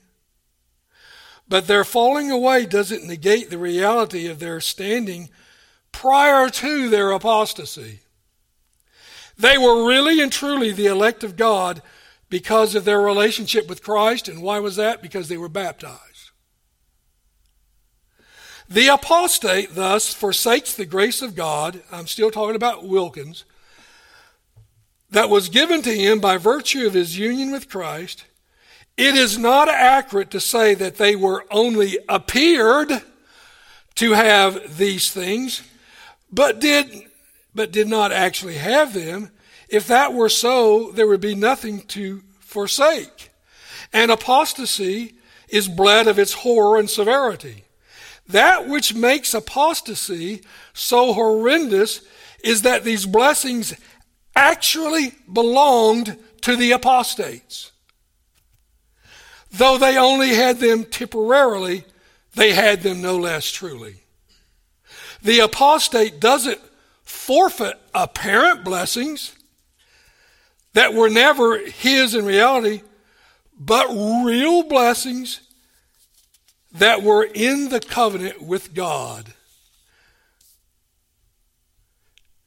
But 1.49 1.67
their 1.67 1.83
falling 1.83 2.31
away 2.31 2.67
doesn't 2.67 3.05
negate 3.05 3.51
the 3.51 3.59
reality 3.59 4.29
of 4.29 4.39
their 4.39 4.61
standing 4.61 5.29
prior 5.91 6.49
to 6.51 6.89
their 6.89 7.11
apostasy. 7.11 7.99
They 9.39 9.59
were 9.59 9.87
really 9.87 10.21
and 10.21 10.31
truly 10.31 10.73
the 10.73 10.87
elect 10.87 11.25
of 11.25 11.37
God 11.37 11.83
because 12.29 12.75
of 12.75 12.85
their 12.85 13.01
relationship 13.01 13.69
with 13.69 13.83
Christ. 13.83 14.29
And 14.29 14.43
why 14.43 14.59
was 14.59 14.77
that? 14.77 15.03
Because 15.03 15.29
they 15.29 15.37
were 15.37 15.49
baptized. 15.49 16.31
The 18.69 18.89
apostate 18.89 19.75
thus 19.75 20.15
forsakes 20.15 20.75
the 20.75 20.87
grace 20.87 21.21
of 21.21 21.35
God. 21.35 21.83
I'm 21.93 22.07
still 22.07 22.31
talking 22.31 22.57
about 22.57 22.87
Wilkins. 22.87 23.45
That 25.11 25.29
was 25.29 25.51
given 25.51 25.83
to 25.83 25.95
him 25.95 26.21
by 26.21 26.39
virtue 26.39 26.87
of 26.87 26.95
his 26.95 27.19
union 27.19 27.53
with 27.53 27.69
Christ. 27.69 28.25
It 28.97 29.15
is 29.15 29.37
not 29.37 29.69
accurate 29.69 30.31
to 30.31 30.41
say 30.41 30.75
that 30.75 30.97
they 30.97 31.17
were 31.17 31.45
only 31.51 31.99
appeared 32.09 33.03
to 33.97 34.13
have 34.13 34.79
these 34.79 35.11
things, 35.11 35.63
but 36.31 36.61
did, 36.61 36.89
but 37.55 37.73
did 37.73 37.89
not 37.89 38.13
actually 38.13 38.57
have 38.57 38.95
them. 38.95 39.31
If 39.69 39.87
that 39.89 40.13
were 40.13 40.29
so, 40.29 40.91
there 40.93 41.07
would 41.07 41.21
be 41.21 41.35
nothing 41.35 41.83
to 41.89 42.23
forsake. 42.41 43.31
And 43.93 44.11
apostasy 44.11 45.15
is 45.49 45.69
bled 45.69 46.07
of 46.07 46.19
its 46.19 46.33
horror 46.33 46.79
and 46.79 46.89
severity. 46.89 47.65
That 48.29 48.69
which 48.69 48.95
makes 48.95 49.35
apostasy 49.35 50.43
so 50.73 51.13
horrendous 51.13 52.01
is 52.43 52.63
that 52.63 52.85
these 52.85 53.07
blessings 53.07 53.75
actually 54.35 55.13
belonged 55.31 56.19
to 56.43 56.57
the 56.57 56.73
apostates. 56.73 57.73
Though 59.51 59.77
they 59.77 59.99
only 59.99 60.31
had 60.31 60.59
them 60.59 60.85
temporarily, 60.85 61.85
they 62.35 62.53
had 62.53 62.83
them 62.83 63.03
no 63.03 63.19
less 63.19 63.51
truly. 63.51 63.97
The 65.23 65.41
apostate 65.41 66.19
doesn't 66.19 66.61
forfeit 67.23 67.79
apparent 67.95 68.65
blessings 68.65 69.37
that 70.73 70.93
were 70.93 71.09
never 71.09 71.59
his 71.59 72.17
in 72.17 72.25
reality, 72.25 72.83
but 73.57 73.89
real 74.25 74.65
blessings 74.65 75.41
that 76.73 77.03
were 77.03 77.23
in 77.23 77.69
the 77.69 77.79
covenant 77.79 78.43
with 78.43 78.75
God. 78.75 79.35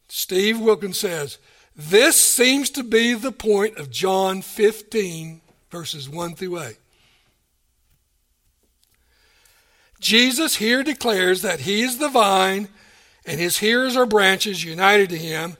Steve 0.09 0.59
Wilkins 0.59 0.99
says, 0.99 1.37
This 1.75 2.19
seems 2.19 2.69
to 2.71 2.83
be 2.83 3.13
the 3.13 3.31
point 3.31 3.77
of 3.77 3.89
John 3.89 4.41
15, 4.41 5.39
verses 5.69 6.09
1 6.09 6.35
through 6.35 6.59
8. 6.59 6.77
Jesus 10.01 10.57
here 10.57 10.83
declares 10.83 11.41
that 11.43 11.61
he 11.61 11.81
is 11.81 11.97
the 11.97 12.09
vine 12.09 12.67
and 13.25 13.39
his 13.39 13.57
hearers 13.57 13.95
are 13.95 14.05
branches 14.05 14.63
united 14.63 15.09
to 15.09 15.17
him. 15.17 15.57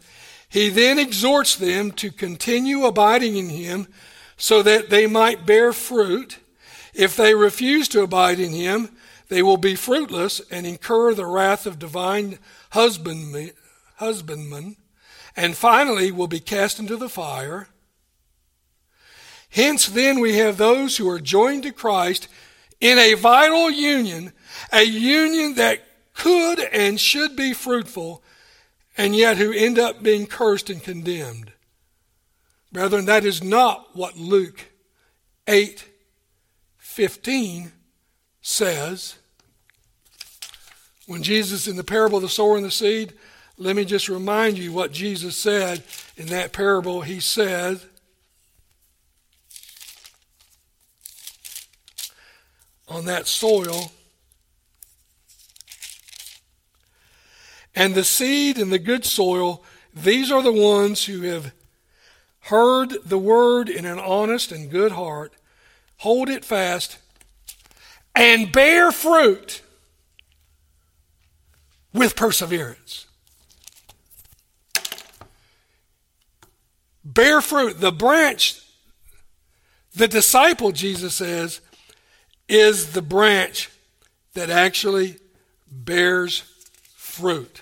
He 0.48 0.70
then 0.70 1.00
exhorts 1.00 1.56
them 1.56 1.92
to 1.94 2.12
continue 2.12 2.86
abiding 2.86 3.36
in 3.36 3.50
him 3.50 3.88
so 4.38 4.62
that 4.62 4.90
they 4.90 5.08
might 5.08 5.46
bear 5.46 5.74
fruit. 5.74 6.38
If 6.94 7.16
they 7.16 7.36
refuse 7.36 7.88
to 7.90 8.04
abide 8.04 8.40
in 8.40 8.54
him, 8.54 8.90
they 9.28 9.42
will 9.42 9.58
be 9.58 9.76
fruitless 9.76 10.40
and 10.52 10.66
incur 10.66 11.14
the 11.14 11.26
wrath 11.26 11.66
of 11.66 11.80
divine 11.80 12.40
husbandmen, 12.72 13.52
and 15.36 15.58
finally 15.58 16.12
will 16.12 16.28
be 16.28 16.40
cast 16.40 16.80
into 16.80 16.96
the 16.96 17.10
fire. 17.10 17.68
Hence, 19.50 19.88
then, 19.88 20.20
we 20.20 20.38
have 20.38 20.58
those 20.58 20.98
who 20.98 21.10
are 21.10 21.20
joined 21.20 21.64
to 21.64 21.72
Christ 21.72 22.28
in 22.80 22.98
a 22.98 23.14
vital 23.14 23.72
union, 23.72 24.34
a 24.72 24.84
union 24.84 25.56
that 25.56 25.82
could 26.16 26.60
and 26.60 27.00
should 27.00 27.36
be 27.36 27.54
fruitful, 27.54 28.24
and 28.98 29.16
yet 29.16 29.38
who 29.38 29.52
end 29.52 29.78
up 29.78 30.02
being 30.02 30.26
cursed 30.26 30.70
and 30.70 30.82
condemned. 30.82 31.52
Brethren, 32.72 33.06
that 33.06 33.24
is 33.24 33.44
not 33.44 33.96
what 33.96 34.18
Luke 34.18 34.66
8 35.48 35.90
15 36.78 37.72
says. 38.42 39.16
When 41.08 41.22
Jesus, 41.24 41.68
in 41.68 41.76
the 41.76 41.84
parable 41.84 42.18
of 42.18 42.22
the 42.22 42.30
sower 42.30 42.56
and 42.56 42.66
the 42.66 42.72
seed, 42.72 43.14
let 43.58 43.76
me 43.76 43.86
just 43.86 44.10
remind 44.10 44.58
you 44.58 44.72
what 44.72 44.92
Jesus 44.92 45.36
said 45.36 45.84
in 46.18 46.28
that 46.28 46.52
parable. 46.52 47.02
He 47.02 47.20
said, 47.20 47.82
on 52.88 53.06
that 53.06 53.28
soil, 53.28 53.92
and 57.76 57.94
the 57.94 58.04
seed 58.04 58.58
and 58.58 58.72
the 58.72 58.80
good 58.80 59.06
soil, 59.06 59.64
these 59.94 60.32
are 60.32 60.42
the 60.42 60.52
ones 60.52 61.06
who 61.06 61.22
have 61.22 61.54
heard 62.42 62.94
the 63.04 63.18
word 63.18 63.70
in 63.70 63.86
an 63.86 64.00
honest 64.00 64.52
and 64.52 64.70
good 64.70 64.94
heart, 64.94 65.34
hold 65.98 66.30
it 66.30 66.46
fast, 66.46 66.98
and 68.16 68.52
bear 68.52 68.92
fruit 68.92 69.62
with 71.94 72.16
perseverance. 72.16 73.08
Bear 77.04 77.40
fruit. 77.42 77.80
The 77.80 77.92
branch, 77.92 78.62
the 79.94 80.08
disciple, 80.08 80.72
Jesus 80.72 81.16
says, 81.16 81.62
is 82.48 82.94
the 82.94 83.02
branch 83.02 83.70
that 84.34 84.50
actually 84.50 85.18
bears 85.70 86.44
fruit. 86.96 87.62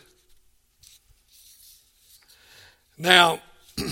Now, 2.98 3.40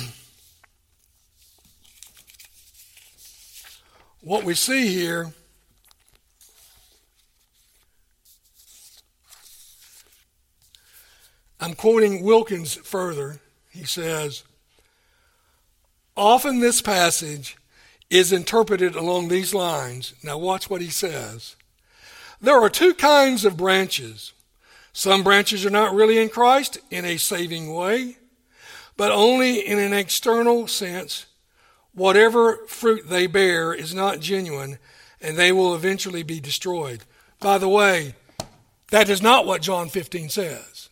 what 4.22 4.43
we 4.43 4.54
see 4.54 4.88
here 4.88 5.34
I'm 11.62 11.76
quoting 11.76 12.24
Wilkins 12.24 12.74
further. 12.74 13.39
He 13.70 13.84
says, 13.84 14.43
Often 16.18 16.60
this 16.60 16.82
passage 16.82 17.56
is 18.10 18.34
interpreted 18.34 18.95
along 18.95 19.28
these 19.28 19.54
lines. 19.54 20.16
Now, 20.24 20.39
watch 20.39 20.72
what 20.72 20.82
he 20.82 20.89
says. 20.89 21.56
There 22.41 22.58
are 22.58 22.70
two 22.70 22.95
kinds 22.95 23.45
of 23.45 23.58
branches. 23.58 24.34
Some 24.91 25.24
branches 25.24 25.64
are 25.64 25.70
not 25.70 25.93
really 25.93 26.18
in 26.18 26.30
Christ 26.30 26.80
in 26.89 27.06
a 27.06 27.18
saving 27.18 27.74
way, 27.74 28.18
but 29.02 29.10
only 29.10 29.66
in 29.66 29.80
an 29.80 29.93
external 29.93 30.68
sense 30.68 31.26
Whatever 31.93 32.58
fruit 32.68 33.10
they 33.10 33.26
bear 33.28 33.74
is 33.74 33.93
not 33.93 34.20
genuine, 34.20 34.78
and 35.20 35.38
they 35.38 35.52
will 35.52 35.76
eventually 35.76 36.24
be 36.24 36.39
destroyed. 36.39 37.04
By 37.39 37.58
the 37.58 37.68
way, 37.68 38.16
that 38.91 39.10
is 39.10 39.22
not 39.22 39.45
what 39.45 39.62
John 39.62 39.89
15 39.89 40.30
says. 40.30 40.89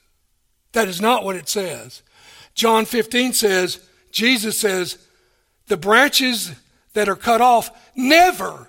That 0.73 0.87
is 0.87 0.99
not 0.99 1.23
what 1.23 1.35
it 1.35 1.47
says. 1.47 2.01
John 2.53 2.85
15 2.85 3.33
says, 3.33 3.79
Jesus 4.11 4.59
says, 4.59 4.97
the 5.67 5.77
branches 5.77 6.51
that 6.93 7.07
are 7.07 7.15
cut 7.15 7.41
off 7.41 7.71
never, 7.95 8.67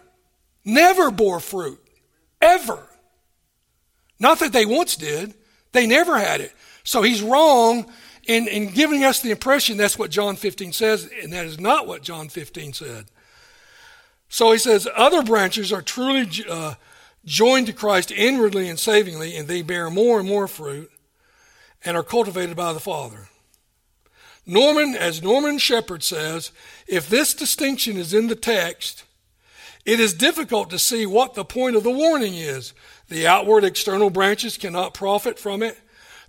never 0.65 1.11
bore 1.11 1.41
fruit. 1.41 1.81
Ever. 2.41 2.87
Not 4.19 4.39
that 4.39 4.53
they 4.53 4.67
once 4.67 4.97
did, 4.97 5.35
they 5.73 5.87
never 5.87 6.19
had 6.19 6.41
it. 6.41 6.53
So 6.85 7.03
he's 7.03 7.23
wrong 7.23 7.91
in, 8.31 8.47
in 8.47 8.69
giving 8.69 9.03
us 9.03 9.19
the 9.19 9.33
impression 9.33 9.77
that's 9.77 9.99
what 9.99 10.13
John 10.13 10.37
15 10.37 10.73
says, 10.73 11.11
and 11.21 11.33
that 11.33 11.47
is 11.47 11.59
not 11.59 11.89
what 11.89 12.05
John 12.05 12.29
15 12.29 12.73
said. 12.75 13.07
So 14.29 14.53
he 14.53 14.59
says, 14.59 14.87
other 14.95 15.25
branches 15.25 15.73
are 15.73 15.83
truly 15.83 16.29
uh, 16.49 16.75
joined 17.25 17.67
to 17.67 17.73
Christ 17.73 18.13
inwardly 18.13 18.69
and 18.69 18.79
savingly, 18.79 19.37
and 19.37 19.49
they 19.49 19.63
bear 19.63 19.91
more 19.91 20.21
and 20.21 20.29
more 20.29 20.47
fruit 20.47 20.93
and 21.85 21.97
are 21.97 22.05
cultivated 22.05 22.57
by 22.57 22.73
the 22.73 22.79
Father. 22.79 23.29
Norman, 24.47 24.95
as 24.95 25.25
Norman 25.25 25.59
Shepherd 25.59 26.05
says, 26.05 26.53
if 26.87 27.09
this 27.09 27.35
distinction 27.35 27.97
is 27.97 28.15
in 28.15 28.29
the 28.29 28.37
text, 28.37 29.03
it 29.85 29.99
is 29.99 30.15
difficult 30.15 30.71
to 30.71 30.79
see 30.79 31.05
what 31.05 31.35
the 31.35 31.45
point 31.45 31.75
of 31.75 31.83
the 31.83 31.91
warning 31.91 32.35
is. 32.35 32.75
The 33.09 33.27
outward 33.27 33.65
external 33.65 34.09
branches 34.09 34.57
cannot 34.57 34.95
profit 34.95 35.37
from 35.37 35.65
it 35.65 35.81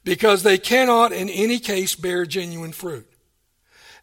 because 0.03 0.43
they 0.43 0.57
cannot 0.57 1.11
in 1.11 1.29
any 1.29 1.59
case 1.59 1.95
bear 1.95 2.25
genuine 2.25 2.71
fruit. 2.71 3.07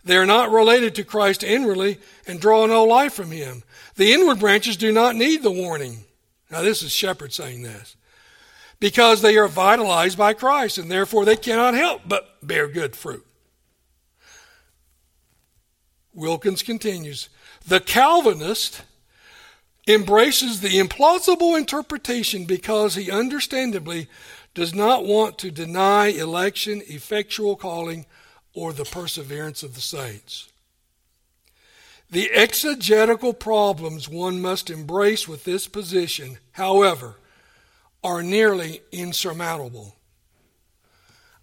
They 0.05 0.17
are 0.17 0.27
not 0.27 0.51
related 0.51 0.95
to 0.95 1.05
Christ 1.05 1.43
inwardly 1.43 1.99
and 2.27 2.41
draw 2.41 2.67
no 2.67 2.85
life 2.85 3.13
from 3.13 3.31
him. 3.31 3.63
The 3.97 4.13
inward 4.13 4.39
branches 4.39 4.77
do 4.77 4.93
not 4.93 5.17
need 5.17 5.43
the 5.43 5.51
warning. 5.51 6.05
Now, 6.51 6.63
this 6.63 6.83
is 6.83 6.93
Shepherd 6.93 7.33
saying 7.33 7.63
this. 7.63 7.97
Because 8.81 9.23
they 9.23 9.37
are 9.37 9.49
vitalized 9.49 10.17
by 10.17 10.35
Christ, 10.35 10.79
and 10.79 10.91
therefore 10.91 11.25
they 11.25 11.37
cannot 11.37 11.75
help 11.75 12.03
but 12.07 12.37
bear 12.47 12.69
good 12.69 12.95
fruit. 12.95 13.27
Wilkins 16.15 16.63
continues 16.63 17.29
The 17.67 17.81
Calvinist 17.81 18.83
embraces 19.89 20.61
the 20.61 20.79
implausible 20.79 21.59
interpretation 21.59 22.45
because 22.45 22.95
he 22.95 23.11
understandably 23.11 24.07
does 24.59 24.75
not 24.75 25.07
want 25.07 25.39
to 25.39 25.53
deny 25.53 26.09
election, 26.09 26.83
effectual 26.89 27.55
calling, 27.55 28.05
or 28.55 28.73
the 28.73 28.85
perseverance 28.85 29.63
of 29.63 29.77
the 29.77 29.81
saints. 29.81 30.49
The 32.11 32.29
exegetical 32.33 33.35
problems 33.35 34.09
one 34.09 34.43
must 34.43 34.69
embrace 34.69 35.29
with 35.29 35.45
this 35.45 35.69
position, 35.69 36.39
however, 36.51 37.15
are 38.03 38.21
nearly 38.21 38.83
insurmountable. 38.91 39.95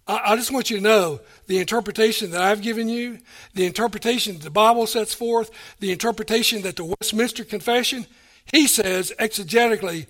I, 0.06 0.32
I 0.32 0.36
just 0.36 0.52
want 0.52 0.68
you 0.68 0.76
to 0.76 0.82
know 0.82 1.20
the 1.46 1.58
interpretation 1.58 2.32
that 2.32 2.42
I've 2.42 2.60
given 2.60 2.86
you, 2.86 3.20
the 3.54 3.64
interpretation 3.64 4.40
the 4.40 4.50
Bible 4.50 4.86
sets 4.86 5.14
forth, 5.14 5.50
the 5.80 5.90
interpretation 5.90 6.60
that 6.62 6.76
the 6.76 6.94
Westminster 7.00 7.44
Confession, 7.44 8.04
he 8.52 8.66
says 8.66 9.10
exegetically, 9.18 10.06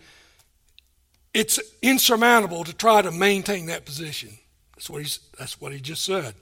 it's 1.37 1.61
insurmountable 1.83 2.65
to 2.65 2.73
try 2.73 3.03
to 3.03 3.13
maintain 3.13 3.67
that 3.67 3.85
position. 3.85 4.31
That's 4.75 4.89
what, 4.89 5.03
he's, 5.03 5.19
that's 5.39 5.61
what 5.61 5.71
he 5.71 5.81
just 5.81 6.03
said. 6.03 6.33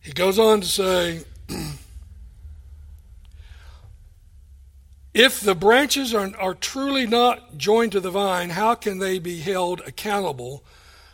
He 0.00 0.12
goes 0.12 0.38
on 0.38 0.60
to 0.60 0.66
say, 0.68 1.24
If 5.12 5.40
the 5.40 5.56
branches 5.56 6.14
are, 6.14 6.30
are 6.38 6.54
truly 6.54 7.04
not 7.04 7.58
joined 7.58 7.90
to 7.92 8.00
the 8.00 8.12
vine, 8.12 8.50
how 8.50 8.76
can 8.76 8.98
they 9.00 9.18
be 9.18 9.40
held 9.40 9.80
accountable 9.80 10.62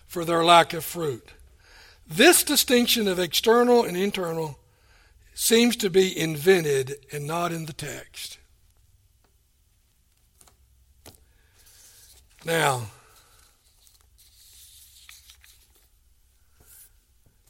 for 0.06 0.26
their 0.26 0.44
lack 0.44 0.74
of 0.74 0.84
fruit? 0.84 1.30
This 2.06 2.42
distinction 2.42 3.08
of 3.08 3.18
external 3.18 3.84
and 3.84 3.96
internal 3.96 4.58
seems 5.34 5.76
to 5.76 5.90
be 5.90 6.18
invented 6.18 6.94
and 7.12 7.26
not 7.26 7.52
in 7.52 7.66
the 7.66 7.72
text. 7.72 8.38
Now, 12.44 12.82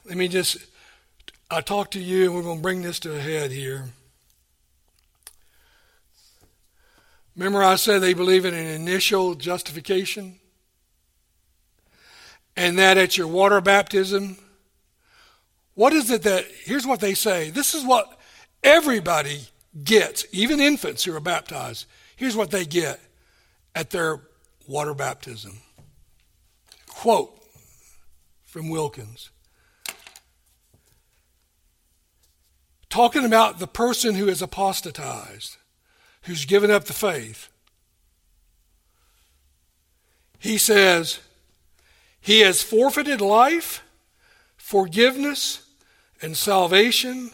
let 0.04 0.16
me 0.16 0.28
just, 0.28 0.58
I 1.50 1.60
talk 1.60 1.90
to 1.92 2.00
you, 2.00 2.26
and 2.26 2.34
we're 2.34 2.42
going 2.42 2.58
to 2.58 2.62
bring 2.62 2.82
this 2.82 3.00
to 3.00 3.16
a 3.16 3.20
head 3.20 3.50
here. 3.50 3.88
Remember, 7.34 7.62
I 7.62 7.76
said 7.76 8.00
they 8.00 8.12
believe 8.12 8.44
in 8.44 8.52
an 8.52 8.66
initial 8.66 9.34
justification? 9.34 10.38
And 12.54 12.78
that 12.78 12.98
at 12.98 13.16
your 13.16 13.26
water 13.26 13.62
baptism, 13.62 14.36
what 15.74 15.92
is 15.92 16.10
it 16.10 16.22
that, 16.22 16.44
here's 16.64 16.86
what 16.86 17.00
they 17.00 17.14
say. 17.14 17.50
This 17.50 17.74
is 17.74 17.84
what 17.84 18.18
everybody 18.62 19.40
gets, 19.82 20.26
even 20.32 20.60
infants 20.60 21.04
who 21.04 21.14
are 21.14 21.20
baptized. 21.20 21.86
Here's 22.16 22.36
what 22.36 22.50
they 22.50 22.64
get 22.64 23.00
at 23.74 23.90
their 23.90 24.20
water 24.68 24.94
baptism. 24.94 25.58
Quote 26.86 27.32
from 28.44 28.68
Wilkins. 28.68 29.30
Talking 32.90 33.24
about 33.24 33.58
the 33.58 33.66
person 33.66 34.14
who 34.14 34.28
is 34.28 34.42
apostatized 34.42 35.56
who's 36.22 36.44
given 36.44 36.70
up 36.70 36.84
the 36.84 36.92
faith. 36.92 37.48
He 40.38 40.58
says, 40.58 41.20
He 42.20 42.40
has 42.40 42.62
forfeited 42.62 43.20
life, 43.20 43.82
forgiveness, 44.72 45.66
and 46.22 46.34
salvation, 46.34 47.30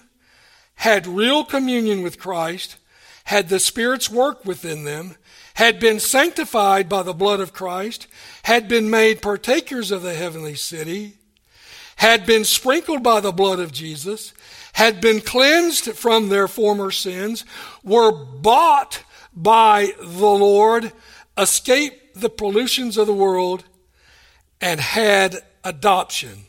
had 0.74 1.06
real 1.06 1.44
communion 1.44 2.02
with 2.02 2.18
Christ, 2.18 2.78
had 3.22 3.48
the 3.48 3.60
Spirit's 3.60 4.10
work 4.10 4.44
within 4.44 4.82
them, 4.82 5.14
had 5.54 5.78
been 5.78 6.00
sanctified 6.00 6.88
by 6.88 7.04
the 7.04 7.14
blood 7.14 7.38
of 7.38 7.52
Christ, 7.52 8.08
had 8.42 8.66
been 8.66 8.90
made 8.90 9.22
partakers 9.22 9.92
of 9.92 10.02
the 10.02 10.14
heavenly 10.14 10.56
city, 10.56 11.12
had 11.94 12.26
been 12.26 12.42
sprinkled 12.42 13.04
by 13.04 13.20
the 13.20 13.30
blood 13.30 13.60
of 13.60 13.70
Jesus, 13.70 14.34
had 14.72 15.00
been 15.00 15.20
cleansed 15.20 15.92
from 15.92 16.30
their 16.30 16.48
former 16.48 16.90
sins, 16.90 17.44
were 17.84 18.10
bought 18.10 19.04
by 19.32 19.92
the 20.00 20.26
Lord, 20.26 20.90
escaped 21.36 22.20
the 22.20 22.30
pollutions 22.30 22.96
of 22.96 23.06
the 23.06 23.14
world, 23.14 23.62
and 24.60 24.80
had 24.80 25.36
adoption. 25.62 26.46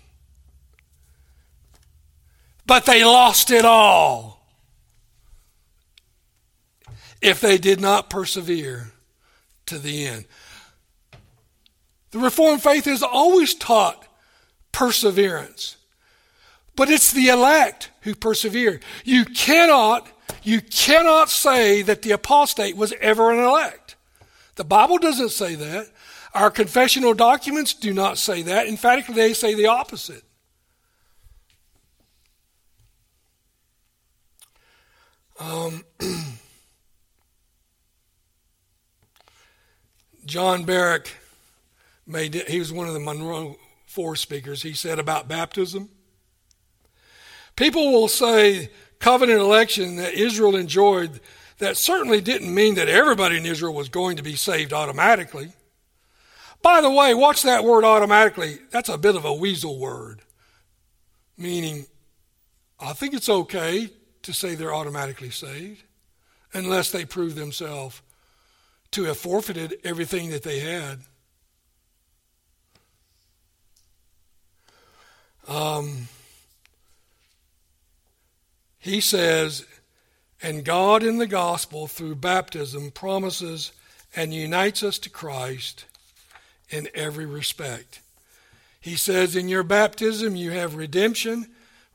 But 2.69 2.85
they 2.85 3.03
lost 3.03 3.49
it 3.49 3.65
all 3.65 4.45
if 7.19 7.41
they 7.41 7.57
did 7.57 7.81
not 7.81 8.11
persevere 8.11 8.91
to 9.65 9.79
the 9.79 10.05
end. 10.05 10.25
The 12.11 12.19
Reformed 12.19 12.61
faith 12.61 12.85
has 12.85 13.01
always 13.01 13.55
taught 13.55 14.07
perseverance. 14.71 15.77
But 16.75 16.91
it's 16.91 17.11
the 17.11 17.29
elect 17.29 17.89
who 18.01 18.13
persevere. 18.13 18.81
You 19.03 19.25
cannot, 19.25 20.07
you 20.43 20.61
cannot 20.61 21.31
say 21.31 21.81
that 21.81 22.03
the 22.03 22.11
apostate 22.11 22.77
was 22.77 22.93
ever 23.01 23.31
an 23.31 23.39
elect. 23.39 23.95
The 24.57 24.63
Bible 24.63 24.99
doesn't 24.99 25.29
say 25.29 25.55
that. 25.55 25.87
Our 26.35 26.51
confessional 26.51 27.15
documents 27.15 27.73
do 27.73 27.95
not 27.95 28.19
say 28.19 28.43
that. 28.43 28.69
Fact, 28.77 29.15
they 29.15 29.33
say 29.33 29.55
the 29.55 29.65
opposite. 29.65 30.23
Um, 35.39 35.83
John 40.25 40.65
Barach 40.65 41.07
made 42.05 42.35
it, 42.35 42.49
he 42.49 42.59
was 42.59 42.71
one 42.71 42.87
of 42.87 42.93
the 42.93 42.99
Monroe 42.99 43.57
Four 43.85 44.15
speakers. 44.15 44.61
He 44.61 44.73
said 44.73 44.99
about 44.99 45.27
baptism 45.27 45.89
People 47.59 47.91
will 47.91 48.07
say 48.07 48.71
covenant 48.99 49.41
election 49.41 49.97
that 49.97 50.13
Israel 50.13 50.55
enjoyed, 50.55 51.19
that 51.57 51.75
certainly 51.75 52.21
didn't 52.21 52.55
mean 52.55 52.75
that 52.75 52.87
everybody 52.87 53.35
in 53.35 53.45
Israel 53.45 53.73
was 53.73 53.89
going 53.89 54.15
to 54.15 54.23
be 54.23 54.37
saved 54.37 54.71
automatically. 54.71 55.51
By 56.61 56.79
the 56.79 56.89
way, 56.89 57.13
watch 57.13 57.43
that 57.43 57.65
word 57.65 57.83
automatically. 57.83 58.59
That's 58.71 58.87
a 58.87 58.97
bit 58.97 59.17
of 59.17 59.25
a 59.25 59.33
weasel 59.33 59.77
word, 59.77 60.21
meaning 61.37 61.87
I 62.79 62.93
think 62.93 63.13
it's 63.13 63.27
okay 63.27 63.89
to 64.29 64.35
say 64.35 64.53
they're 64.53 64.75
automatically 64.75 65.31
saved 65.31 65.81
unless 66.53 66.91
they 66.91 67.03
prove 67.03 67.33
themselves 67.33 67.99
to 68.91 69.05
have 69.05 69.17
forfeited 69.17 69.79
everything 69.83 70.29
that 70.29 70.43
they 70.43 70.59
had. 70.59 70.99
Um, 75.47 76.09
he 78.77 79.01
says, 79.01 79.65
and 80.43 80.63
God 80.63 81.01
in 81.01 81.17
the 81.17 81.25
gospel 81.25 81.87
through 81.87 82.15
baptism 82.15 82.91
promises 82.91 83.71
and 84.15 84.31
unites 84.31 84.83
us 84.83 84.99
to 84.99 85.09
Christ 85.09 85.85
in 86.69 86.87
every 86.93 87.25
respect. 87.25 87.99
He 88.79 88.95
says, 88.95 89.35
in 89.35 89.49
your 89.49 89.63
baptism, 89.63 90.35
you 90.35 90.51
have 90.51 90.75
redemption, 90.75 91.47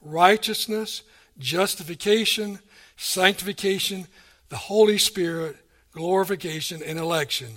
righteousness, 0.02 1.02
justification, 1.38 2.58
sanctification, 2.96 4.06
the 4.48 4.56
Holy 4.56 4.98
Spirit, 4.98 5.56
glorification, 5.92 6.82
and 6.82 6.98
election. 6.98 7.48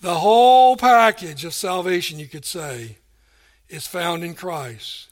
The 0.00 0.14
whole 0.14 0.76
package 0.76 1.44
of 1.44 1.54
salvation, 1.54 2.18
you 2.18 2.28
could 2.28 2.44
say, 2.44 2.96
is 3.68 3.86
found 3.86 4.24
in 4.24 4.34
Christ. 4.34 5.08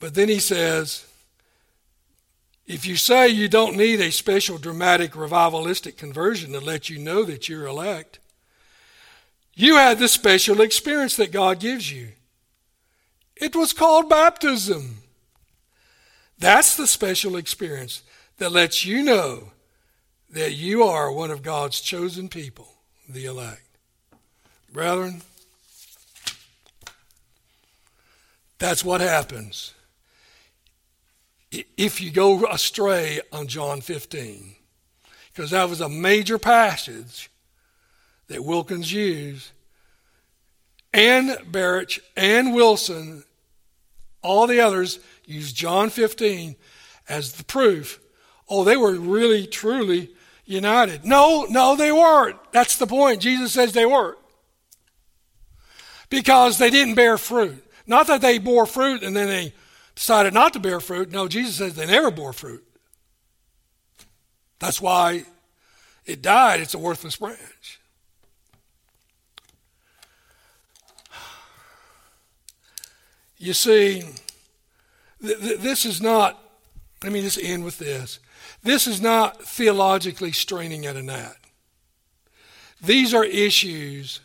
But 0.00 0.14
then 0.14 0.28
he 0.28 0.38
says, 0.38 1.06
if 2.66 2.86
you 2.86 2.96
say 2.96 3.28
you 3.28 3.48
don't 3.48 3.76
need 3.76 4.00
a 4.00 4.12
special 4.12 4.58
dramatic 4.58 5.12
revivalistic 5.12 5.96
conversion 5.96 6.52
to 6.52 6.60
let 6.60 6.90
you 6.90 6.98
know 6.98 7.24
that 7.24 7.48
you're 7.48 7.66
elect, 7.66 8.18
you 9.54 9.76
had 9.76 9.98
the 9.98 10.06
special 10.06 10.60
experience 10.60 11.16
that 11.16 11.32
God 11.32 11.58
gives 11.58 11.90
you. 11.90 12.10
It 13.34 13.56
was 13.56 13.72
called 13.72 14.08
baptism. 14.08 14.98
That's 16.38 16.76
the 16.76 16.86
special 16.86 17.36
experience 17.36 18.02
that 18.38 18.52
lets 18.52 18.84
you 18.84 19.02
know 19.02 19.52
that 20.30 20.52
you 20.52 20.84
are 20.84 21.10
one 21.10 21.30
of 21.30 21.42
God's 21.42 21.80
chosen 21.80 22.28
people, 22.28 22.68
the 23.08 23.24
elect. 23.24 23.62
Brethren, 24.72 25.22
that's 28.58 28.84
what 28.84 29.00
happens 29.00 29.74
if 31.50 32.00
you 32.00 32.10
go 32.10 32.46
astray 32.46 33.20
on 33.32 33.46
John 33.46 33.80
15, 33.80 34.54
because 35.32 35.50
that 35.50 35.68
was 35.68 35.80
a 35.80 35.88
major 35.88 36.38
passage 36.38 37.30
that 38.28 38.44
Wilkins 38.44 38.92
used, 38.92 39.50
and 40.92 41.38
Barrett 41.50 41.98
and 42.16 42.54
Wilson, 42.54 43.24
all 44.22 44.46
the 44.46 44.60
others 44.60 44.98
used 45.28 45.54
John 45.54 45.90
15 45.90 46.56
as 47.08 47.32
the 47.32 47.44
proof. 47.44 48.00
Oh, 48.48 48.64
they 48.64 48.76
were 48.76 48.94
really, 48.94 49.46
truly 49.46 50.10
united. 50.46 51.04
No, 51.04 51.46
no, 51.48 51.76
they 51.76 51.92
weren't. 51.92 52.36
That's 52.52 52.76
the 52.76 52.86
point. 52.86 53.20
Jesus 53.20 53.52
says 53.52 53.72
they 53.72 53.86
weren't. 53.86 54.18
Because 56.08 56.56
they 56.56 56.70
didn't 56.70 56.94
bear 56.94 57.18
fruit. 57.18 57.62
Not 57.86 58.06
that 58.06 58.22
they 58.22 58.38
bore 58.38 58.66
fruit 58.66 59.02
and 59.02 59.14
then 59.14 59.28
they 59.28 59.52
decided 59.94 60.32
not 60.32 60.54
to 60.54 60.58
bear 60.58 60.80
fruit. 60.80 61.10
No, 61.10 61.28
Jesus 61.28 61.56
says 61.56 61.74
they 61.74 61.86
never 61.86 62.10
bore 62.10 62.32
fruit. 62.32 62.64
That's 64.58 64.80
why 64.80 65.24
it 66.06 66.22
died. 66.22 66.60
It's 66.60 66.74
a 66.74 66.78
worthless 66.78 67.16
branch. 67.16 67.78
You 73.36 73.52
see, 73.52 74.02
th- 75.22 75.40
th- 75.40 75.60
this 75.60 75.84
is 75.84 76.00
not, 76.00 76.42
let 77.02 77.12
me 77.12 77.22
just 77.22 77.42
end 77.42 77.64
with 77.64 77.78
this. 77.78 78.18
This 78.62 78.86
is 78.86 79.00
not 79.00 79.42
theologically 79.42 80.32
straining 80.32 80.86
at 80.86 80.96
a 80.96 81.02
gnat. 81.02 81.36
These 82.82 83.14
are 83.14 83.24
issues 83.24 84.20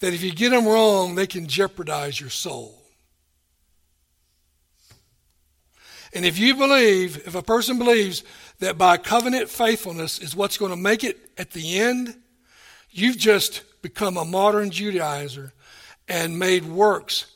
that 0.00 0.14
if 0.14 0.22
you 0.22 0.32
get 0.32 0.50
them 0.50 0.66
wrong, 0.66 1.14
they 1.14 1.26
can 1.26 1.46
jeopardize 1.46 2.20
your 2.20 2.30
soul. 2.30 2.82
And 6.14 6.24
if 6.24 6.38
you 6.38 6.54
believe, 6.54 7.16
if 7.26 7.34
a 7.34 7.42
person 7.42 7.78
believes 7.78 8.24
that 8.60 8.78
by 8.78 8.96
covenant 8.96 9.48
faithfulness 9.48 10.18
is 10.18 10.34
what's 10.34 10.56
going 10.56 10.70
to 10.70 10.76
make 10.76 11.04
it 11.04 11.18
at 11.36 11.50
the 11.50 11.78
end, 11.78 12.16
you've 12.90 13.18
just 13.18 13.62
become 13.82 14.16
a 14.16 14.24
modern 14.24 14.70
Judaizer 14.70 15.52
and 16.08 16.38
made 16.38 16.64
works 16.64 17.26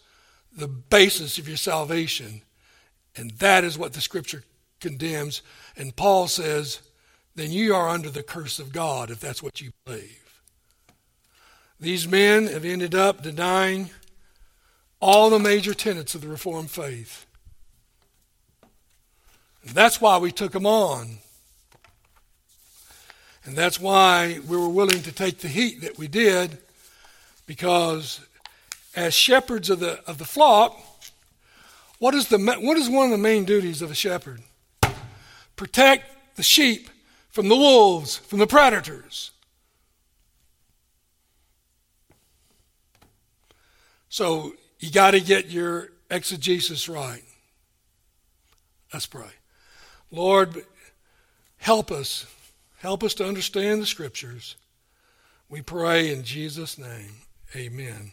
the 0.57 0.68
basis 0.68 1.38
of 1.38 1.48
your 1.48 1.57
salvation. 1.57 2.42
And 3.16 3.30
that 3.32 3.64
is 3.64 3.78
what 3.78 3.92
the 3.92 4.00
scripture 4.00 4.44
condemns. 4.80 5.42
And 5.76 5.94
Paul 5.94 6.28
says, 6.28 6.80
then 7.34 7.50
you 7.50 7.74
are 7.74 7.88
under 7.88 8.11
the 8.11 8.22
curse 8.22 8.59
of 8.59 8.72
God 8.72 9.11
if 9.11 9.20
that's 9.20 9.42
what 9.42 9.61
you 9.61 9.72
believe. 9.84 10.18
These 11.80 12.07
men 12.07 12.46
have 12.46 12.64
ended 12.64 12.94
up 12.94 13.22
denying 13.22 13.90
all 15.00 15.30
the 15.30 15.38
major 15.38 15.74
tenets 15.74 16.14
of 16.14 16.20
the 16.20 16.28
Reformed 16.28 16.70
faith. 16.70 17.26
And 19.64 19.70
that's 19.72 20.00
why 20.00 20.18
we 20.18 20.30
took 20.30 20.53
them 20.53 20.66
on. 20.66 21.18
And 23.44 23.57
that's 23.57 23.80
why 23.80 24.38
we 24.46 24.57
were 24.57 24.68
willing 24.68 25.03
to 25.03 25.12
take 25.12 25.38
the 25.38 25.48
heat 25.48 25.80
that 25.80 25.98
we 25.98 26.07
did, 26.07 26.59
because 27.46 28.20
as 28.95 29.14
shepherds 29.14 29.70
of 29.70 29.80
the, 29.80 30.01
of 30.09 30.18
the 30.18 30.24
flock, 30.24 30.78
what 31.99 32.14
is, 32.14 32.28
the, 32.28 32.38
what 32.38 32.76
is 32.76 32.90
one 32.90 33.07
of 33.07 33.11
the 33.12 33.18
main 33.18 33.45
duties 33.45 33.80
of 33.80 33.90
a 33.90 33.95
shepherd? 33.95 34.43
Protect 35.57 36.36
the 36.36 36.43
sheep 36.43 36.88
from 37.30 37.49
the 37.49 37.57
wolves, 37.57 38.16
from 38.16 38.38
the 38.38 38.47
predators. 38.47 39.30
So 44.09 44.53
you 44.78 44.90
got 44.90 45.12
to 45.12 45.20
get 45.20 45.49
your 45.49 45.90
exegesis 46.11 46.88
right. 46.88 47.22
Let's 48.93 49.07
pray. 49.07 49.30
Lord, 50.11 50.66
help 51.57 51.90
us. 51.90 52.26
Help 52.78 53.03
us 53.03 53.14
to 53.14 53.26
understand 53.26 53.80
the 53.80 53.86
scriptures. 53.86 54.57
We 55.49 55.62
pray 55.62 56.12
in 56.12 56.24
Jesus' 56.24 56.76
name. 56.76 57.12
Amen. 57.55 58.12